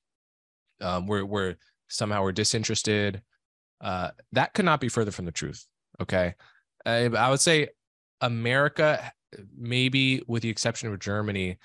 Um, 0.81 1.07
we're, 1.07 1.23
we're 1.23 1.55
somehow 1.87 2.23
we're 2.23 2.31
disinterested. 2.31 3.21
Uh, 3.79 4.11
that 4.31 4.53
could 4.53 4.65
not 4.65 4.81
be 4.81 4.89
further 4.89 5.11
from 5.11 5.25
the 5.25 5.31
truth. 5.31 5.65
Okay, 6.01 6.33
I, 6.85 7.05
I 7.05 7.29
would 7.29 7.39
say 7.39 7.69
America, 8.21 9.11
maybe 9.55 10.21
with 10.27 10.43
the 10.43 10.49
exception 10.49 10.91
of 10.91 10.99
Germany, 10.99 11.57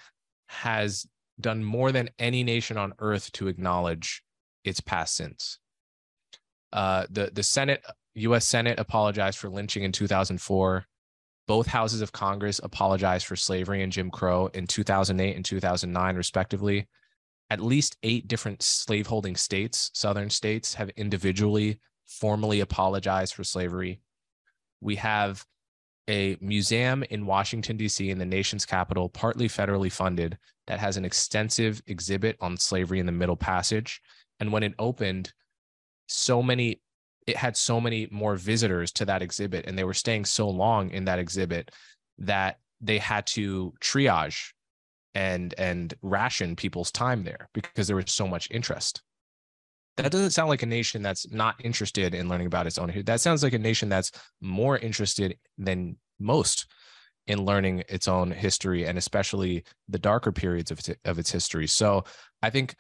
has 0.47 1.07
done 1.41 1.63
more 1.63 1.93
than 1.93 2.11
any 2.19 2.43
nation 2.43 2.77
on 2.77 2.95
earth 2.99 3.31
to 3.33 3.49
acknowledge 3.49 4.23
its 4.69 4.81
past 4.81 5.17
sins. 5.17 5.59
Uh, 6.73 7.07
the 7.11 7.31
the 7.33 7.43
Senate, 7.43 7.85
U.S. 8.15 8.47
Senate, 8.47 8.79
apologized 8.79 9.39
for 9.39 9.49
lynching 9.49 9.83
in 9.83 9.93
2004. 9.93 10.87
Both 11.47 11.67
houses 11.67 12.03
of 12.03 12.13
Congress 12.13 12.61
apologized 12.63 13.27
for 13.27 13.37
slavery 13.37 13.83
and 13.83 13.91
Jim 13.91 14.11
Crow 14.11 14.49
in 14.49 14.67
2008 14.67 15.35
and 15.35 15.45
2009, 15.45 16.17
respectively. 16.17 16.87
At 17.51 17.63
least 17.63 17.97
eight 18.03 18.29
different 18.29 18.63
slaveholding 18.63 19.35
states, 19.35 19.91
Southern 19.95 20.29
states, 20.29 20.75
have 20.75 20.91
individually 20.91 21.81
formally 22.07 22.61
apologized 22.61 23.33
for 23.33 23.45
slavery. 23.45 24.03
We 24.83 24.97
have 24.97 25.47
a 26.09 26.37
museum 26.41 27.05
in 27.05 27.27
Washington, 27.27 27.77
D.C., 27.77 28.11
in 28.11 28.19
the 28.19 28.27
nation's 28.27 28.67
capital, 28.67 29.09
partly 29.09 29.49
federally 29.49 29.93
funded, 29.93 30.39
that 30.67 30.79
has 30.79 30.97
an 30.97 31.05
extensive 31.05 31.83
exhibit 31.87 32.37
on 32.41 32.57
slavery 32.57 32.99
in 32.99 33.07
the 33.07 33.13
Middle 33.13 33.37
Passage. 33.37 34.01
And 34.41 34.53
when 34.53 34.63
it 34.63 34.75
opened, 34.79 35.33
so 36.07 36.43
many, 36.43 36.81
it 37.27 37.37
had 37.37 37.57
so 37.57 37.81
many 37.81 38.09
more 38.11 38.37
visitors 38.37 38.93
to 38.93 39.05
that 39.05 39.23
exhibit, 39.23 39.67
and 39.67 39.79
they 39.79 39.85
were 39.85 39.95
staying 39.95 40.25
so 40.25 40.49
long 40.49 40.91
in 40.91 41.05
that 41.05 41.19
exhibit 41.19 41.71
that 42.19 42.59
they 42.81 42.99
had 42.99 43.27
to 43.27 43.75
triage 43.81 44.53
and 45.15 45.55
and 45.59 45.95
ration 46.03 46.55
people's 46.55 46.93
time 46.93 47.25
there 47.25 47.49
because 47.53 47.87
there 47.87 47.97
was 47.97 48.13
so 48.13 48.27
much 48.27 48.49
interest. 48.51 49.03
That 49.97 50.13
doesn't 50.13 50.31
sound 50.31 50.49
like 50.49 50.63
a 50.63 50.67
nation 50.67 51.03
that's 51.03 51.29
not 51.31 51.57
interested 51.65 52.15
in 52.15 52.29
learning 52.29 52.47
about 52.47 52.67
its 52.67 52.79
own 52.79 52.93
that 53.05 53.21
sounds 53.21 53.43
like 53.43 53.53
a 53.53 53.59
nation 53.59 53.89
that's 53.89 54.13
more 54.41 54.79
interested 54.79 55.37
than 55.57 55.97
most 56.21 56.67
in 57.27 57.45
learning 57.45 57.83
its 57.89 58.09
own 58.09 58.31
history 58.31 58.87
and 58.87 58.97
especially 58.97 59.65
the 59.89 59.99
darker 59.99 60.33
periods 60.33 60.71
of, 60.71 60.81
of 61.05 61.19
its 61.19 61.31
history. 61.31 61.67
So 61.67 62.05
i 62.43 62.51
think 62.51 62.77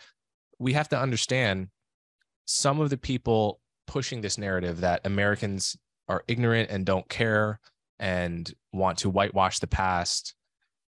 we 0.59 0.73
have 0.73 0.89
to 0.89 0.99
understand 0.99 1.69
some 2.45 2.81
of 2.81 2.91
the 2.91 2.97
people 2.97 3.61
pushing 3.87 4.21
this 4.21 4.39
narrative 4.39 4.81
that 4.81 5.01
americans 5.05 5.77
are 6.09 6.25
ignorant 6.29 6.71
and 6.71 6.87
don't 6.87 7.09
care 7.09 7.61
and 7.99 8.55
want 8.73 8.99
to 8.99 9.11
whitewash 9.11 9.59
the 9.59 9.67
past 9.67 10.35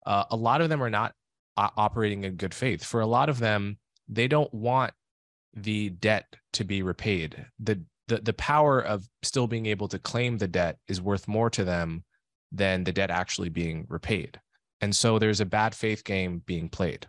uh, 0.07 0.25
a 0.31 0.37
lot 0.37 0.61
of 0.61 0.69
them 0.69 0.83
are 0.83 0.91
not 0.91 1.15
operating 1.57 2.25
in 2.25 2.35
good 2.35 2.55
faith 2.55 2.83
for 2.85 3.01
a 3.01 3.07
lot 3.07 3.29
of 3.29 3.39
them 3.39 3.79
they 4.09 4.29
don't 4.29 4.53
want 4.53 4.93
the 5.55 5.91
debt 5.91 6.35
to 6.55 6.65
be 6.65 6.83
repaid. 6.83 7.47
The, 7.59 7.83
the 8.09 8.19
the 8.19 8.33
power 8.33 8.81
of 8.81 9.09
still 9.23 9.47
being 9.47 9.67
able 9.67 9.89
to 9.89 9.99
claim 9.99 10.39
the 10.39 10.49
debt 10.49 10.79
is 10.89 11.01
worth 11.01 11.29
more 11.29 11.51
to 11.51 11.65
them 11.65 12.05
than 12.51 12.85
the 12.85 12.93
debt 12.93 13.11
actually 13.11 13.49
being 13.49 13.87
repaid. 13.89 14.41
And 14.81 14.95
so 14.95 15.19
there's 15.19 15.41
a 15.41 15.47
bad 15.47 15.75
faith 15.75 16.05
game 16.05 16.43
being 16.45 16.69
played. 16.69 17.07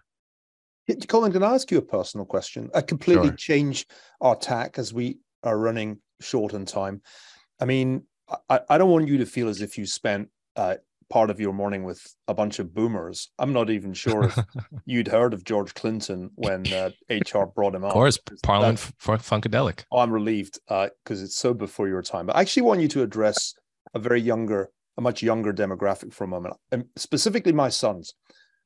Colin, 1.07 1.31
can 1.31 1.43
I 1.43 1.53
ask 1.53 1.71
you 1.71 1.77
a 1.77 1.83
personal 1.83 2.25
question? 2.25 2.69
I 2.73 2.81
completely 2.81 3.29
sure. 3.29 3.35
change 3.35 3.87
our 4.21 4.35
tack 4.35 4.77
as 4.77 4.93
we 4.93 5.19
are 5.43 5.57
running 5.57 5.99
short 6.21 6.53
on 6.53 6.65
time. 6.65 7.01
I 7.59 7.65
mean, 7.65 8.03
I, 8.49 8.61
I 8.69 8.77
don't 8.77 8.89
want 8.89 9.07
you 9.07 9.17
to 9.19 9.25
feel 9.25 9.47
as 9.47 9.61
if 9.61 9.77
you 9.77 9.85
spent 9.85 10.29
uh, 10.55 10.75
part 11.09 11.29
of 11.29 11.39
your 11.39 11.53
morning 11.53 11.83
with 11.83 12.01
a 12.27 12.33
bunch 12.33 12.59
of 12.59 12.73
boomers. 12.73 13.29
I'm 13.37 13.53
not 13.53 13.69
even 13.69 13.93
sure 13.93 14.25
if 14.25 14.39
you'd 14.85 15.07
heard 15.07 15.33
of 15.33 15.43
George 15.43 15.73
Clinton 15.73 16.31
when 16.35 16.65
uh, 16.73 16.89
HR 17.09 17.45
brought 17.45 17.75
him 17.75 17.83
up. 17.83 17.89
Of 17.89 17.93
course, 17.93 18.19
Parliament 18.41 18.79
for 18.97 19.17
Funkadelic. 19.17 19.83
Oh, 19.91 19.99
I'm 19.99 20.11
relieved 20.11 20.59
because 20.67 21.21
uh, 21.21 21.25
it's 21.25 21.37
so 21.37 21.53
before 21.53 21.87
your 21.87 22.01
time. 22.01 22.25
But 22.25 22.35
I 22.35 22.41
actually 22.41 22.63
want 22.63 22.81
you 22.81 22.87
to 22.89 23.03
address 23.03 23.53
a 23.93 23.99
very 23.99 24.21
younger, 24.21 24.69
a 24.97 25.01
much 25.01 25.21
younger 25.21 25.53
demographic 25.53 26.13
for 26.13 26.23
a 26.23 26.27
moment, 26.27 26.55
and 26.71 26.85
specifically 26.95 27.53
my 27.53 27.69
sons, 27.69 28.13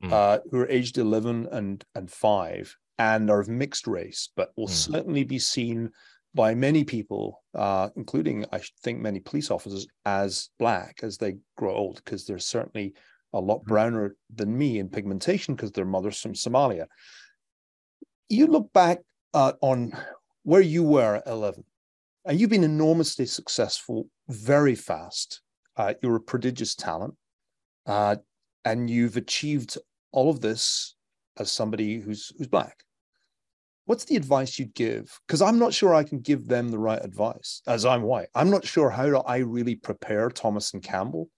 mm. 0.04 0.12
uh, 0.12 0.40
who 0.52 0.60
are 0.60 0.70
aged 0.70 0.98
11 0.98 1.48
and 1.52 1.84
and 1.96 2.12
five 2.12 2.76
and 3.00 3.30
are 3.30 3.40
of 3.40 3.48
mixed 3.48 3.88
race, 3.88 4.30
but 4.36 4.52
will 4.58 4.68
mm. 4.68 4.72
certainly 4.72 5.24
be 5.24 5.40
seen 5.40 5.92
by 6.34 6.54
many 6.54 6.84
people, 6.84 7.44
uh, 7.56 7.90
including 7.96 8.46
I 8.52 8.62
think 8.84 9.00
many 9.00 9.20
police 9.20 9.50
officers, 9.52 9.88
as 10.06 10.50
black 10.60 11.00
as 11.04 11.18
they 11.18 11.38
grow 11.58 11.74
old, 11.76 12.02
because 12.04 12.26
they're 12.26 12.40
certainly 12.40 12.94
a 13.34 13.40
lot 13.40 13.60
mm-hmm. 13.60 13.70
browner 13.70 14.16
than 14.34 14.58
me 14.58 14.80
in 14.80 14.90
pigmentation 14.90 15.56
because 15.56 15.72
their 15.72 15.86
mother's 15.86 16.20
from 16.20 16.34
Somalia. 16.34 16.86
You 18.30 18.48
look 18.48 18.72
back 18.74 19.00
uh, 19.34 19.54
on 19.62 19.94
where 20.44 20.62
you 20.62 20.84
were 20.84 21.16
at 21.16 21.28
11, 21.28 21.64
and 22.26 22.40
you've 22.40 22.50
been 22.50 22.64
enormously 22.64 23.26
successful 23.26 24.08
very 24.30 24.76
fast. 24.76 25.42
Uh, 25.76 25.94
you're 26.02 26.16
a 26.16 26.22
prodigious 26.22 26.76
talent, 26.76 27.16
uh, 27.86 28.18
and 28.68 28.90
you've 28.90 29.18
achieved 29.18 29.78
all 30.12 30.30
of 30.30 30.42
this 30.42 30.96
as 31.38 31.52
somebody 31.52 32.00
who's 32.00 32.32
who's 32.38 32.48
black 32.48 32.84
what's 33.88 34.04
the 34.04 34.18
advice 34.18 34.60
you'd 34.60 34.76
give? 34.76 35.18
Because 35.26 35.42
I'm 35.42 35.58
not 35.58 35.74
sure 35.74 35.96
I 35.96 36.04
can 36.04 36.20
give 36.20 36.48
them 36.48 36.70
the 36.70 36.78
right 36.78 37.04
advice 37.04 37.62
as 37.68 37.86
I'm 37.86 38.04
white. 38.04 38.28
I'm 38.36 38.50
not 38.50 38.66
sure 38.66 38.90
how 38.90 39.06
do 39.06 39.18
I 39.20 39.38
really 39.38 39.76
prepare 39.76 40.30
Thomas 40.30 40.74
and 40.74 40.84
Campbell 40.84 41.30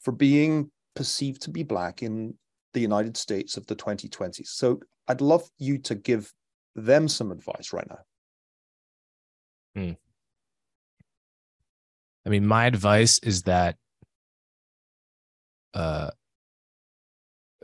for 0.00 0.12
being 0.12 0.70
perceived 0.94 1.42
to 1.42 1.50
be 1.50 1.64
black 1.64 2.02
in 2.02 2.34
the 2.74 2.80
United 2.80 3.16
States 3.16 3.56
of 3.56 3.66
the 3.66 3.74
2020s. 3.74 4.46
So 4.46 4.80
I'd 5.08 5.20
love 5.20 5.50
you 5.58 5.78
to 5.78 5.96
give 5.96 6.32
them 6.76 7.08
some 7.08 7.32
advice 7.32 7.72
right 7.72 7.88
now. 7.88 7.98
Hmm. 9.74 9.92
I 12.24 12.28
mean, 12.28 12.46
my 12.46 12.66
advice 12.66 13.18
is 13.18 13.42
that 13.42 13.76
uh, 15.74 16.10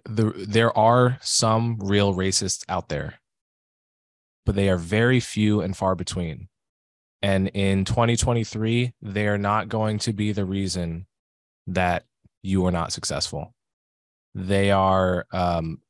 the, 0.04 0.32
there 0.48 0.76
are 0.76 1.18
some 1.20 1.78
real 1.80 2.14
racists 2.14 2.64
out 2.68 2.88
there 2.88 3.20
but 4.44 4.54
they 4.54 4.68
are 4.68 4.76
very 4.76 5.20
few 5.20 5.60
and 5.60 5.76
far 5.76 5.94
between. 5.94 6.48
And 7.22 7.48
in 7.48 7.84
2023, 7.84 8.94
they're 9.00 9.38
not 9.38 9.68
going 9.68 9.98
to 10.00 10.12
be 10.12 10.32
the 10.32 10.44
reason 10.44 11.06
that 11.68 12.04
you 12.42 12.66
are 12.66 12.72
not 12.72 12.92
successful. 12.92 13.54
They 14.34 14.72
are, 14.72 15.26
um, 15.32 15.80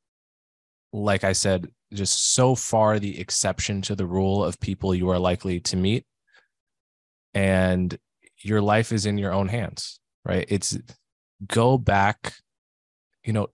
like 0.91 1.23
I 1.23 1.33
said, 1.33 1.67
just 1.91 2.33
so 2.33 2.53
far 2.53 2.99
the 2.99 3.19
exception 3.19 3.81
to 3.83 3.95
the 3.95 4.05
rule 4.05 4.43
of 4.43 4.59
people 4.59 4.93
you 4.93 5.09
are 5.09 5.19
likely 5.19 5.59
to 5.61 5.75
meet. 5.75 6.05
And 7.33 7.97
your 8.43 8.61
life 8.61 8.91
is 8.91 9.07
in 9.07 9.17
your 9.17 9.33
own 9.33 9.47
hands, 9.47 9.99
right? 10.23 10.45
It's 10.49 10.77
go 11.47 11.79
back. 11.79 12.35
You 13.23 13.33
know, 13.33 13.47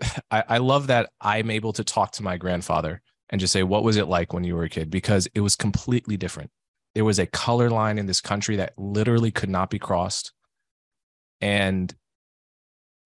I, 0.30 0.44
I 0.48 0.58
love 0.58 0.88
that 0.88 1.10
I'm 1.20 1.50
able 1.50 1.72
to 1.74 1.84
talk 1.84 2.12
to 2.12 2.22
my 2.22 2.36
grandfather 2.36 3.02
and 3.30 3.40
just 3.40 3.52
say, 3.52 3.62
what 3.62 3.84
was 3.84 3.96
it 3.96 4.08
like 4.08 4.32
when 4.32 4.44
you 4.44 4.54
were 4.54 4.64
a 4.64 4.68
kid? 4.68 4.90
Because 4.90 5.28
it 5.34 5.40
was 5.40 5.56
completely 5.56 6.16
different. 6.16 6.50
There 6.94 7.04
was 7.04 7.18
a 7.18 7.26
color 7.26 7.70
line 7.70 7.98
in 7.98 8.06
this 8.06 8.20
country 8.20 8.56
that 8.56 8.78
literally 8.78 9.30
could 9.30 9.50
not 9.50 9.70
be 9.70 9.78
crossed. 9.78 10.32
And 11.40 11.92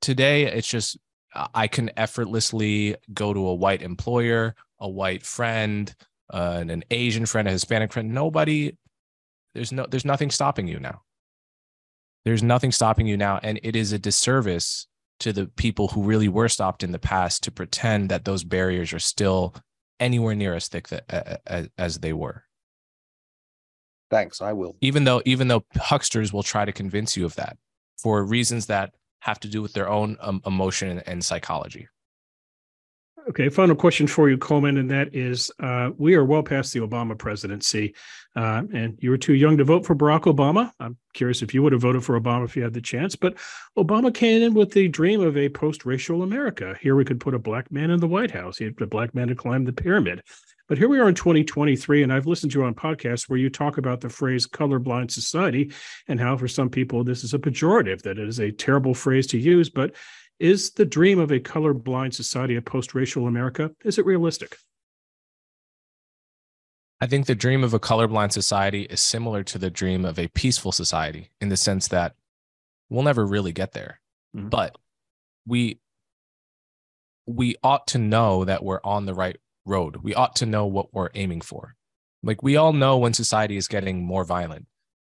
today 0.01 0.45
it's 0.45 0.69
just, 0.69 0.99
I 1.55 1.69
can 1.69 1.91
effortlessly 1.97 2.97
go 3.13 3.33
to 3.33 3.49
a 3.49 3.55
white 3.55 3.83
employer, 3.83 4.55
a 4.81 4.89
white 4.89 5.25
friend, 5.25 5.95
uh, 6.33 6.65
an 6.69 6.85
Asian 6.91 7.27
friend, 7.27 7.49
a 7.49 7.53
Hispanic 7.53 7.93
friend. 7.93 8.13
Nobody, 8.13 8.77
there's 9.55 9.73
no, 9.73 9.87
there's 9.89 10.05
nothing 10.05 10.31
stopping 10.31 10.69
you 10.69 10.79
now. 10.79 11.03
There's 12.25 12.43
nothing 12.43 12.73
stopping 12.73 13.07
you 13.07 13.17
now. 13.17 13.41
And 13.43 13.61
it 13.63 13.77
is 13.77 13.93
a 13.93 13.99
disservice 13.99 14.87
to 15.21 15.33
the 15.33 15.47
people 15.47 15.89
who 15.89 16.03
really 16.03 16.29
were 16.29 16.49
stopped 16.49 16.83
in 16.83 16.93
the 16.93 16.99
past 16.99 17.43
to 17.45 17.51
pretend 17.51 18.09
that 18.11 18.25
those 18.25 18.45
barriers 18.45 18.93
are 18.93 18.99
still 18.99 19.55
anywhere 20.01 20.35
near 20.35 20.55
as 20.55 20.69
thick 20.69 20.89
that, 20.89 21.41
as, 21.47 21.69
as 21.77 21.99
they 21.99 22.13
were. 22.13 22.45
Thanks, 24.11 24.41
I 24.41 24.53
will. 24.53 24.77
Even 24.81 25.05
though 25.05 25.21
even 25.27 25.49
though 25.49 25.65
hucksters 25.77 26.33
will 26.33 26.43
try 26.43 26.65
to 26.65 26.73
convince 26.73 27.17
you 27.17 27.27
of 27.27 27.35
that 27.35 27.59
for 27.99 28.25
reasons 28.25 28.67
that 28.67 28.95
have 29.21 29.41
to 29.41 29.49
do 29.49 29.61
with 29.61 29.73
their 29.73 29.89
own 29.89 30.17
um, 30.21 30.41
emotion 30.47 30.89
and, 30.89 31.03
and 31.07 31.25
psychology. 31.25 31.89
Okay, 33.29 33.51
final 33.51 33.77
question 33.77 34.07
for 34.07 34.31
you, 34.31 34.39
Coleman, 34.39 34.79
and 34.79 34.91
that 34.91 35.15
is 35.15 35.51
uh, 35.61 35.91
we 35.99 36.15
are 36.15 36.25
well 36.25 36.43
past 36.43 36.73
the 36.73 36.81
Obama 36.81 37.17
presidency, 37.19 37.95
uh, 38.35 38.63
and 38.73 38.97
you 39.01 39.11
were 39.11 39.19
too 39.19 39.35
young 39.35 39.59
to 39.59 39.65
vote 39.65 39.85
for 39.85 39.95
Barack 39.95 40.23
Obama. 40.23 40.73
I'm 40.81 40.97
curious 41.13 41.43
if 41.43 41.53
you 41.53 41.63
would 41.63 41.73
have 41.73 41.83
voted 41.83 42.03
for 42.03 42.19
Obama 42.19 42.47
if 42.47 42.57
you 42.57 42.63
had 42.63 42.73
the 42.73 42.81
chance, 42.81 43.17
but 43.17 43.37
Obama 43.77 44.15
came 44.15 44.41
in 44.41 44.55
with 44.55 44.73
the 44.73 44.89
dream 44.89 45.21
of 45.21 45.37
a 45.37 45.51
post 45.51 45.85
racial 45.85 46.23
America. 46.23 46.75
Here 46.81 46.97
we 46.97 47.05
could 47.05 47.21
put 47.21 47.35
a 47.35 47.39
black 47.39 47.71
man 47.71 47.91
in 47.91 48.01
the 48.01 48.09
White 48.09 48.31
House, 48.31 48.57
he 48.57 48.65
had 48.65 48.81
a 48.81 48.87
black 48.87 49.15
man 49.15 49.29
to 49.29 49.35
climb 49.35 49.67
the 49.67 49.75
pyramid. 49.75 50.23
But 50.67 50.79
here 50.79 50.89
we 50.89 50.99
are 50.99 51.09
in 51.09 51.15
2023, 51.15 52.03
and 52.03 52.13
I've 52.13 52.27
listened 52.27 52.53
to 52.53 52.61
you 52.61 52.65
on 52.65 52.75
podcasts 52.75 53.29
where 53.29 53.39
you 53.39 53.51
talk 53.51 53.77
about 53.77 54.01
the 54.01 54.11
phrase 54.11 54.47
colorblind 54.47 55.11
society 55.11 55.73
and 56.09 56.21
how, 56.21 56.37
for 56.37 56.49
some 56.49 56.69
people, 56.69 57.05
this 57.05 57.25
is 57.25 57.33
a 57.33 57.39
pejorative, 57.39 58.03
that 58.03 58.19
it 58.19 58.29
is 58.29 58.39
a 58.39 58.53
terrible 58.53 58.93
phrase 58.93 59.27
to 59.29 59.39
use. 59.39 59.71
But 59.71 59.95
is 60.39 60.71
the 60.73 60.85
dream 60.85 61.19
of 61.19 61.31
a 61.31 61.41
colorblind 61.41 62.15
society 62.15 62.57
a 62.57 62.63
post 62.63 62.95
racial 62.95 63.27
America? 63.27 63.71
Is 63.85 63.99
it 63.99 64.07
realistic? 64.07 64.57
I 67.01 67.07
think 67.07 67.27
the 67.27 67.35
dream 67.35 67.63
of 67.63 67.75
a 67.75 67.81
colorblind 67.81 68.33
society 68.33 68.83
is 68.83 69.01
similar 69.01 69.45
to 69.45 69.59
the 69.59 69.71
dream 69.71 70.05
of 70.05 70.19
a 70.19 70.29
peaceful 70.29 70.73
society 70.73 71.31
in 71.41 71.49
the 71.49 71.57
sense 71.57 71.89
that 71.89 72.15
we'll 72.91 73.05
never 73.05 73.25
really 73.25 73.53
get 73.53 73.73
there. 73.73 74.01
Mm-hmm. 74.37 74.49
But 74.49 74.77
we 75.47 75.79
we 77.27 77.57
ought 77.63 77.87
to 77.89 77.99
know 77.99 78.45
that 78.45 78.65
we're 78.65 78.81
on 78.83 79.07
the 79.07 79.15
right 79.15 79.37
road. 79.65 79.97
We 79.97 80.15
ought 80.15 80.37
to 80.37 80.47
know 80.47 80.67
what 80.67 80.93
we're 80.95 81.11
aiming 81.15 81.43
for. 81.43 81.75
Like 82.23 82.43
we 82.43 82.57
all 82.57 82.73
know 82.73 82.99
when 82.99 83.13
society 83.13 83.57
is 83.57 83.69
getting 83.69 84.03
more 84.03 84.25
violent. 84.25 84.67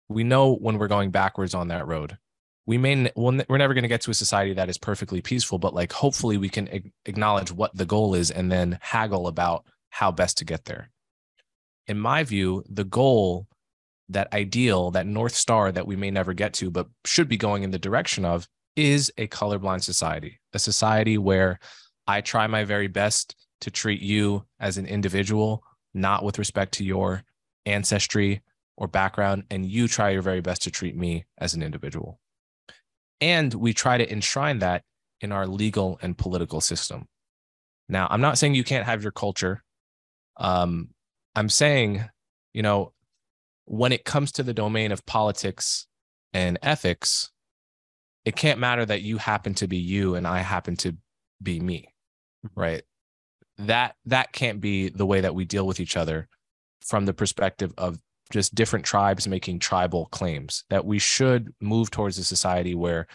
We 0.08 0.22
know 0.22 0.54
when 0.54 0.78
we're 0.78 0.88
going 0.88 1.10
backwards 1.10 1.54
on 1.54 1.68
that 1.68 1.86
road 1.86 2.18
we 2.66 2.78
may 2.78 3.10
we're 3.16 3.58
never 3.58 3.74
going 3.74 3.82
to 3.82 3.88
get 3.88 4.00
to 4.02 4.10
a 4.10 4.14
society 4.14 4.54
that 4.54 4.68
is 4.68 4.78
perfectly 4.78 5.20
peaceful 5.20 5.58
but 5.58 5.74
like 5.74 5.92
hopefully 5.92 6.36
we 6.36 6.48
can 6.48 6.92
acknowledge 7.06 7.50
what 7.52 7.74
the 7.76 7.86
goal 7.86 8.14
is 8.14 8.30
and 8.30 8.50
then 8.50 8.78
haggle 8.80 9.26
about 9.26 9.64
how 9.90 10.10
best 10.10 10.38
to 10.38 10.44
get 10.44 10.64
there 10.66 10.90
in 11.86 11.98
my 11.98 12.22
view 12.22 12.62
the 12.68 12.84
goal 12.84 13.46
that 14.08 14.32
ideal 14.32 14.90
that 14.90 15.06
north 15.06 15.34
star 15.34 15.72
that 15.72 15.86
we 15.86 15.96
may 15.96 16.10
never 16.10 16.32
get 16.32 16.52
to 16.52 16.70
but 16.70 16.86
should 17.04 17.28
be 17.28 17.36
going 17.36 17.62
in 17.62 17.70
the 17.70 17.78
direction 17.78 18.24
of 18.24 18.46
is 18.76 19.12
a 19.18 19.26
colorblind 19.28 19.82
society, 19.82 20.40
a 20.52 20.58
society 20.58 21.18
where 21.18 21.58
I 22.06 22.20
try 22.20 22.46
my 22.46 22.64
very 22.64 22.88
best 22.88 23.36
to 23.60 23.70
treat 23.70 24.00
you 24.00 24.44
as 24.58 24.78
an 24.78 24.86
individual, 24.86 25.62
not 25.92 26.24
with 26.24 26.38
respect 26.38 26.72
to 26.74 26.84
your 26.84 27.22
ancestry 27.66 28.42
or 28.76 28.88
background, 28.88 29.44
and 29.50 29.66
you 29.66 29.86
try 29.86 30.10
your 30.10 30.22
very 30.22 30.40
best 30.40 30.62
to 30.62 30.70
treat 30.70 30.96
me 30.96 31.26
as 31.38 31.54
an 31.54 31.62
individual. 31.62 32.18
And 33.20 33.52
we 33.52 33.72
try 33.74 33.98
to 33.98 34.10
enshrine 34.10 34.60
that 34.60 34.82
in 35.20 35.32
our 35.32 35.46
legal 35.46 35.98
and 36.02 36.16
political 36.16 36.60
system. 36.60 37.06
Now, 37.88 38.06
I'm 38.10 38.20
not 38.20 38.38
saying 38.38 38.54
you 38.54 38.64
can't 38.64 38.86
have 38.86 39.02
your 39.02 39.12
culture. 39.12 39.62
Um, 40.36 40.90
I'm 41.34 41.48
saying, 41.48 42.04
you 42.52 42.62
know, 42.62 42.92
when 43.64 43.92
it 43.92 44.04
comes 44.04 44.32
to 44.32 44.42
the 44.42 44.54
domain 44.54 44.92
of 44.92 45.04
politics 45.06 45.86
and 46.32 46.58
ethics, 46.62 47.30
it 48.24 48.36
can't 48.36 48.58
matter 48.58 48.84
that 48.84 49.02
you 49.02 49.18
happen 49.18 49.54
to 49.54 49.68
be 49.68 49.76
you 49.76 50.14
and 50.14 50.26
I 50.26 50.40
happen 50.40 50.76
to 50.76 50.96
be 51.42 51.60
me, 51.60 51.92
mm-hmm. 52.46 52.60
right? 52.60 52.82
That 53.58 53.96
that 54.06 54.32
can't 54.32 54.60
be 54.60 54.88
the 54.88 55.06
way 55.06 55.20
that 55.20 55.34
we 55.34 55.44
deal 55.44 55.66
with 55.66 55.80
each 55.80 55.96
other 55.96 56.28
from 56.80 57.06
the 57.06 57.12
perspective 57.12 57.74
of 57.76 57.98
just 58.30 58.54
different 58.54 58.84
tribes 58.84 59.28
making 59.28 59.58
tribal 59.58 60.06
claims. 60.06 60.64
That 60.70 60.84
we 60.84 60.98
should 60.98 61.52
move 61.60 61.90
towards 61.90 62.18
a 62.18 62.24
society 62.24 62.74
where 62.74 63.06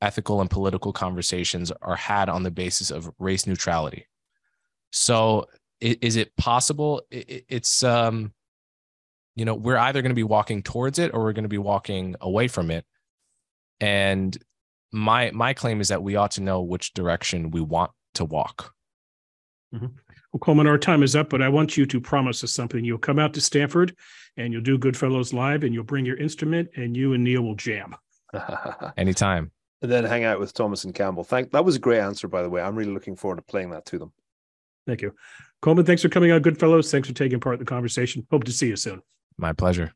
ethical 0.00 0.40
and 0.40 0.50
political 0.50 0.92
conversations 0.92 1.72
are 1.82 1.96
had 1.96 2.28
on 2.28 2.42
the 2.42 2.50
basis 2.50 2.90
of 2.90 3.10
race 3.18 3.46
neutrality. 3.46 4.06
So, 4.90 5.46
is 5.80 6.16
it 6.16 6.36
possible? 6.36 7.02
It's 7.10 7.82
um, 7.82 8.32
you 9.36 9.44
know, 9.44 9.54
we're 9.54 9.78
either 9.78 10.02
going 10.02 10.10
to 10.10 10.16
be 10.16 10.24
walking 10.24 10.62
towards 10.62 10.98
it 10.98 11.12
or 11.14 11.22
we're 11.22 11.32
going 11.32 11.44
to 11.44 11.48
be 11.48 11.58
walking 11.58 12.16
away 12.20 12.48
from 12.48 12.70
it 12.70 12.84
and 13.80 14.36
my 14.92 15.30
my 15.32 15.52
claim 15.52 15.80
is 15.80 15.88
that 15.88 16.02
we 16.02 16.16
ought 16.16 16.32
to 16.32 16.42
know 16.42 16.62
which 16.62 16.94
direction 16.94 17.50
we 17.50 17.60
want 17.60 17.90
to 18.14 18.24
walk 18.24 18.74
mm-hmm. 19.74 19.86
Well 20.32 20.40
coleman 20.40 20.66
our 20.66 20.78
time 20.78 21.02
is 21.02 21.16
up 21.16 21.30
but 21.30 21.42
i 21.42 21.48
want 21.48 21.76
you 21.76 21.86
to 21.86 22.00
promise 22.00 22.44
us 22.44 22.52
something. 22.52 22.84
You'll 22.84 22.98
come 22.98 23.18
out 23.18 23.34
to 23.34 23.40
stanford 23.40 23.96
and 24.36 24.52
you'll 24.52 24.62
do 24.62 24.78
goodfellows 24.78 25.32
live 25.32 25.64
and 25.64 25.74
you'll 25.74 25.84
bring 25.84 26.04
your 26.04 26.16
instrument 26.16 26.70
and 26.76 26.96
you 26.96 27.12
and 27.14 27.24
Niall 27.24 27.42
will 27.42 27.54
jam. 27.54 27.94
Anytime. 28.96 29.50
And 29.80 29.90
then 29.90 30.04
hang 30.04 30.24
out 30.24 30.40
with 30.40 30.52
thomas 30.52 30.84
and 30.84 30.94
campbell. 30.94 31.24
Thank 31.24 31.52
that 31.52 31.64
was 31.64 31.76
a 31.76 31.80
great 31.80 32.00
answer 32.00 32.28
by 32.28 32.42
the 32.42 32.50
way. 32.50 32.60
I'm 32.60 32.76
really 32.76 32.92
looking 32.92 33.16
forward 33.16 33.36
to 33.36 33.42
playing 33.42 33.70
that 33.70 33.86
to 33.86 33.98
them. 33.98 34.12
Thank 34.86 35.02
you. 35.02 35.14
Coleman 35.62 35.84
thanks 35.84 36.02
for 36.02 36.08
coming 36.08 36.30
on 36.30 36.42
goodfellows 36.42 36.90
thanks 36.90 37.08
for 37.08 37.14
taking 37.14 37.40
part 37.40 37.54
in 37.54 37.60
the 37.60 37.64
conversation. 37.64 38.26
Hope 38.30 38.44
to 38.44 38.52
see 38.52 38.68
you 38.68 38.76
soon. 38.76 39.02
My 39.36 39.52
pleasure 39.52 39.92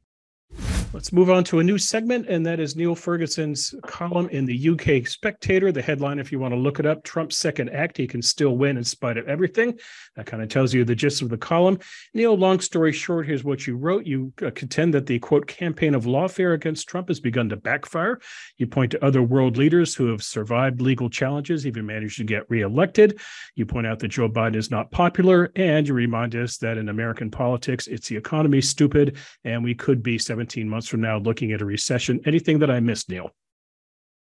Let's 0.93 1.11
move 1.11 1.31
on 1.31 1.43
to 1.45 1.59
a 1.61 1.65
new 1.65 1.79
segment, 1.79 2.29
and 2.29 2.45
that 2.45 2.61
is 2.61 2.77
Niall 2.77 2.95
Ferguson's 2.95 3.75
column 3.87 4.29
in 4.29 4.45
the 4.45 4.69
UK 4.69 5.09
Spectator. 5.09 5.73
The 5.73 5.81
headline, 5.81 6.19
if 6.19 6.31
you 6.31 6.39
want 6.39 6.53
to 6.53 6.61
look 6.61 6.79
it 6.79 6.85
up, 6.85 7.03
Trump's 7.03 7.39
second 7.39 7.71
act, 7.71 7.97
he 7.97 8.07
can 8.07 8.21
still 8.21 8.59
win 8.59 8.77
in 8.77 8.85
spite 8.85 9.17
of 9.17 9.27
everything. 9.27 9.79
That 10.17 10.27
kind 10.27 10.43
of 10.43 10.51
tells 10.51 10.75
you 10.75 10.85
the 10.85 10.95
gist 10.95 11.23
of 11.23 11.31
the 11.31 11.39
column. 11.39 11.79
Niall, 12.13 12.37
long 12.37 12.61
story 12.61 12.93
short, 12.93 13.27
here's 13.27 13.43
what 13.43 13.67
you 13.67 13.79
wrote. 13.79 14.05
You 14.05 14.35
uh, 14.43 14.51
contend 14.55 14.93
that 14.93 15.07
the 15.07 15.19
quote 15.19 15.47
campaign 15.47 15.95
of 15.95 16.05
lawfare 16.05 16.53
against 16.53 16.89
Trump 16.89 17.09
has 17.09 17.21
begun 17.21 17.49
to 17.49 17.57
backfire. 17.57 18.21
You 18.59 18.67
point 18.67 18.91
to 18.91 19.03
other 19.03 19.23
world 19.23 19.57
leaders 19.57 19.95
who 19.95 20.09
have 20.09 20.23
survived 20.23 20.83
legal 20.83 21.09
challenges, 21.09 21.67
even 21.67 21.87
managed 21.87 22.19
to 22.19 22.25
get 22.25 22.51
reelected. 22.51 23.19
You 23.55 23.65
point 23.65 23.87
out 23.87 23.99
that 24.01 24.09
Joe 24.09 24.29
Biden 24.29 24.57
is 24.57 24.71
not 24.71 24.91
popular, 24.91 25.53
and 25.57 25.89
you 25.89 25.95
remind 25.95 26.37
us 26.37 26.59
that 26.59 26.77
in 26.77 26.91
American 26.91 27.31
politics, 27.31 27.87
it's 27.87 28.09
the 28.09 28.17
economy 28.19 28.61
stupid, 28.61 29.17
and 29.45 29.65
we 29.65 29.75
could 29.75 30.03
be 30.03 30.19
17 30.19 30.69
months 30.69 30.82
months 30.83 30.89
from 30.89 31.01
now 31.01 31.19
looking 31.19 31.53
at 31.53 31.63
a 31.63 31.65
recession. 31.65 32.21
Anything 32.27 32.59
that 32.59 32.71
I 32.71 32.81
missed, 32.81 33.09
Niall? 33.09 33.31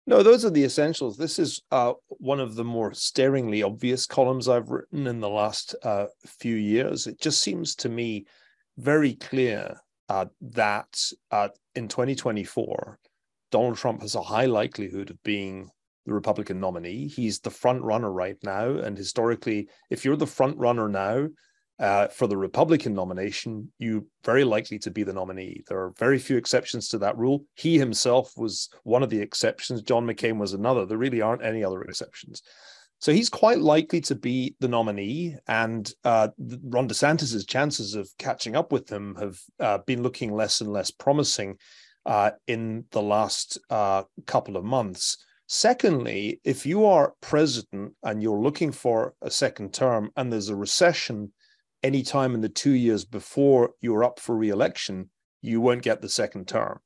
No, 0.06 0.22
those 0.22 0.44
are 0.44 0.50
the 0.50 0.64
essentials. 0.64 1.16
This 1.16 1.38
is 1.38 1.62
uh, 1.70 1.94
one 2.08 2.40
of 2.40 2.54
the 2.54 2.64
more 2.64 2.92
staringly 2.92 3.62
obvious 3.62 4.06
columns 4.06 4.48
I've 4.48 4.68
written 4.68 5.06
in 5.06 5.20
the 5.20 5.28
last 5.28 5.74
uh, 5.82 6.06
few 6.26 6.56
years. 6.56 7.06
It 7.06 7.20
just 7.20 7.42
seems 7.42 7.74
to 7.76 7.88
me 7.88 8.26
very 8.76 9.14
clear 9.14 9.80
uh, 10.08 10.26
that 10.40 11.00
uh, 11.30 11.48
in 11.74 11.88
2024, 11.88 12.98
Donald 13.50 13.76
Trump 13.76 14.02
has 14.02 14.14
a 14.14 14.22
high 14.22 14.46
likelihood 14.46 15.10
of 15.10 15.22
being 15.22 15.70
the 16.06 16.12
Republican 16.12 16.60
nominee. 16.60 17.06
He's 17.06 17.40
the 17.40 17.50
front 17.50 17.82
runner 17.82 18.12
right 18.12 18.38
now. 18.42 18.68
And 18.68 18.98
historically, 18.98 19.68
if 19.90 20.04
you're 20.04 20.16
the 20.16 20.26
front 20.26 20.58
runner 20.58 20.88
now, 20.88 21.28
uh, 21.80 22.08
for 22.08 22.26
the 22.26 22.36
Republican 22.36 22.92
nomination, 22.92 23.72
you 23.78 24.06
very 24.22 24.44
likely 24.44 24.78
to 24.78 24.90
be 24.90 25.02
the 25.02 25.14
nominee. 25.14 25.62
There 25.66 25.78
are 25.78 25.94
very 25.98 26.18
few 26.18 26.36
exceptions 26.36 26.88
to 26.88 26.98
that 26.98 27.16
rule. 27.16 27.44
He 27.54 27.78
himself 27.78 28.32
was 28.36 28.68
one 28.84 29.02
of 29.02 29.08
the 29.08 29.20
exceptions. 29.20 29.80
John 29.82 30.06
McCain 30.06 30.36
was 30.36 30.52
another. 30.52 30.84
There 30.84 30.98
really 30.98 31.22
aren't 31.22 31.44
any 31.44 31.64
other 31.64 31.82
exceptions. 31.82 32.42
So 32.98 33.12
he's 33.12 33.30
quite 33.30 33.60
likely 33.60 34.02
to 34.02 34.14
be 34.14 34.54
the 34.60 34.68
nominee, 34.68 35.34
and 35.48 35.90
uh, 36.04 36.28
Ron 36.38 36.86
DeSantis's 36.86 37.46
chances 37.46 37.94
of 37.94 38.10
catching 38.18 38.56
up 38.56 38.72
with 38.72 38.92
him 38.92 39.14
have 39.14 39.38
uh, 39.58 39.78
been 39.86 40.02
looking 40.02 40.34
less 40.34 40.60
and 40.60 40.70
less 40.70 40.90
promising 40.90 41.56
uh, 42.04 42.32
in 42.46 42.84
the 42.90 43.00
last 43.00 43.58
uh, 43.70 44.02
couple 44.26 44.58
of 44.58 44.64
months. 44.64 45.16
Secondly, 45.46 46.40
if 46.44 46.66
you 46.66 46.84
are 46.84 47.14
president 47.22 47.94
and 48.02 48.22
you're 48.22 48.38
looking 48.38 48.70
for 48.70 49.14
a 49.22 49.30
second 49.30 49.72
term 49.72 50.10
and 50.16 50.30
there's 50.30 50.50
a 50.50 50.54
recession 50.54 51.32
any 51.82 52.02
time 52.02 52.34
in 52.34 52.40
the 52.40 52.48
two 52.48 52.72
years 52.72 53.04
before 53.04 53.70
you're 53.80 54.04
up 54.04 54.18
for 54.20 54.36
re-election, 54.36 55.10
you 55.42 55.60
won't 55.60 55.82
get 55.82 56.00
the 56.00 56.08
second 56.08 56.48
term. 56.48 56.80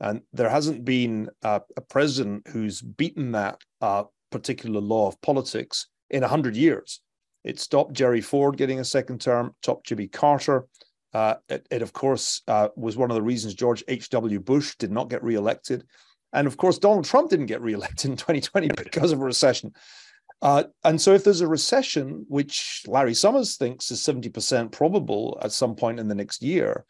And 0.00 0.22
there 0.32 0.48
hasn't 0.48 0.84
been 0.84 1.28
a 1.42 1.60
president 1.88 2.48
who's 2.48 2.80
beaten 2.80 3.32
that 3.32 3.60
uh, 3.80 4.04
particular 4.30 4.80
law 4.80 5.08
of 5.08 5.20
politics 5.20 5.88
in 6.08 6.22
100 6.22 6.56
years. 6.56 7.00
It 7.44 7.60
stopped 7.60 7.92
Jerry 7.92 8.20
Ford 8.20 8.56
getting 8.56 8.80
a 8.80 8.84
second 8.84 9.20
term, 9.20 9.54
stopped 9.62 9.86
Jimmy 9.86 10.08
Carter. 10.08 10.66
Uh, 11.12 11.34
it, 11.48 11.66
it, 11.70 11.82
of 11.82 11.92
course, 11.92 12.42
uh, 12.48 12.68
was 12.76 12.96
one 12.96 13.10
of 13.10 13.14
the 13.14 13.22
reasons 13.22 13.54
George 13.54 13.82
H.W. 13.88 14.40
Bush 14.40 14.76
did 14.76 14.90
not 14.90 15.10
get 15.10 15.22
reelected. 15.22 15.84
And 16.32 16.46
of 16.46 16.56
course, 16.56 16.78
Donald 16.78 17.04
Trump 17.04 17.30
didn't 17.30 17.46
get 17.46 17.60
reelected 17.60 18.10
in 18.10 18.16
2020 18.16 18.68
because 18.76 19.12
of 19.12 19.20
a 19.20 19.24
recession. 19.24 19.72
Uh, 20.42 20.64
and 20.84 21.00
so, 21.00 21.12
if 21.12 21.24
there's 21.24 21.42
a 21.42 21.46
recession, 21.46 22.24
which 22.28 22.82
Larry 22.86 23.14
Summers 23.14 23.56
thinks 23.56 23.90
is 23.90 24.00
70% 24.00 24.72
probable 24.72 25.38
at 25.42 25.52
some 25.52 25.74
point 25.74 26.00
in 26.00 26.08
the 26.08 26.14
next 26.14 26.42
year, 26.42 26.84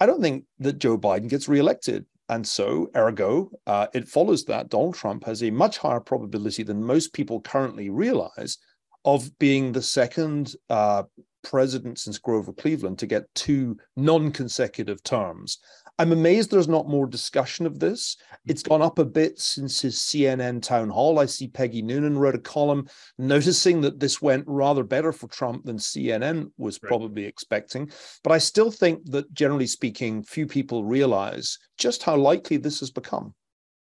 I 0.00 0.06
don't 0.06 0.22
think 0.22 0.44
that 0.60 0.78
Joe 0.78 0.96
Biden 0.96 1.28
gets 1.28 1.48
reelected. 1.48 2.06
And 2.28 2.46
so, 2.46 2.90
ergo, 2.96 3.50
uh, 3.66 3.86
it 3.94 4.08
follows 4.08 4.44
that 4.46 4.70
Donald 4.70 4.94
Trump 4.94 5.24
has 5.24 5.42
a 5.42 5.50
much 5.50 5.78
higher 5.78 6.00
probability 6.00 6.62
than 6.62 6.82
most 6.82 7.12
people 7.12 7.40
currently 7.40 7.90
realize 7.90 8.58
of 9.04 9.38
being 9.38 9.72
the 9.72 9.82
second 9.82 10.56
uh, 10.68 11.04
president 11.44 11.98
since 11.98 12.18
Grover 12.18 12.52
Cleveland 12.52 12.98
to 12.98 13.06
get 13.06 13.32
two 13.34 13.76
non 13.96 14.32
consecutive 14.32 15.02
terms. 15.02 15.58
I'm 15.98 16.12
amazed 16.12 16.50
there's 16.50 16.68
not 16.68 16.88
more 16.88 17.06
discussion 17.06 17.66
of 17.66 17.78
this. 17.78 18.16
Hmm. 18.30 18.50
It's 18.50 18.62
gone 18.62 18.82
up 18.82 18.98
a 18.98 19.04
bit 19.04 19.38
since 19.38 19.80
his 19.80 19.96
CNN 19.96 20.62
town 20.62 20.90
hall. 20.90 21.18
I 21.18 21.26
see 21.26 21.48
Peggy 21.48 21.82
Noonan 21.82 22.18
wrote 22.18 22.34
a 22.34 22.40
column 22.40 22.88
noticing 23.18 23.80
that 23.82 23.98
this 23.98 24.20
went 24.20 24.44
rather 24.46 24.84
better 24.84 25.12
for 25.12 25.28
Trump 25.28 25.64
than 25.64 25.78
CNN 25.78 26.50
was 26.58 26.78
right. 26.82 26.88
probably 26.88 27.24
expecting. 27.24 27.90
But 28.22 28.32
I 28.32 28.38
still 28.38 28.70
think 28.70 29.10
that, 29.10 29.32
generally 29.32 29.66
speaking, 29.66 30.22
few 30.22 30.46
people 30.46 30.84
realize 30.84 31.58
just 31.78 32.02
how 32.02 32.16
likely 32.16 32.58
this 32.58 32.80
has 32.80 32.90
become. 32.90 33.34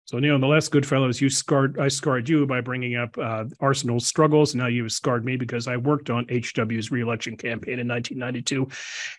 So 0.08 0.20
Niall, 0.20 0.36
in 0.36 0.42
the 0.42 0.48
last 0.48 0.72
Goodfellows, 0.72 1.20
you 1.20 1.30
scarred 1.30 1.78
I 1.78 1.90
scarred 1.90 2.30
you 2.30 2.46
by 2.48 2.62
bringing 2.62 2.96
up 2.96 3.18
uh, 3.18 3.44
Arsenal's 3.60 4.08
struggles. 4.08 4.56
Now 4.56 4.68
you've 4.68 4.94
scarred 4.94 5.26
me 5.26 5.36
because 5.36 5.68
I 5.68 5.76
worked 5.76 6.10
on 6.10 6.26
HW's 6.28 6.92
reelection 6.92 7.36
campaign 7.36 7.78
in 7.80 7.90
1992. 7.90 8.70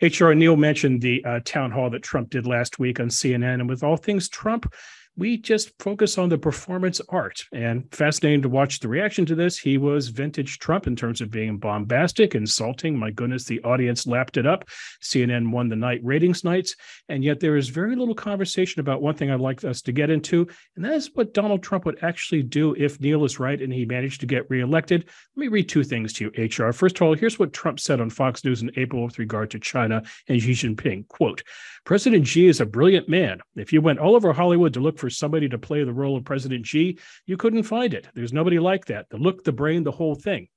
HR 0.00 0.32
Niall 0.32 0.56
mentioned 0.56 1.02
the 1.02 1.22
uh, 1.26 1.40
town 1.44 1.72
hall 1.72 1.90
that 1.90 2.02
Trump 2.02 2.30
did 2.30 2.46
last 2.46 2.78
week 2.78 3.00
on 3.00 3.08
CNN, 3.08 3.60
and 3.60 3.68
with 3.68 3.82
all 3.82 3.98
things 3.98 4.30
Trump, 4.30 4.72
we 5.18 5.36
just 5.36 5.72
focus 5.80 6.16
on 6.16 6.28
the 6.28 6.38
performance 6.38 7.00
art. 7.08 7.44
And 7.52 7.84
fascinating 7.92 8.42
to 8.42 8.48
watch 8.48 8.78
the 8.78 8.88
reaction 8.88 9.26
to 9.26 9.34
this. 9.34 9.58
He 9.58 9.76
was 9.76 10.08
vintage 10.08 10.60
Trump 10.60 10.86
in 10.86 10.94
terms 10.94 11.20
of 11.20 11.30
being 11.30 11.58
bombastic, 11.58 12.36
insulting. 12.36 12.96
My 12.96 13.10
goodness, 13.10 13.44
the 13.44 13.60
audience 13.64 14.06
lapped 14.06 14.36
it 14.36 14.46
up. 14.46 14.68
CNN 15.02 15.50
won 15.50 15.68
the 15.68 15.76
night 15.76 16.00
ratings 16.04 16.44
nights. 16.44 16.76
And 17.08 17.24
yet 17.24 17.40
there 17.40 17.56
is 17.56 17.68
very 17.68 17.96
little 17.96 18.14
conversation 18.14 18.80
about 18.80 19.02
one 19.02 19.14
thing 19.14 19.30
I'd 19.30 19.40
like 19.40 19.64
us 19.64 19.82
to 19.82 19.92
get 19.92 20.10
into, 20.10 20.46
and 20.76 20.84
that 20.84 20.92
is 20.92 21.10
what 21.14 21.34
Donald 21.34 21.62
Trump 21.62 21.84
would 21.84 21.98
actually 22.02 22.42
do 22.42 22.74
if 22.76 23.00
Niall 23.00 23.24
is 23.24 23.40
right 23.40 23.60
and 23.60 23.72
he 23.72 23.84
managed 23.84 24.20
to 24.20 24.26
get 24.26 24.48
reelected. 24.48 25.08
Let 25.36 25.40
me 25.40 25.48
read 25.48 25.68
two 25.68 25.82
things 25.82 26.12
to 26.14 26.24
you, 26.24 26.44
HR. 26.44 26.72
First 26.72 26.96
of 26.96 27.02
all, 27.02 27.14
here's 27.14 27.38
what 27.38 27.52
Trump 27.52 27.80
said 27.80 28.00
on 28.00 28.10
Fox 28.10 28.44
News 28.44 28.62
in 28.62 28.70
April 28.76 29.04
with 29.04 29.18
regard 29.18 29.50
to 29.50 29.58
China 29.58 30.02
and 30.28 30.40
Xi 30.40 30.52
Jinping. 30.52 31.08
Quote, 31.08 31.42
President 31.84 32.26
Xi 32.26 32.46
is 32.46 32.60
a 32.60 32.66
brilliant 32.66 33.08
man. 33.08 33.40
If 33.56 33.72
you 33.72 33.80
went 33.80 33.98
all 33.98 34.14
over 34.14 34.32
Hollywood 34.32 34.74
to 34.74 34.80
look 34.80 34.98
for 34.98 35.07
somebody 35.10 35.48
to 35.48 35.58
play 35.58 35.84
the 35.84 35.92
role 35.92 36.16
of 36.16 36.24
President 36.24 36.66
Xi, 36.66 36.98
you 37.26 37.36
couldn't 37.36 37.62
find 37.64 37.94
it. 37.94 38.08
There's 38.14 38.32
nobody 38.32 38.58
like 38.58 38.86
that. 38.86 39.08
The 39.10 39.16
look, 39.16 39.44
the 39.44 39.52
brain, 39.52 39.84
the 39.84 39.92
whole 39.92 40.14
thing. 40.14 40.48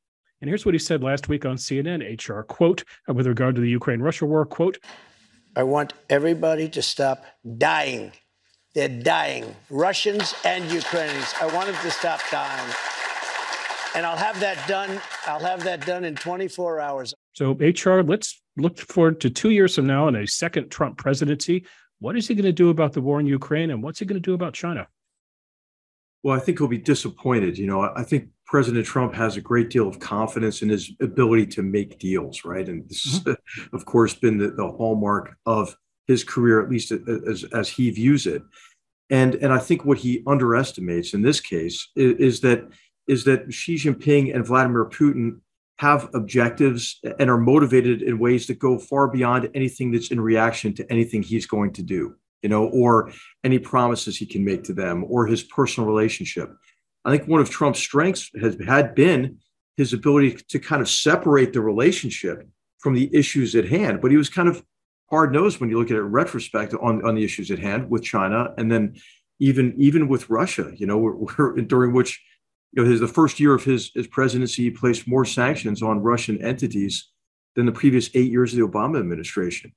And 0.42 0.50
here's 0.50 0.66
what 0.66 0.74
he 0.74 0.80
said 0.80 1.04
last 1.04 1.30
week 1.30 1.46
on 1.46 1.56
CNN 1.56 2.02
HR 2.02 2.42
quote 2.42 2.84
uh, 3.08 3.14
with 3.14 3.28
regard 3.28 3.56
to 3.56 3.62
the 3.62 3.70
Ukraine 3.70 4.02
Russia 4.02 4.26
war 4.26 4.46
quote 4.46 4.80
I 5.56 5.64
want 5.64 5.94
everybody 6.10 6.70
to 6.70 6.82
stop 6.82 7.26
dying 7.58 8.12
They're 8.74 8.88
dying, 8.88 9.56
Russians 9.70 10.34
and 10.46 10.72
Ukrainians. 10.72 11.34
I 11.42 11.48
want 11.54 11.68
them 11.68 11.76
to 11.82 11.92
stop 11.92 12.22
dying. 12.32 12.74
And 13.94 14.06
I'll 14.06 14.18
have 14.18 14.40
that 14.40 14.66
done. 14.68 15.02
I'll 15.28 15.40
have 15.40 15.64
that 15.66 15.86
done 15.86 16.06
in 16.06 16.16
24 16.16 16.80
hours. 16.80 17.14
So, 17.34 17.52
HR, 17.60 18.02
let's 18.02 18.42
look 18.56 18.80
forward 18.80 19.20
to 19.22 19.30
two 19.30 19.50
years 19.50 19.76
from 19.76 19.88
now 19.88 20.08
and 20.08 20.16
a 20.16 20.26
second 20.26 20.70
Trump 20.70 20.98
presidency. 20.98 21.66
What 22.02 22.18
is 22.18 22.28
he 22.28 22.34
going 22.34 22.46
to 22.46 22.52
do 22.52 22.70
about 22.70 22.94
the 22.94 23.02
war 23.02 23.20
in 23.20 23.28
Ukraine 23.28 23.70
and 23.70 23.84
what's 23.84 24.00
he 24.00 24.06
going 24.06 24.20
to 24.20 24.28
do 24.28 24.34
about 24.34 24.56
China? 24.56 24.88
Well, 26.24 26.36
I 26.36 26.40
think 26.40 26.58
he'll 26.58 26.68
be 26.68 26.80
disappointed. 26.80 27.60
You 27.60 27.68
know, 27.68 27.82
I 27.96 28.04
think 28.04 28.30
President 28.48 28.86
Trump 28.88 29.14
has 29.14 29.38
a 29.38 29.42
great 29.42 29.70
deal 29.70 29.88
of 29.88 30.00
confidence 30.00 30.64
in 30.64 30.70
his 30.70 30.92
ability 31.00 31.46
to 31.48 31.62
make 31.62 32.00
deals, 32.00 32.44
right? 32.44 32.68
And 32.68 32.90
this 32.90 33.20
mm-hmm. 33.20 33.30
has, 33.30 33.68
of 33.74 33.86
course, 33.86 34.16
been 34.16 34.40
the, 34.40 34.50
the 34.50 34.68
hallmark 34.68 35.38
of 35.46 35.76
his 36.08 36.24
career, 36.24 36.60
at 36.62 36.72
least 36.72 36.92
as, 36.92 37.44
as 37.54 37.70
he 37.70 37.92
views 37.92 38.26
it. 38.26 38.42
And, 39.12 39.36
and 39.36 39.54
I 39.54 39.60
think 39.60 39.86
what 39.86 40.00
he 40.00 40.24
underestimates 40.26 41.14
in 41.14 41.22
this 41.22 41.40
case 41.40 41.90
is, 41.96 42.14
is 42.18 42.42
that 42.42 42.68
is 43.08 43.26
that 43.26 43.52
Xi 43.52 43.76
Jinping 43.76 44.34
and 44.34 44.46
Vladimir 44.46 44.86
Putin 44.86 45.42
have 45.80 46.10
objectives 46.14 47.00
and 47.20 47.30
are 47.30 47.38
motivated 47.38 48.02
in 48.02 48.20
ways 48.20 48.48
that 48.48 48.60
go 48.60 48.78
far 48.78 49.08
beyond 49.08 49.50
anything 49.56 49.92
that's 49.92 50.12
in 50.12 50.22
reaction 50.22 50.74
to 50.76 50.92
anything 50.92 51.24
he's 51.24 51.48
going 51.48 51.74
to 51.74 51.82
do, 51.82 52.16
you 52.44 52.50
know, 52.50 52.66
or 52.68 53.12
any 53.44 53.58
promises 53.58 54.18
he 54.18 54.26
can 54.26 54.46
make 54.46 54.64
to 54.64 54.74
them 54.74 55.04
or 55.08 55.26
his 55.26 55.44
personal 55.44 55.88
relationship. 55.88 56.54
I 57.04 57.16
think 57.16 57.28
one 57.28 57.42
of 57.42 57.50
Trump's 57.50 57.80
strengths 57.80 58.30
has 58.40 58.58
had 58.68 58.94
been 58.94 59.40
his 59.78 59.94
ability 59.94 60.38
to 60.50 60.60
kind 60.60 60.82
of 60.82 60.90
separate 60.90 61.54
the 61.54 61.62
relationship 61.62 62.48
from 62.80 62.94
the 62.94 63.10
issues 63.16 63.56
at 63.56 63.68
hand. 63.68 64.02
But 64.02 64.12
he 64.12 64.18
was 64.18 64.30
kind 64.30 64.48
of 64.48 64.64
hard 65.10 65.34
nosed 65.34 65.60
when 65.60 65.70
you 65.70 65.80
look 65.80 65.90
at 65.92 65.98
it 65.98 66.02
in 66.02 66.12
retrospect 66.12 66.74
on, 66.76 67.04
on 67.06 67.16
the 67.16 67.24
issues 67.24 67.50
at 67.52 67.60
hand 67.60 67.90
with 67.90 68.04
China 68.04 68.54
and 68.58 68.72
then 68.72 68.96
even 69.40 69.74
even 69.78 70.08
with 70.08 70.30
Russia, 70.30 70.72
you 70.76 70.86
know, 70.86 71.00
we're, 71.00 71.16
we're, 71.16 71.62
during 71.62 71.94
which 71.94 72.22
you 72.72 72.84
know 72.84 72.90
his 72.90 73.00
the 73.00 73.08
first 73.08 73.40
year 73.40 73.54
of 73.54 73.64
his, 73.64 73.92
his 73.94 74.08
presidency, 74.08 74.64
he 74.64 74.72
placed 74.72 75.08
more 75.08 75.26
sanctions 75.26 75.82
on 75.82 76.00
Russian 76.00 76.44
entities 76.44 77.10
than 77.56 77.66
the 77.66 77.72
previous 77.72 78.10
eight 78.14 78.32
years 78.32 78.54
of 78.54 78.60
the 78.60 78.68
Obama 78.68 79.00
administration. 79.00 79.74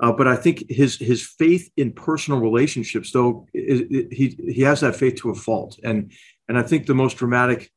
Uh, 0.00 0.12
but 0.12 0.26
I 0.26 0.36
think 0.36 0.64
his 0.70 0.96
his 0.96 1.26
faith 1.26 1.70
in 1.76 1.92
personal 1.92 2.40
relationships, 2.40 3.12
though, 3.12 3.46
is, 3.52 3.80
he 4.10 4.38
he 4.48 4.62
has 4.62 4.80
that 4.80 4.96
faith 4.96 5.16
to 5.16 5.30
a 5.30 5.34
fault, 5.34 5.78
and 5.84 6.12
and 6.48 6.58
I 6.58 6.62
think 6.62 6.86
the 6.86 6.94
most 6.94 7.18
dramatic 7.18 7.70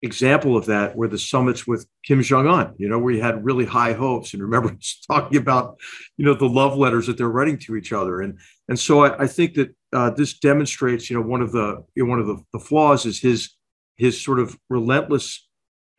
example 0.00 0.56
of 0.56 0.66
that 0.66 0.96
were 0.96 1.08
the 1.08 1.18
summits 1.18 1.66
with 1.66 1.86
Kim 2.04 2.22
Jong 2.22 2.46
Un. 2.46 2.74
You 2.78 2.88
know, 2.88 2.98
where 2.98 3.12
he 3.12 3.20
had 3.20 3.44
really 3.44 3.66
high 3.66 3.92
hopes, 3.92 4.32
and 4.32 4.42
remember 4.42 4.74
talking 5.10 5.36
about 5.36 5.76
you 6.16 6.24
know 6.24 6.32
the 6.32 6.48
love 6.48 6.78
letters 6.78 7.06
that 7.06 7.18
they're 7.18 7.28
writing 7.28 7.58
to 7.58 7.76
each 7.76 7.92
other, 7.92 8.22
and 8.22 8.38
and 8.68 8.78
so 8.78 9.04
I, 9.04 9.24
I 9.24 9.26
think 9.26 9.52
that 9.54 9.76
uh, 9.92 10.08
this 10.08 10.38
demonstrates, 10.38 11.10
you 11.10 11.16
know, 11.20 11.26
one 11.26 11.42
of 11.42 11.52
the 11.52 11.84
you 11.94 12.04
know, 12.04 12.10
one 12.10 12.20
of 12.20 12.26
the, 12.26 12.38
the 12.54 12.60
flaws 12.60 13.04
is 13.04 13.20
his 13.20 13.57
his 13.98 14.20
sort 14.20 14.38
of 14.38 14.58
relentless 14.70 15.46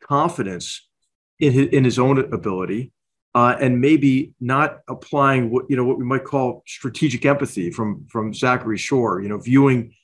confidence 0.02 0.88
in 1.38 1.52
his, 1.52 1.68
in 1.68 1.84
his 1.84 1.98
own 1.98 2.18
ability 2.18 2.92
uh, 3.34 3.56
and 3.60 3.80
maybe 3.80 4.32
not 4.40 4.80
applying 4.88 5.50
what 5.50 5.66
you 5.68 5.76
know 5.76 5.84
what 5.84 5.98
we 5.98 6.04
might 6.04 6.24
call 6.24 6.62
strategic 6.66 7.24
empathy 7.24 7.70
from 7.70 8.06
from 8.08 8.34
Zachary 8.34 8.78
Shore. 8.78 9.20
You 9.20 9.28
know, 9.28 9.38
viewing 9.38 9.94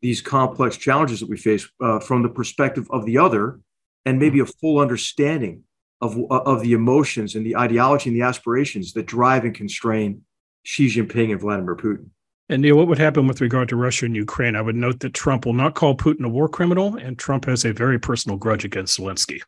these 0.00 0.22
complex 0.22 0.76
challenges 0.76 1.20
that 1.20 1.28
we 1.28 1.36
face 1.36 1.68
uh, 1.82 2.00
from 2.00 2.22
the 2.22 2.28
perspective 2.28 2.86
of 2.90 3.04
the 3.04 3.18
other, 3.18 3.60
and 4.06 4.18
maybe 4.18 4.40
a 4.40 4.46
full 4.46 4.78
understanding 4.78 5.64
of 6.00 6.18
of 6.30 6.62
the 6.62 6.72
emotions 6.72 7.34
and 7.34 7.44
the 7.44 7.56
ideology 7.56 8.08
and 8.08 8.18
the 8.18 8.24
aspirations 8.24 8.94
that 8.94 9.06
drive 9.06 9.44
and 9.44 9.54
constrain 9.54 10.22
Xi 10.62 10.86
Jinping 10.86 11.32
and 11.32 11.40
Vladimir 11.40 11.76
Putin. 11.76 12.06
And 12.50 12.62
Niall, 12.62 12.78
what 12.78 12.88
would 12.88 12.98
happen 12.98 13.28
with 13.28 13.40
regard 13.40 13.68
to 13.68 13.76
Russia 13.76 14.06
and 14.06 14.16
Ukraine? 14.16 14.56
I 14.56 14.60
would 14.60 14.74
note 14.74 14.98
that 15.00 15.14
Trump 15.14 15.46
will 15.46 15.52
not 15.52 15.76
call 15.76 15.96
Putin 15.96 16.24
a 16.24 16.28
war 16.28 16.48
criminal, 16.48 16.96
and 16.96 17.16
Trump 17.16 17.44
has 17.44 17.64
a 17.64 17.72
very 17.72 17.96
personal 17.96 18.36
grudge 18.36 18.64
against 18.64 18.98
Zelensky. 18.98 19.40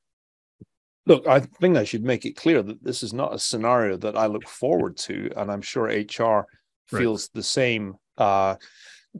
Look, 1.06 1.26
I 1.26 1.40
think 1.40 1.76
I 1.76 1.82
should 1.82 2.04
make 2.04 2.24
it 2.24 2.36
clear 2.36 2.62
that 2.62 2.84
this 2.84 3.02
is 3.02 3.12
not 3.12 3.34
a 3.34 3.40
scenario 3.40 3.96
that 3.96 4.16
I 4.16 4.26
look 4.26 4.48
forward 4.48 4.96
to, 4.98 5.32
and 5.36 5.50
I'm 5.50 5.62
sure 5.62 5.86
HR 5.86 6.46
feels 6.86 7.24
right. 7.24 7.30
the 7.34 7.42
same 7.42 7.96
uh, 8.18 8.54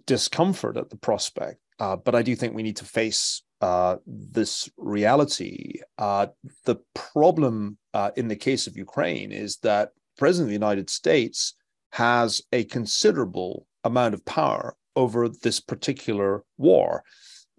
discomfort 0.06 0.76
at 0.76 0.88
the 0.88 0.96
prospect. 0.96 1.58
Uh, 1.80 1.96
but 1.96 2.14
I 2.14 2.22
do 2.22 2.36
think 2.36 2.54
we 2.54 2.62
need 2.62 2.76
to 2.76 2.84
face 2.84 3.42
uh, 3.62 3.96
this 4.06 4.70
reality. 4.76 5.80
Uh, 5.98 6.28
the 6.66 6.76
problem 6.94 7.78
uh, 7.94 8.12
in 8.16 8.28
the 8.28 8.36
case 8.36 8.68
of 8.68 8.76
Ukraine 8.76 9.32
is 9.32 9.56
that 9.64 9.90
President 10.18 10.46
of 10.46 10.50
the 10.50 10.66
United 10.66 10.88
States 10.88 11.54
has 11.90 12.42
a 12.52 12.62
considerable 12.62 13.66
amount 13.84 14.14
of 14.14 14.24
power 14.24 14.76
over 14.96 15.28
this 15.28 15.60
particular 15.60 16.44
war 16.58 17.02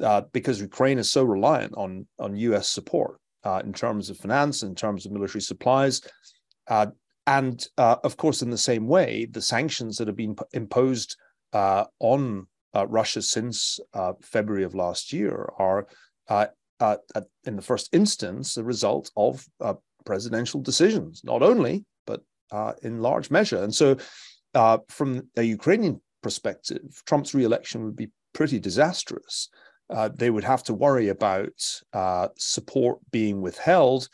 uh, 0.01 0.21
because 0.31 0.61
Ukraine 0.61 0.97
is 0.97 1.11
so 1.11 1.23
reliant 1.23 1.73
on, 1.75 2.07
on 2.19 2.35
US 2.35 2.69
support 2.69 3.19
uh, 3.43 3.61
in 3.63 3.73
terms 3.73 4.09
of 4.09 4.17
finance, 4.17 4.63
in 4.63 4.75
terms 4.75 5.05
of 5.05 5.11
military 5.11 5.41
supplies. 5.41 6.01
Uh, 6.67 6.87
and 7.27 7.67
uh, 7.77 7.97
of 8.03 8.17
course, 8.17 8.41
in 8.41 8.49
the 8.49 8.57
same 8.57 8.87
way, 8.87 9.25
the 9.25 9.41
sanctions 9.41 9.97
that 9.97 10.07
have 10.07 10.17
been 10.17 10.35
imposed 10.53 11.15
uh, 11.53 11.85
on 11.99 12.47
uh, 12.75 12.87
Russia 12.87 13.21
since 13.21 13.79
February 14.21 14.63
of 14.63 14.75
last 14.75 15.13
year 15.13 15.49
are, 15.57 15.87
in 17.45 17.55
the 17.55 17.61
first 17.61 17.89
instance, 17.93 18.55
the 18.55 18.63
result 18.63 19.11
of 19.15 19.45
presidential 20.05 20.59
decisions, 20.59 21.21
not 21.23 21.41
only, 21.43 21.85
but 22.05 22.21
in 22.81 22.99
large 22.99 23.29
measure. 23.29 23.63
And 23.63 23.73
so 23.73 23.95
from 24.89 25.29
a 25.37 25.43
Ukrainian 25.43 26.01
perspective, 26.23 27.03
Trump's 27.05 27.33
re-election 27.33 27.83
would 27.83 27.95
be 27.95 28.09
pretty 28.33 28.59
disastrous. 28.59 29.49
Uh, 29.89 30.09
they 30.15 30.29
would 30.29 30.43
have 30.43 30.63
to 30.63 30.73
worry 30.73 31.09
about 31.09 31.53
uh, 31.93 32.27
support 32.37 32.97
being 33.11 33.41
withheld, 33.41 34.07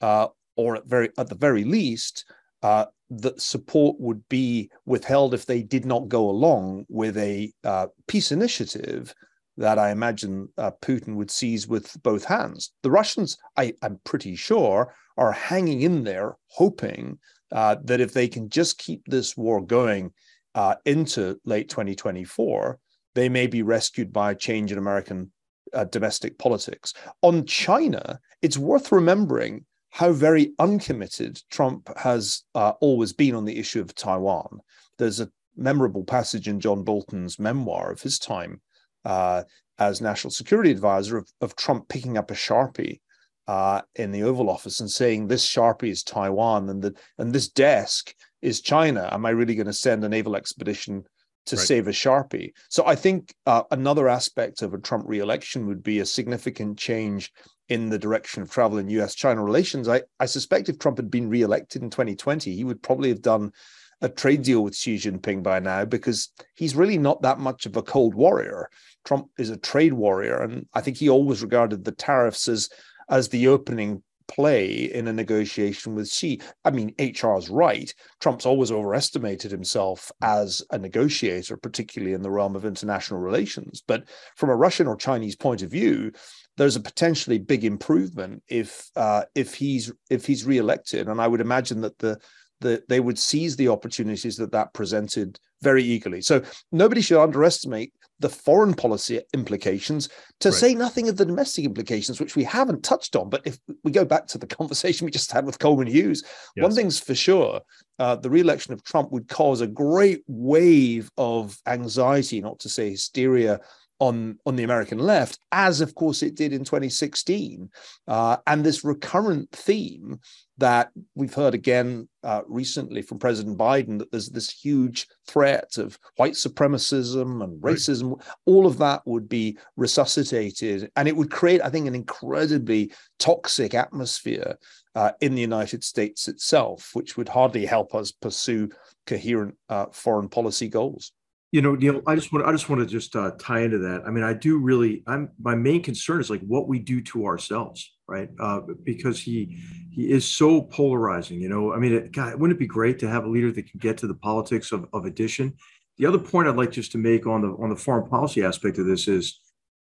uh, 0.00 0.28
or 0.56 0.76
at 0.76 0.86
very 0.86 1.10
at 1.18 1.28
the 1.28 1.34
very 1.34 1.64
least, 1.64 2.24
uh, 2.62 2.86
that 3.10 3.40
support 3.40 3.96
would 3.98 4.22
be 4.28 4.70
withheld 4.86 5.34
if 5.34 5.44
they 5.44 5.62
did 5.62 5.84
not 5.84 6.08
go 6.08 6.30
along 6.30 6.86
with 6.88 7.16
a 7.18 7.52
uh, 7.64 7.86
peace 8.06 8.32
initiative 8.32 9.14
that 9.56 9.78
I 9.78 9.90
imagine 9.90 10.48
Putin 10.56 11.16
would 11.16 11.32
seize 11.32 11.66
with 11.66 12.00
both 12.02 12.24
hands. 12.24 12.72
The 12.84 12.92
Russians, 12.92 13.36
I, 13.56 13.74
I'm 13.82 13.98
pretty 14.04 14.36
sure, 14.36 14.94
are 15.16 15.32
hanging 15.32 15.82
in 15.82 16.04
there, 16.04 16.36
hoping 16.46 17.18
uh, 17.50 17.76
that 17.84 18.00
if 18.00 18.12
they 18.12 18.28
can 18.28 18.48
just 18.48 18.78
keep 18.78 19.02
this 19.06 19.36
war 19.36 19.60
going 19.60 20.12
uh, 20.58 20.74
into 20.86 21.38
late 21.44 21.68
2024, 21.68 22.80
they 23.14 23.28
may 23.28 23.46
be 23.46 23.62
rescued 23.62 24.12
by 24.12 24.32
a 24.32 24.34
change 24.34 24.72
in 24.72 24.78
American 24.78 25.30
uh, 25.72 25.84
domestic 25.84 26.36
politics. 26.36 26.92
On 27.22 27.46
China, 27.46 28.18
it's 28.42 28.58
worth 28.58 28.90
remembering 28.90 29.64
how 29.90 30.10
very 30.10 30.52
uncommitted 30.58 31.40
Trump 31.48 31.88
has 31.96 32.42
uh, 32.56 32.72
always 32.80 33.12
been 33.12 33.36
on 33.36 33.44
the 33.44 33.56
issue 33.56 33.80
of 33.80 33.94
Taiwan. 33.94 34.58
There's 34.98 35.20
a 35.20 35.30
memorable 35.56 36.02
passage 36.02 36.48
in 36.48 36.58
John 36.58 36.82
Bolton's 36.82 37.38
memoir 37.38 37.92
of 37.92 38.02
his 38.02 38.18
time 38.18 38.60
uh, 39.04 39.44
as 39.78 40.00
national 40.00 40.32
security 40.32 40.72
advisor 40.72 41.18
of, 41.18 41.30
of 41.40 41.54
Trump 41.54 41.88
picking 41.88 42.18
up 42.18 42.32
a 42.32 42.34
Sharpie 42.34 42.98
uh, 43.46 43.82
in 43.94 44.10
the 44.10 44.24
Oval 44.24 44.50
Office 44.50 44.80
and 44.80 44.90
saying 44.90 45.28
this 45.28 45.48
Sharpie 45.48 45.90
is 45.90 46.02
Taiwan 46.02 46.68
and 46.68 46.82
the 46.82 46.94
and 47.16 47.32
this 47.32 47.48
desk 47.48 48.12
is 48.42 48.60
China. 48.60 49.08
Am 49.12 49.26
I 49.26 49.30
really 49.30 49.54
going 49.54 49.66
to 49.66 49.72
send 49.72 50.04
a 50.04 50.08
naval 50.08 50.36
expedition 50.36 51.04
to 51.46 51.56
right. 51.56 51.66
save 51.66 51.88
a 51.88 51.92
Sharpie? 51.92 52.52
So 52.68 52.86
I 52.86 52.94
think 52.94 53.34
uh, 53.46 53.62
another 53.70 54.08
aspect 54.08 54.62
of 54.62 54.74
a 54.74 54.78
Trump 54.78 55.04
re-election 55.06 55.66
would 55.66 55.82
be 55.82 56.00
a 56.00 56.06
significant 56.06 56.78
change 56.78 57.32
in 57.68 57.90
the 57.90 57.98
direction 57.98 58.42
of 58.42 58.50
travel 58.50 58.78
in 58.78 58.88
U.S.-China 58.88 59.44
relations. 59.44 59.88
I, 59.88 60.02
I 60.18 60.26
suspect 60.26 60.68
if 60.68 60.78
Trump 60.78 60.98
had 60.98 61.10
been 61.10 61.28
re-elected 61.28 61.82
in 61.82 61.90
2020, 61.90 62.54
he 62.54 62.64
would 62.64 62.82
probably 62.82 63.10
have 63.10 63.22
done 63.22 63.52
a 64.00 64.08
trade 64.08 64.42
deal 64.42 64.62
with 64.62 64.76
Xi 64.76 64.96
Jinping 64.96 65.42
by 65.42 65.58
now 65.58 65.84
because 65.84 66.32
he's 66.54 66.76
really 66.76 66.98
not 66.98 67.22
that 67.22 67.38
much 67.38 67.66
of 67.66 67.76
a 67.76 67.82
cold 67.82 68.14
warrior. 68.14 68.70
Trump 69.04 69.28
is 69.38 69.50
a 69.50 69.56
trade 69.56 69.92
warrior, 69.92 70.40
and 70.40 70.66
I 70.72 70.80
think 70.80 70.96
he 70.96 71.08
always 71.08 71.42
regarded 71.42 71.84
the 71.84 71.92
tariffs 71.92 72.48
as 72.48 72.68
as 73.10 73.28
the 73.28 73.48
opening 73.48 74.02
play 74.28 74.84
in 74.84 75.08
a 75.08 75.12
negotiation 75.12 75.94
with 75.94 76.08
Xi. 76.08 76.40
I 76.64 76.70
mean, 76.70 76.94
HR's 76.98 77.48
right. 77.48 77.92
Trump's 78.20 78.46
always 78.46 78.70
overestimated 78.70 79.50
himself 79.50 80.12
as 80.22 80.62
a 80.70 80.78
negotiator, 80.78 81.56
particularly 81.56 82.14
in 82.14 82.22
the 82.22 82.30
realm 82.30 82.54
of 82.54 82.64
international 82.64 83.20
relations. 83.20 83.82
But 83.86 84.04
from 84.36 84.50
a 84.50 84.56
Russian 84.56 84.86
or 84.86 84.96
Chinese 84.96 85.36
point 85.36 85.62
of 85.62 85.70
view, 85.70 86.12
there's 86.56 86.76
a 86.76 86.80
potentially 86.80 87.38
big 87.38 87.64
improvement 87.64 88.42
if 88.48 88.90
uh, 88.96 89.24
if 89.34 89.54
he's 89.54 89.92
if 90.10 90.26
he's 90.26 90.44
reelected, 90.44 91.08
and 91.08 91.20
I 91.20 91.28
would 91.28 91.40
imagine 91.40 91.80
that 91.80 91.98
the 91.98 92.18
the 92.60 92.82
they 92.88 93.00
would 93.00 93.18
seize 93.18 93.56
the 93.56 93.68
opportunities 93.68 94.36
that 94.36 94.52
that 94.52 94.74
presented 94.74 95.38
very 95.62 95.82
eagerly. 95.82 96.20
So 96.20 96.42
nobody 96.72 97.00
should 97.00 97.22
underestimate 97.22 97.92
the 98.20 98.28
foreign 98.28 98.74
policy 98.74 99.20
implications, 99.34 100.08
to 100.40 100.50
right. 100.50 100.58
say 100.58 100.74
nothing 100.74 101.08
of 101.08 101.16
the 101.16 101.24
domestic 101.24 101.64
implications, 101.64 102.20
which 102.20 102.36
we 102.36 102.44
haven't 102.44 102.82
touched 102.82 103.16
on. 103.16 103.28
But 103.28 103.42
if 103.44 103.58
we 103.84 103.90
go 103.90 104.04
back 104.04 104.26
to 104.28 104.38
the 104.38 104.46
conversation 104.58 105.04
we 105.04 105.10
just 105.10 105.32
had 105.32 105.46
with 105.46 105.58
Coleman 105.58 105.86
Hughes, 105.86 106.22
yes. 106.56 106.62
one 106.62 106.74
thing's 106.74 106.98
for 106.98 107.14
sure 107.14 107.60
uh, 107.98 108.16
the 108.16 108.30
re-election 108.30 108.72
of 108.72 108.84
Trump 108.84 109.10
would 109.12 109.28
cause 109.28 109.60
a 109.60 109.66
great 109.66 110.22
wave 110.26 111.10
of 111.16 111.56
anxiety, 111.66 112.40
not 112.40 112.58
to 112.60 112.68
say 112.68 112.90
hysteria, 112.90 113.60
on 114.00 114.38
on 114.46 114.56
the 114.56 114.62
American 114.62 114.98
left, 114.98 115.40
as 115.50 115.80
of 115.80 115.94
course 115.94 116.22
it 116.22 116.36
did 116.36 116.52
in 116.52 116.64
2016, 116.64 117.68
uh, 118.06 118.36
and 118.46 118.64
this 118.64 118.84
recurrent 118.84 119.50
theme 119.50 120.20
that 120.58 120.90
we've 121.14 121.34
heard 121.34 121.54
again 121.54 122.08
uh, 122.22 122.42
recently 122.46 123.00
from 123.00 123.18
President 123.18 123.56
Biden 123.56 123.98
that 123.98 124.10
there's 124.10 124.28
this 124.28 124.50
huge 124.50 125.06
threat 125.26 125.78
of 125.78 125.98
white 126.16 126.34
supremacism 126.34 127.42
and 127.42 127.62
racism. 127.62 128.16
Right. 128.16 128.26
All 128.46 128.66
of 128.66 128.78
that 128.78 129.02
would 129.06 129.28
be 129.28 129.56
resuscitated, 129.76 130.90
and 130.96 131.08
it 131.08 131.16
would 131.16 131.30
create, 131.30 131.62
I 131.62 131.70
think, 131.70 131.86
an 131.86 131.94
incredibly 131.94 132.92
toxic 133.18 133.74
atmosphere 133.74 134.58
uh, 134.94 135.12
in 135.20 135.34
the 135.34 135.40
United 135.40 135.84
States 135.84 136.28
itself, 136.28 136.90
which 136.92 137.16
would 137.16 137.28
hardly 137.28 137.64
help 137.64 137.94
us 137.94 138.10
pursue 138.10 138.68
coherent 139.06 139.54
uh, 139.68 139.86
foreign 139.92 140.28
policy 140.28 140.68
goals. 140.68 141.12
You 141.52 141.62
know, 141.62 141.74
Niall, 141.74 142.02
I 142.06 142.14
just 142.14 142.30
want 142.32 142.44
I 142.44 142.52
just 142.52 142.68
want 142.68 142.82
to 142.82 142.86
just 142.86 143.16
uh, 143.16 143.30
tie 143.38 143.60
into 143.60 143.78
that. 143.78 144.02
I 144.06 144.10
mean, 144.10 144.24
I 144.24 144.34
do 144.34 144.58
really. 144.58 145.02
I'm 145.06 145.30
my 145.40 145.54
main 145.54 145.82
concern 145.82 146.20
is 146.20 146.28
like 146.28 146.42
what 146.42 146.68
we 146.68 146.78
do 146.78 147.00
to 147.02 147.24
ourselves, 147.24 147.90
right? 148.08 148.30
Uh, 148.40 148.60
because 148.82 149.20
he 149.20 149.58
he 149.90 150.10
is 150.10 150.24
so 150.24 150.62
polarizing. 150.62 151.40
You 151.40 151.48
know, 151.48 151.72
I 151.72 151.78
mean, 151.78 151.92
it, 151.92 152.12
God, 152.12 152.34
wouldn't 152.40 152.56
it 152.56 152.60
be 152.60 152.66
great 152.66 152.98
to 153.00 153.08
have 153.08 153.24
a 153.24 153.28
leader 153.28 153.52
that 153.52 153.70
can 153.70 153.78
get 153.78 153.98
to 153.98 154.06
the 154.06 154.14
politics 154.14 154.72
of, 154.72 154.86
of 154.92 155.04
addition? 155.04 155.54
The 155.98 156.06
other 156.06 156.18
point 156.18 156.48
I'd 156.48 156.56
like 156.56 156.70
just 156.70 156.92
to 156.92 156.98
make 156.98 157.26
on 157.26 157.42
the 157.42 157.48
on 157.48 157.68
the 157.68 157.76
foreign 157.76 158.08
policy 158.08 158.42
aspect 158.42 158.78
of 158.78 158.86
this 158.86 159.06
is, 159.06 159.40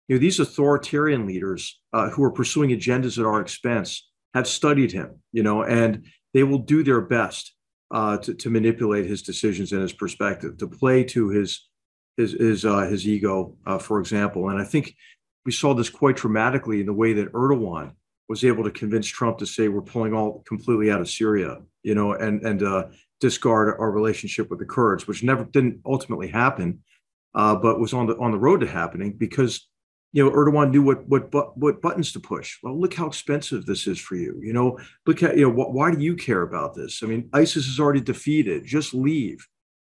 you 0.07 0.15
know, 0.15 0.19
these 0.19 0.39
authoritarian 0.39 1.25
leaders 1.25 1.79
uh, 1.93 2.09
who 2.09 2.23
are 2.23 2.31
pursuing 2.31 2.71
agendas 2.71 3.17
at 3.17 3.25
our 3.25 3.41
expense 3.41 4.09
have 4.33 4.47
studied 4.47 4.91
him, 4.91 5.19
you 5.31 5.41
know, 5.41 5.63
and 5.63 6.05
they 6.33 6.43
will 6.43 6.59
do 6.59 6.83
their 6.83 7.01
best 7.01 7.53
uh, 7.91 8.17
to, 8.17 8.33
to 8.35 8.49
manipulate 8.49 9.05
his 9.05 9.23
decisions 9.23 9.71
and 9.71 9.81
his 9.81 9.93
perspective, 9.93 10.57
to 10.57 10.67
play 10.67 11.03
to 11.03 11.29
his 11.29 11.67
his 12.17 12.33
his, 12.33 12.65
uh, 12.65 12.81
his 12.81 13.07
ego, 13.07 13.55
uh, 13.65 13.77
for 13.79 13.99
example. 13.99 14.49
And 14.49 14.59
I 14.59 14.65
think 14.65 14.95
we 15.45 15.51
saw 15.51 15.73
this 15.73 15.89
quite 15.89 16.17
dramatically 16.17 16.81
in 16.81 16.85
the 16.85 16.93
way 16.93 17.13
that 17.13 17.31
Erdogan 17.31 17.93
was 18.29 18.43
able 18.43 18.63
to 18.63 18.71
convince 18.71 19.07
Trump 19.07 19.39
to 19.39 19.45
say 19.45 19.67
we're 19.67 19.81
pulling 19.81 20.13
all 20.13 20.43
completely 20.47 20.91
out 20.91 21.01
of 21.01 21.09
Syria, 21.09 21.57
you 21.83 21.95
know, 21.95 22.13
and 22.13 22.41
and 22.43 22.63
uh, 22.63 22.85
discard 23.19 23.75
our 23.79 23.91
relationship 23.91 24.49
with 24.49 24.59
the 24.59 24.65
Kurds, 24.65 25.07
which 25.07 25.23
never 25.23 25.43
didn't 25.43 25.81
ultimately 25.85 26.27
happen, 26.27 26.79
uh, 27.33 27.55
but 27.55 27.79
was 27.79 27.93
on 27.93 28.05
the 28.05 28.17
on 28.17 28.31
the 28.31 28.37
road 28.37 28.61
to 28.61 28.67
happening 28.67 29.13
because 29.13 29.67
you 30.11 30.23
know, 30.23 30.31
Erdogan 30.31 30.71
knew 30.71 30.81
what 30.81 31.07
what 31.07 31.57
what 31.57 31.81
buttons 31.81 32.11
to 32.13 32.19
push. 32.19 32.57
Well, 32.63 32.79
look 32.79 32.93
how 32.93 33.07
expensive 33.07 33.65
this 33.65 33.85
is 33.85 33.99
for 33.99 34.15
you. 34.15 34.39
You 34.41 34.53
know, 34.53 34.79
look 35.05 35.21
at 35.21 35.37
you 35.37 35.47
know 35.47 35.53
wh- 35.53 35.73
why 35.73 35.93
do 35.93 36.01
you 36.01 36.15
care 36.15 36.41
about 36.41 36.73
this? 36.73 37.01
I 37.03 37.07
mean, 37.07 37.29
ISIS 37.33 37.67
is 37.67 37.79
already 37.79 38.01
defeated. 38.01 38.65
Just 38.65 38.93
leave. 38.93 39.47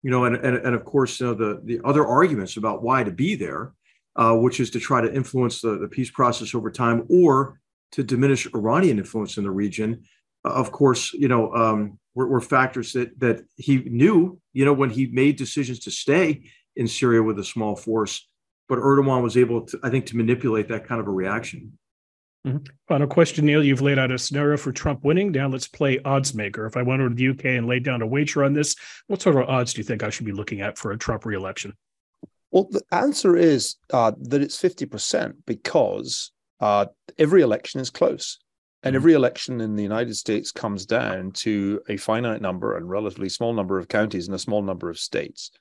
You 0.03 0.11
know, 0.11 0.25
and 0.25 0.36
and, 0.36 0.57
and 0.57 0.75
of 0.75 0.84
course, 0.84 1.19
you 1.19 1.27
know, 1.27 1.34
the 1.34 1.61
the 1.63 1.79
other 1.86 2.05
arguments 2.05 2.57
about 2.57 2.84
why 2.84 3.03
to 3.03 3.11
be 3.11 3.36
there, 3.36 3.73
uh, 4.17 4.36
which 4.36 4.59
is 4.59 4.69
to 4.71 4.79
try 4.79 4.99
to 4.99 5.13
influence 5.13 5.61
the, 5.61 5.77
the 5.77 5.88
peace 5.88 6.11
process 6.11 6.53
over 6.53 6.69
time 6.69 7.05
or 7.09 7.61
to 7.94 8.04
diminish 8.04 8.48
Iranian 8.54 9.00
influence 9.00 9.38
in 9.38 9.44
the 9.44 9.52
region. 9.52 10.04
Uh, 10.46 10.54
of 10.54 10.72
course, 10.72 11.14
you 11.14 11.28
know, 11.28 11.54
um, 11.54 12.00
were, 12.16 12.28
were 12.28 12.42
factors 12.42 12.94
that 12.94 13.20
that 13.20 13.44
he 13.56 13.78
knew. 13.78 14.39
You 14.54 14.66
know, 14.66 14.74
when 14.74 14.89
he 14.89 15.08
made 15.08 15.36
decisions 15.36 15.80
to 15.80 15.92
stay 15.92 16.50
in 16.76 16.88
Syria 16.88 17.22
with 17.22 17.38
a 17.39 17.44
small 17.44 17.76
force 17.76 18.28
but 18.72 18.80
Erdogan 18.80 19.22
was 19.22 19.36
able 19.36 19.64
to, 19.64 19.78
I 19.84 19.89
think, 19.89 20.06
to 20.06 20.16
manipulate 20.16 20.70
that 20.70 20.88
kind 20.88 21.02
of 21.02 21.08
a 21.08 21.12
reaction. 21.12 21.78
Mm-hmm. 22.48 22.64
Final 22.88 23.08
question, 23.08 23.46
Niall. 23.46 23.66
You've 23.66 23.82
laid 23.82 24.00
out 24.00 24.12
a 24.12 24.18
scenario 24.18 24.56
for 24.56 24.72
Trump 24.72 25.04
winning. 25.04 25.34
Now 25.34 25.50
let's 25.50 25.68
play 25.68 26.00
odds 26.06 26.34
maker. 26.34 26.66
If 26.66 26.78
I 26.78 26.82
went 26.82 27.02
over 27.02 27.10
to 27.10 27.16
the 27.16 27.28
UK 27.28 27.46
and 27.58 27.68
laid 27.68 27.84
down 27.84 28.02
a 28.02 28.08
wager 28.08 28.46
on 28.46 28.54
this, 28.54 28.78
what 29.08 29.22
sort 29.22 29.36
of 29.36 29.50
odds 29.50 29.74
do 29.74 29.82
you 29.82 29.84
think 29.84 30.04
I 30.04 30.10
should 30.10 30.26
be 30.26 30.32
looking 30.32 30.62
at 30.62 30.78
for 30.78 30.94
a 30.94 30.98
Trump 30.98 31.26
reelection? 31.26 31.74
Well, 32.52 32.70
the 32.72 32.82
answer 32.94 33.36
is 33.36 33.76
uh, 33.92 34.14
that 34.22 34.42
it's 34.42 34.58
50% 34.58 35.34
because 35.46 36.32
uh, 36.62 36.86
every 37.18 37.41
election 37.41 37.82
is 37.82 37.89
close. 37.89 38.38
And 38.84 38.93
mm-hmm. 38.93 39.01
every 39.01 39.14
election 39.14 39.62
in 39.62 39.76
the 39.76 39.84
United 39.84 40.16
States 40.16 40.51
comes 40.51 40.86
down 40.86 41.32
to 41.34 41.82
a 41.89 41.97
finite 41.97 42.41
number 42.41 42.78
and 42.78 42.89
relatively 42.89 43.30
small 43.30 43.53
number 43.53 43.78
of 43.78 43.88
counties 43.88 44.28
and 44.28 44.36
a 44.36 44.39
small 44.39 44.62
number 44.62 44.89
of 44.89 44.97
states. 44.97 45.51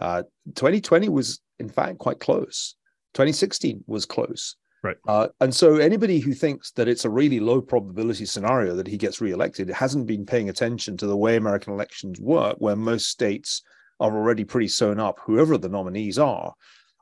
Uh, 0.00 0.22
2020 0.54 1.08
was, 1.08 1.40
in 1.58 1.68
fact, 1.68 1.98
quite 1.98 2.20
close. 2.20 2.76
2016 3.14 3.82
was 3.86 4.06
close. 4.06 4.56
Right. 4.82 4.96
Uh, 5.08 5.28
and 5.40 5.52
so 5.52 5.76
anybody 5.76 6.20
who 6.20 6.32
thinks 6.32 6.70
that 6.72 6.86
it's 6.86 7.04
a 7.04 7.10
really 7.10 7.40
low 7.40 7.60
probability 7.60 8.26
scenario 8.26 8.76
that 8.76 8.86
he 8.86 8.96
gets 8.96 9.20
reelected 9.20 9.68
hasn't 9.70 10.06
been 10.06 10.24
paying 10.24 10.48
attention 10.48 10.96
to 10.98 11.06
the 11.06 11.16
way 11.16 11.36
American 11.36 11.72
elections 11.72 12.20
work, 12.20 12.56
where 12.58 12.76
most 12.76 13.08
states 13.08 13.62
are 13.98 14.16
already 14.16 14.44
pretty 14.44 14.68
sewn 14.68 15.00
up, 15.00 15.18
whoever 15.24 15.58
the 15.58 15.68
nominees 15.68 16.18
are. 16.18 16.54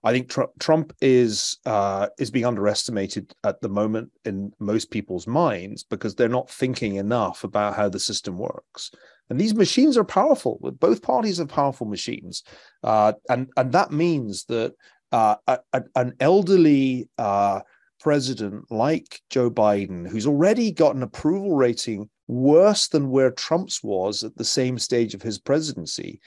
I 0.07 0.13
think 0.13 0.29
tr- 0.29 0.55
Trump 0.61 0.93
is 1.01 1.59
uh, 1.67 2.07
is 2.17 2.31
being 2.31 2.47
underestimated 2.47 3.35
at 3.43 3.61
the 3.61 3.69
moment 3.69 4.13
in 4.25 4.53
most 4.61 4.93
people's 4.93 5.27
minds 5.27 5.83
because 5.83 6.15
they're 6.15 6.29
not 6.29 6.49
thinking 6.49 6.95
enough 6.95 7.43
about 7.43 7.75
how 7.75 7.89
the 7.89 7.99
system 7.99 8.39
works. 8.39 8.93
And 9.29 9.41
these 9.41 9.57
machines 9.57 9.99
are 9.99 10.05
powerful. 10.05 10.61
Both 10.79 11.03
parties 11.03 11.41
are 11.41 11.47
powerful 11.47 11.89
machines, 11.89 12.45
uh, 12.85 13.15
and 13.29 13.49
and 13.57 13.73
that 13.73 13.91
means 13.91 14.45
that 14.45 14.75
uh, 15.11 15.37
a, 15.49 15.83
an 15.97 16.15
elderly 16.21 17.09
uh, 17.19 17.63
president 17.99 18.71
like 18.71 19.21
Joe 19.29 19.51
Biden, 19.51 20.09
who's 20.09 20.29
already 20.29 20.71
got 20.71 20.95
an 20.95 21.03
approval 21.03 21.57
rating 21.57 22.09
worse 22.29 22.87
than 22.87 23.11
where 23.11 23.33
Trump's 23.33 23.83
was 23.83 24.23
at 24.23 24.37
the 24.37 24.45
same 24.45 24.79
stage 24.79 25.15
of 25.15 25.23
his 25.23 25.41
presidency, 25.41 26.21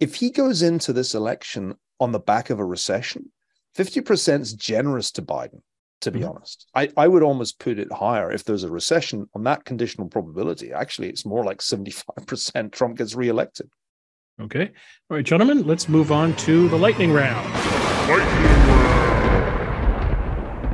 if 0.00 0.16
he 0.16 0.30
goes 0.30 0.62
into 0.62 0.92
this 0.92 1.14
election 1.14 1.74
on 2.00 2.12
the 2.12 2.18
back 2.18 2.50
of 2.50 2.58
a 2.58 2.64
recession, 2.64 3.30
50% 3.76 4.40
is 4.40 4.52
generous 4.54 5.10
to 5.12 5.22
Biden 5.22 5.60
to 6.02 6.10
be 6.10 6.20
mm-hmm. 6.20 6.30
honest. 6.30 6.66
I, 6.74 6.90
I 6.96 7.08
would 7.08 7.22
almost 7.22 7.58
put 7.58 7.78
it 7.78 7.92
higher 7.92 8.30
if 8.30 8.44
there's 8.44 8.64
a 8.64 8.70
recession 8.70 9.28
on 9.34 9.44
that 9.44 9.64
conditional 9.64 10.08
probability. 10.08 10.72
Actually, 10.72 11.08
it's 11.08 11.26
more 11.26 11.44
like 11.44 11.58
75% 11.58 12.72
Trump 12.72 12.98
gets 12.98 13.14
reelected. 13.14 13.68
Okay. 14.40 14.70
All 15.10 15.16
right, 15.16 15.24
gentlemen, 15.24 15.66
let's 15.66 15.88
move 15.88 16.12
on 16.12 16.36
to 16.36 16.68
the 16.68 16.76
lightning 16.76 17.12
round. 17.12 17.52
Lightning 18.08 18.44
round. 18.44 18.95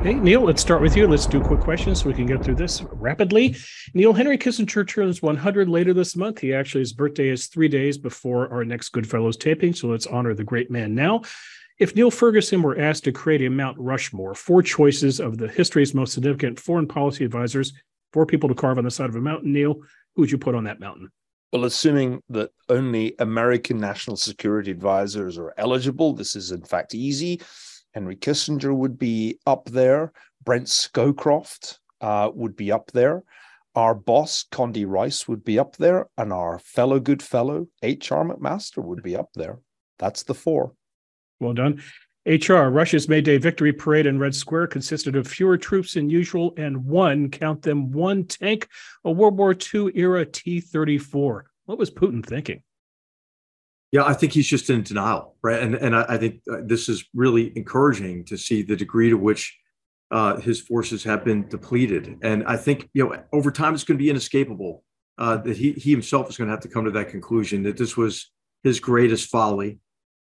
Hey, 0.03 0.15
Niall, 0.15 0.43
let's 0.43 0.61
start 0.61 0.81
with 0.81 0.97
you. 0.97 1.07
Let's 1.07 1.25
do 1.25 1.39
quick 1.39 1.61
questions 1.61 2.01
so 2.01 2.09
we 2.09 2.13
can 2.13 2.25
get 2.25 2.43
through 2.43 2.55
this 2.55 2.81
rapidly. 2.91 3.55
Niall, 3.93 4.11
Henry 4.11 4.37
Kissinger 4.37 4.85
turns 4.85 5.21
100 5.21 5.69
later 5.69 5.93
this 5.93 6.17
month. 6.17 6.39
He 6.39 6.53
actually, 6.53 6.81
his 6.81 6.91
birthday 6.91 7.29
is 7.29 7.47
three 7.47 7.69
days 7.69 7.97
before 7.97 8.51
our 8.51 8.65
next 8.65 8.89
Goodfellows 8.89 9.37
taping. 9.37 9.73
So 9.73 9.87
let's 9.87 10.05
honor 10.05 10.33
the 10.33 10.43
great 10.43 10.69
man 10.69 10.93
now. 10.93 11.21
If 11.79 11.95
Niall 11.95 12.11
Ferguson 12.11 12.61
were 12.61 12.77
asked 12.77 13.05
to 13.05 13.13
create 13.13 13.43
a 13.43 13.49
Mount 13.49 13.77
Rushmore, 13.79 14.35
four 14.35 14.61
choices 14.61 15.21
of 15.21 15.37
the 15.37 15.47
history's 15.47 15.93
most 15.93 16.11
significant 16.11 16.59
foreign 16.59 16.85
policy 16.85 17.23
advisors, 17.23 17.71
four 18.11 18.25
people 18.25 18.49
to 18.49 18.55
carve 18.55 18.77
on 18.77 18.83
the 18.83 18.91
side 18.91 19.07
of 19.07 19.15
a 19.15 19.21
mountain, 19.21 19.53
Niall, 19.53 19.75
who 20.15 20.23
would 20.23 20.31
you 20.31 20.37
put 20.37 20.53
on 20.53 20.65
that 20.65 20.81
mountain? 20.81 21.09
Well, 21.53 21.63
assuming 21.63 22.21
that 22.27 22.49
only 22.67 23.15
American 23.19 23.77
national 23.77 24.17
security 24.17 24.69
advisors 24.69 25.37
are 25.37 25.53
eligible, 25.55 26.11
this 26.11 26.35
is 26.35 26.51
in 26.51 26.63
fact 26.63 26.93
easy. 26.93 27.39
Henry 27.93 28.15
Kissinger 28.15 28.75
would 28.75 28.97
be 28.97 29.39
up 29.45 29.65
there. 29.65 30.11
Brent 30.43 30.67
Scowcroft 30.67 31.79
uh, 32.01 32.29
would 32.33 32.55
be 32.55 32.71
up 32.71 32.91
there. 32.91 33.23
Our 33.75 33.95
boss, 33.95 34.45
Condi 34.51 34.85
Rice, 34.87 35.27
would 35.27 35.43
be 35.43 35.57
up 35.57 35.77
there. 35.77 36.07
And 36.17 36.33
our 36.33 36.59
fellow 36.59 36.99
good 36.99 37.23
fellow, 37.23 37.67
H.R. 37.81 38.25
McMaster, 38.25 38.83
would 38.83 39.01
be 39.01 39.15
up 39.15 39.29
there. 39.35 39.59
That's 39.99 40.23
the 40.23 40.33
four. 40.33 40.73
Well 41.39 41.53
done. 41.53 41.81
HR, 42.25 42.69
Russia's 42.69 43.09
May 43.09 43.19
Day 43.19 43.37
victory 43.37 43.73
parade 43.73 44.05
in 44.05 44.17
Red 44.17 44.33
Square 44.33 44.67
consisted 44.67 45.15
of 45.15 45.27
fewer 45.27 45.57
troops 45.57 45.95
than 45.95 46.09
usual 46.09 46.53
and 46.55 46.85
one, 46.85 47.29
count 47.29 47.61
them, 47.63 47.91
one 47.91 48.23
tank, 48.23 48.69
a 49.03 49.11
World 49.11 49.37
War 49.37 49.53
II 49.53 49.91
era 49.93 50.25
T 50.25 50.61
34. 50.61 51.45
What 51.65 51.77
was 51.77 51.91
Putin 51.91 52.25
thinking? 52.25 52.63
Yeah, 53.93 54.05
I 54.05 54.13
think 54.15 54.33
he's 54.33 54.47
just 54.47 54.71
in 54.71 54.81
denial, 54.81 55.35
right? 55.43 55.61
And 55.61 55.75
and 55.75 55.95
I, 55.95 56.05
I 56.09 56.17
think 56.17 56.41
uh, 56.51 56.61
this 56.65 56.89
is 56.89 57.05
really 57.13 57.55
encouraging 57.55 58.25
to 58.25 58.37
see 58.37 58.63
the 58.63 58.75
degree 58.75 59.11
to 59.11 59.17
which 59.17 59.55
uh, 60.09 60.37
his 60.37 60.59
forces 60.59 61.03
have 61.03 61.23
been 61.23 61.47
depleted. 61.47 62.17
And 62.23 62.43
I 62.47 62.57
think 62.57 62.89
you 62.93 63.07
know 63.07 63.23
over 63.31 63.51
time 63.51 63.75
it's 63.75 63.83
going 63.83 63.99
to 63.99 64.03
be 64.03 64.09
inescapable 64.09 64.83
uh, 65.19 65.37
that 65.37 65.57
he 65.57 65.73
he 65.73 65.91
himself 65.91 66.27
is 66.27 66.37
going 66.37 66.47
to 66.47 66.51
have 66.51 66.61
to 66.61 66.69
come 66.69 66.85
to 66.85 66.91
that 66.91 67.09
conclusion 67.09 67.61
that 67.63 67.77
this 67.77 67.95
was 67.95 68.31
his 68.63 68.79
greatest 68.79 69.29
folly 69.29 69.77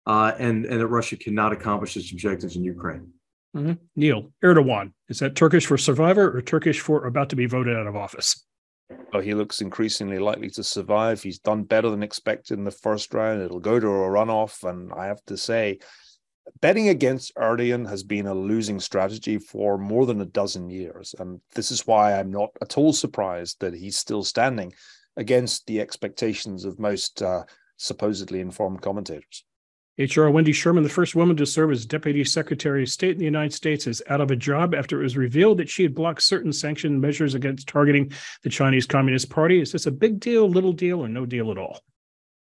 uh, 0.07 0.33
and 0.39 0.67
and 0.67 0.79
that 0.79 0.89
Russia 0.89 1.17
cannot 1.17 1.53
accomplish 1.53 1.97
its 1.97 2.13
objectives 2.13 2.57
in 2.57 2.65
Ukraine. 2.65 3.09
Mm-hmm. 3.57 3.73
Niall 3.97 4.33
Erdogan 4.45 4.93
is 5.09 5.21
that 5.21 5.35
Turkish 5.35 5.65
for 5.65 5.79
survivor 5.79 6.37
or 6.37 6.43
Turkish 6.43 6.81
for 6.81 7.07
about 7.07 7.31
to 7.31 7.37
be 7.37 7.47
voted 7.47 7.75
out 7.75 7.87
of 7.87 7.97
office? 7.97 8.47
Oh, 9.13 9.21
he 9.21 9.35
looks 9.35 9.61
increasingly 9.61 10.19
likely 10.19 10.51
to 10.51 10.63
survive. 10.63 11.23
He's 11.23 11.39
done 11.39 11.65
better 11.65 11.91
than 11.91 12.03
expected 12.03 12.59
in 12.59 12.65
the 12.65 12.71
first 12.71 13.13
round. 13.13 13.43
It'll 13.43 13.61
go 13.61 13.79
to 13.79 13.87
a 13.87 14.09
runoff, 14.09 14.69
and 14.69 14.93
I 14.93 15.07
have 15.07 15.23
to 15.27 15.37
say, 15.37 15.79
betting 16.61 16.89
against 16.89 17.35
Erdogan 17.37 17.89
has 17.89 18.03
been 18.03 18.27
a 18.27 18.35
losing 18.35 18.81
strategy 18.81 19.39
for 19.39 19.79
more 19.79 20.07
than 20.07 20.21
a 20.21 20.27
dozen 20.27 20.71
years. 20.71 21.15
And 21.19 21.41
this 21.55 21.71
is 21.71 21.87
why 21.87 22.15
I'm 22.15 22.31
not 22.31 22.51
at 22.61 22.79
all 22.79 22.93
surprised 22.93 23.61
that 23.61 23.75
he's 23.75 23.97
still 23.97 24.25
standing 24.25 24.73
against 25.17 25.67
the 25.67 25.81
expectations 25.81 26.65
of 26.65 26.79
most 26.79 27.23
uh, 27.23 27.45
supposedly 27.77 28.41
informed 28.41 28.81
commentators. 28.81 29.45
HR 30.05 30.29
Wendy 30.29 30.53
Sherman, 30.53 30.83
the 30.83 30.89
first 30.89 31.15
woman 31.15 31.37
to 31.37 31.47
serve 31.47 31.71
as 31.71 31.87
Deputy 31.87 32.25
Secretary 32.25 32.83
of 32.83 32.89
State 32.89 33.13
in 33.13 33.19
the 33.19 33.25
United 33.25 33.53
States, 33.53 33.87
is 33.87 34.03
out 34.09 34.21
of 34.21 34.31
a 34.31 34.37
job 34.37 34.75
after 34.75 35.01
it 35.01 35.05
was 35.05 35.17
revealed 35.17 35.59
that 35.59 35.69
she 35.69 35.83
had 35.83 35.95
blocked 35.95 36.23
certain 36.23 36.53
sanction 36.53 37.01
measures 37.01 37.35
against 37.35 37.69
targeting 37.69 38.13
the 38.43 38.51
Chinese 38.51 38.87
Communist 38.87 39.31
Party. 39.31 39.61
Is 39.61 39.73
this 39.73 39.87
a 39.87 39.91
big 39.91 40.21
deal, 40.21 40.49
little 40.49 40.73
deal, 40.73 41.01
or 41.01 41.09
no 41.09 41.27
deal 41.27 41.51
at 41.51 41.59
all? 41.59 41.81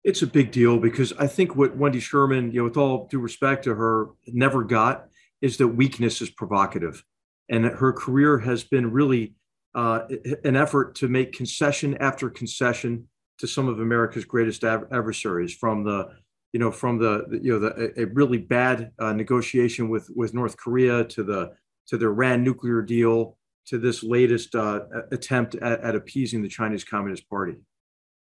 It's 0.03 0.21
a 0.21 0.27
big 0.27 0.51
deal 0.51 0.77
because 0.77 1.13
I 1.13 1.27
think 1.27 1.55
what 1.55 1.75
Wendy 1.75 1.99
Sherman, 1.99 2.51
you 2.51 2.59
know, 2.59 2.63
with 2.63 2.77
all 2.77 3.07
due 3.07 3.19
respect 3.19 3.63
to 3.65 3.75
her, 3.75 4.07
never 4.27 4.63
got 4.63 5.07
is 5.41 5.57
that 5.57 5.67
weakness 5.67 6.21
is 6.21 6.29
provocative. 6.29 7.03
And 7.49 7.65
her 7.65 7.93
career 7.93 8.39
has 8.39 8.63
been 8.63 8.91
really 8.91 9.33
uh, 9.75 10.01
an 10.43 10.55
effort 10.55 10.95
to 10.95 11.07
make 11.07 11.33
concession 11.33 11.97
after 11.99 12.29
concession 12.29 13.07
to 13.37 13.47
some 13.47 13.67
of 13.67 13.79
America's 13.79 14.25
greatest 14.25 14.63
adversaries, 14.63 15.53
from 15.53 15.83
the 15.83 16.09
you 16.53 16.59
know 16.59 16.71
from 16.71 16.97
the 16.97 17.39
you 17.41 17.53
know 17.53 17.59
the, 17.59 18.01
a 18.01 18.05
really 18.07 18.37
bad 18.37 18.91
uh, 18.99 19.13
negotiation 19.13 19.89
with 19.89 20.09
with 20.15 20.33
North 20.33 20.57
Korea 20.57 21.03
to 21.05 21.23
the 21.23 21.51
to 21.87 21.97
the 21.97 22.05
Iran 22.05 22.43
nuclear 22.43 22.81
deal 22.81 23.37
to 23.67 23.77
this 23.77 24.03
latest 24.03 24.55
uh, 24.55 24.81
attempt 25.11 25.55
at, 25.55 25.81
at, 25.81 25.95
appeasing 25.95 26.41
the 26.41 26.49
Chinese 26.49 26.83
Communist 26.83 27.29
Party. 27.29 27.55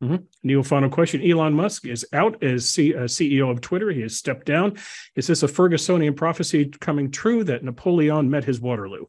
Mm-hmm. 0.03 0.17
Niall, 0.43 0.63
final 0.63 0.89
question. 0.89 1.21
Elon 1.23 1.53
Musk 1.53 1.85
is 1.85 2.05
out 2.13 2.41
as 2.43 2.69
C- 2.69 2.93
uh, 2.93 3.01
CEO 3.01 3.49
of 3.49 3.61
Twitter. 3.61 3.89
He 3.89 4.01
has 4.01 4.17
stepped 4.17 4.45
down. 4.45 4.77
Is 5.15 5.27
this 5.27 5.43
a 5.43 5.47
Fergusonian 5.47 6.15
prophecy 6.15 6.65
coming 6.65 7.09
true 7.09 7.43
that 7.45 7.63
Napoleon 7.63 8.29
met 8.29 8.43
his 8.43 8.59
Waterloo? 8.59 9.05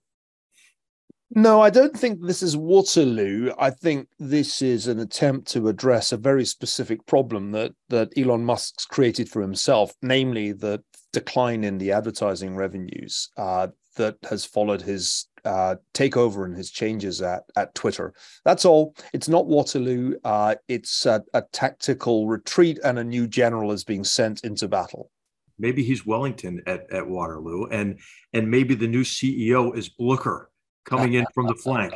No, 1.31 1.61
I 1.61 1.71
don't 1.71 1.97
think 1.97 2.21
this 2.25 2.43
is 2.43 2.57
Waterloo. 2.57 3.53
I 3.59 3.71
think 3.71 4.09
this 4.19 4.63
is 4.63 4.87
an 4.87 5.01
attempt 5.01 5.49
to 5.53 5.69
address 5.69 6.13
a 6.13 6.17
very 6.17 6.45
specific 6.45 7.05
problem 7.07 7.51
that 7.53 7.73
that 7.89 8.13
Elon 8.17 8.45
Musk's 8.45 8.85
created 8.85 9.29
for 9.29 9.41
himself, 9.41 9.95
namely 10.03 10.53
the 10.53 10.83
decline 11.13 11.65
in 11.65 11.79
the 11.79 11.93
advertising 11.93 12.57
revenues 12.57 13.31
uh, 13.37 13.69
that 13.97 14.17
has 14.29 14.45
followed 14.45 14.83
his 14.83 15.29
uh, 15.45 15.77
takeover 15.93 16.45
and 16.45 16.57
his 16.57 16.71
changes 16.71 17.23
at 17.23 17.45
at 17.57 17.75
Twitter. 17.75 18.13
That's 18.45 18.65
all. 18.65 18.95
It's 19.13 19.29
not 19.29 19.47
Waterloo. 19.47 20.15
Uh, 20.25 20.57
it's 20.69 21.07
a, 21.07 21.23
a 21.33 21.43
tactical 21.53 22.29
retreat, 22.29 22.79
and 22.85 22.99
a 22.99 23.05
new 23.05 23.27
general 23.27 23.73
is 23.73 23.83
being 23.83 24.05
sent 24.05 24.45
into 24.45 24.69
battle. 24.69 25.11
Maybe 25.59 25.85
he's 25.85 26.05
Wellington 26.05 26.63
at, 26.67 26.93
at 26.93 27.09
Waterloo, 27.09 27.67
and 27.71 27.99
and 28.33 28.51
maybe 28.51 28.75
the 28.75 28.89
new 28.89 29.05
CEO 29.05 29.77
is 29.77 29.89
Blucher 29.89 30.51
coming 30.85 31.15
in 31.15 31.27
from 31.35 31.47
the 31.47 31.55
flank. 31.55 31.95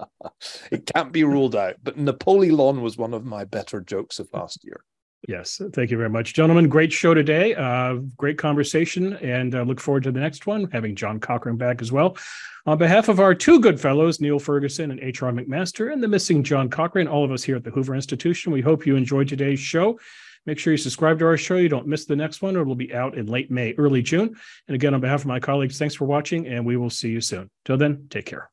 it 0.70 0.86
can't 0.92 1.12
be 1.12 1.24
ruled 1.24 1.56
out. 1.56 1.76
But 1.82 1.98
Napoleon 1.98 2.82
was 2.82 2.96
one 2.96 3.14
of 3.14 3.24
my 3.24 3.44
better 3.44 3.80
jokes 3.80 4.18
of 4.18 4.28
last 4.32 4.64
year. 4.64 4.84
Yes, 5.28 5.60
thank 5.72 5.90
you 5.90 5.96
very 5.96 6.10
much, 6.10 6.34
gentlemen. 6.34 6.68
Great 6.68 6.92
show 6.92 7.12
today. 7.12 7.54
Uh, 7.54 7.94
great 8.16 8.38
conversation, 8.38 9.14
and 9.14 9.56
uh, 9.56 9.62
look 9.62 9.80
forward 9.80 10.04
to 10.04 10.12
the 10.12 10.20
next 10.20 10.46
one, 10.46 10.70
having 10.70 10.94
John 10.94 11.18
Cochrane 11.18 11.56
back 11.56 11.82
as 11.82 11.90
well. 11.90 12.16
On 12.66 12.78
behalf 12.78 13.08
of 13.08 13.18
our 13.18 13.34
two 13.34 13.58
good 13.60 13.80
fellows, 13.80 14.20
Niall 14.20 14.38
Ferguson 14.38 14.90
and 14.90 15.00
H.R. 15.00 15.32
McMaster, 15.32 15.92
and 15.92 16.02
the 16.02 16.08
missing 16.08 16.44
John 16.44 16.68
Cochrane, 16.68 17.08
all 17.08 17.24
of 17.24 17.32
us 17.32 17.42
here 17.42 17.56
at 17.56 17.64
the 17.64 17.70
Hoover 17.70 17.94
Institution, 17.96 18.52
we 18.52 18.60
hope 18.60 18.86
you 18.86 18.94
enjoyed 18.94 19.28
today's 19.28 19.58
show. 19.58 19.98
Make 20.46 20.58
sure 20.58 20.72
you 20.72 20.78
subscribe 20.78 21.18
to 21.18 21.26
our 21.26 21.36
show. 21.36 21.56
You 21.56 21.68
don't 21.68 21.86
miss 21.86 22.06
the 22.06 22.16
next 22.16 22.40
one. 22.40 22.56
It 22.56 22.64
will 22.64 22.74
be 22.74 22.94
out 22.94 23.18
in 23.18 23.26
late 23.26 23.50
May, 23.50 23.74
early 23.76 24.02
June. 24.02 24.34
And 24.68 24.74
again, 24.74 24.94
on 24.94 25.00
behalf 25.00 25.20
of 25.20 25.26
my 25.26 25.40
colleagues, 25.40 25.78
thanks 25.78 25.94
for 25.94 26.04
watching, 26.04 26.46
and 26.46 26.64
we 26.64 26.76
will 26.76 26.90
see 26.90 27.10
you 27.10 27.20
soon. 27.20 27.50
Till 27.64 27.76
then, 27.76 28.06
take 28.08 28.26
care. 28.26 28.50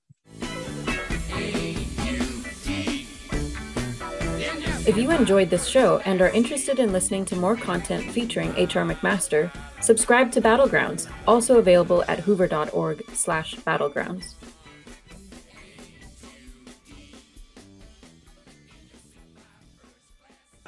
If 4.86 4.98
you 4.98 5.12
enjoyed 5.12 5.50
this 5.50 5.66
show 5.66 6.00
and 6.00 6.22
are 6.22 6.30
interested 6.32 6.78
in 6.78 6.92
listening 6.92 7.24
to 7.26 7.38
more 7.38 7.56
content 7.56 8.12
featuring 8.12 8.50
HR 8.50 8.84
McMaster, 8.84 9.50
subscribe 9.80 10.30
to 10.34 10.42
Battlegrounds, 10.42 11.08
also 11.26 11.58
available 11.58 12.04
at 12.10 12.20
hoover.org/battlegrounds. 12.20 14.34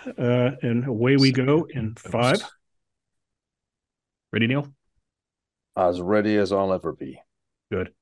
Uh, 0.06 0.52
and 0.62 0.88
away 0.88 1.18
we 1.18 1.32
go 1.32 1.68
in 1.70 1.96
five. 1.96 2.42
Ready, 4.32 4.48
Niall? 4.48 4.68
As 5.76 6.02
ready 6.02 6.38
as 6.38 6.52
I'll 6.52 6.74
ever 6.74 6.94
be. 6.94 7.20
Good. 7.72 7.94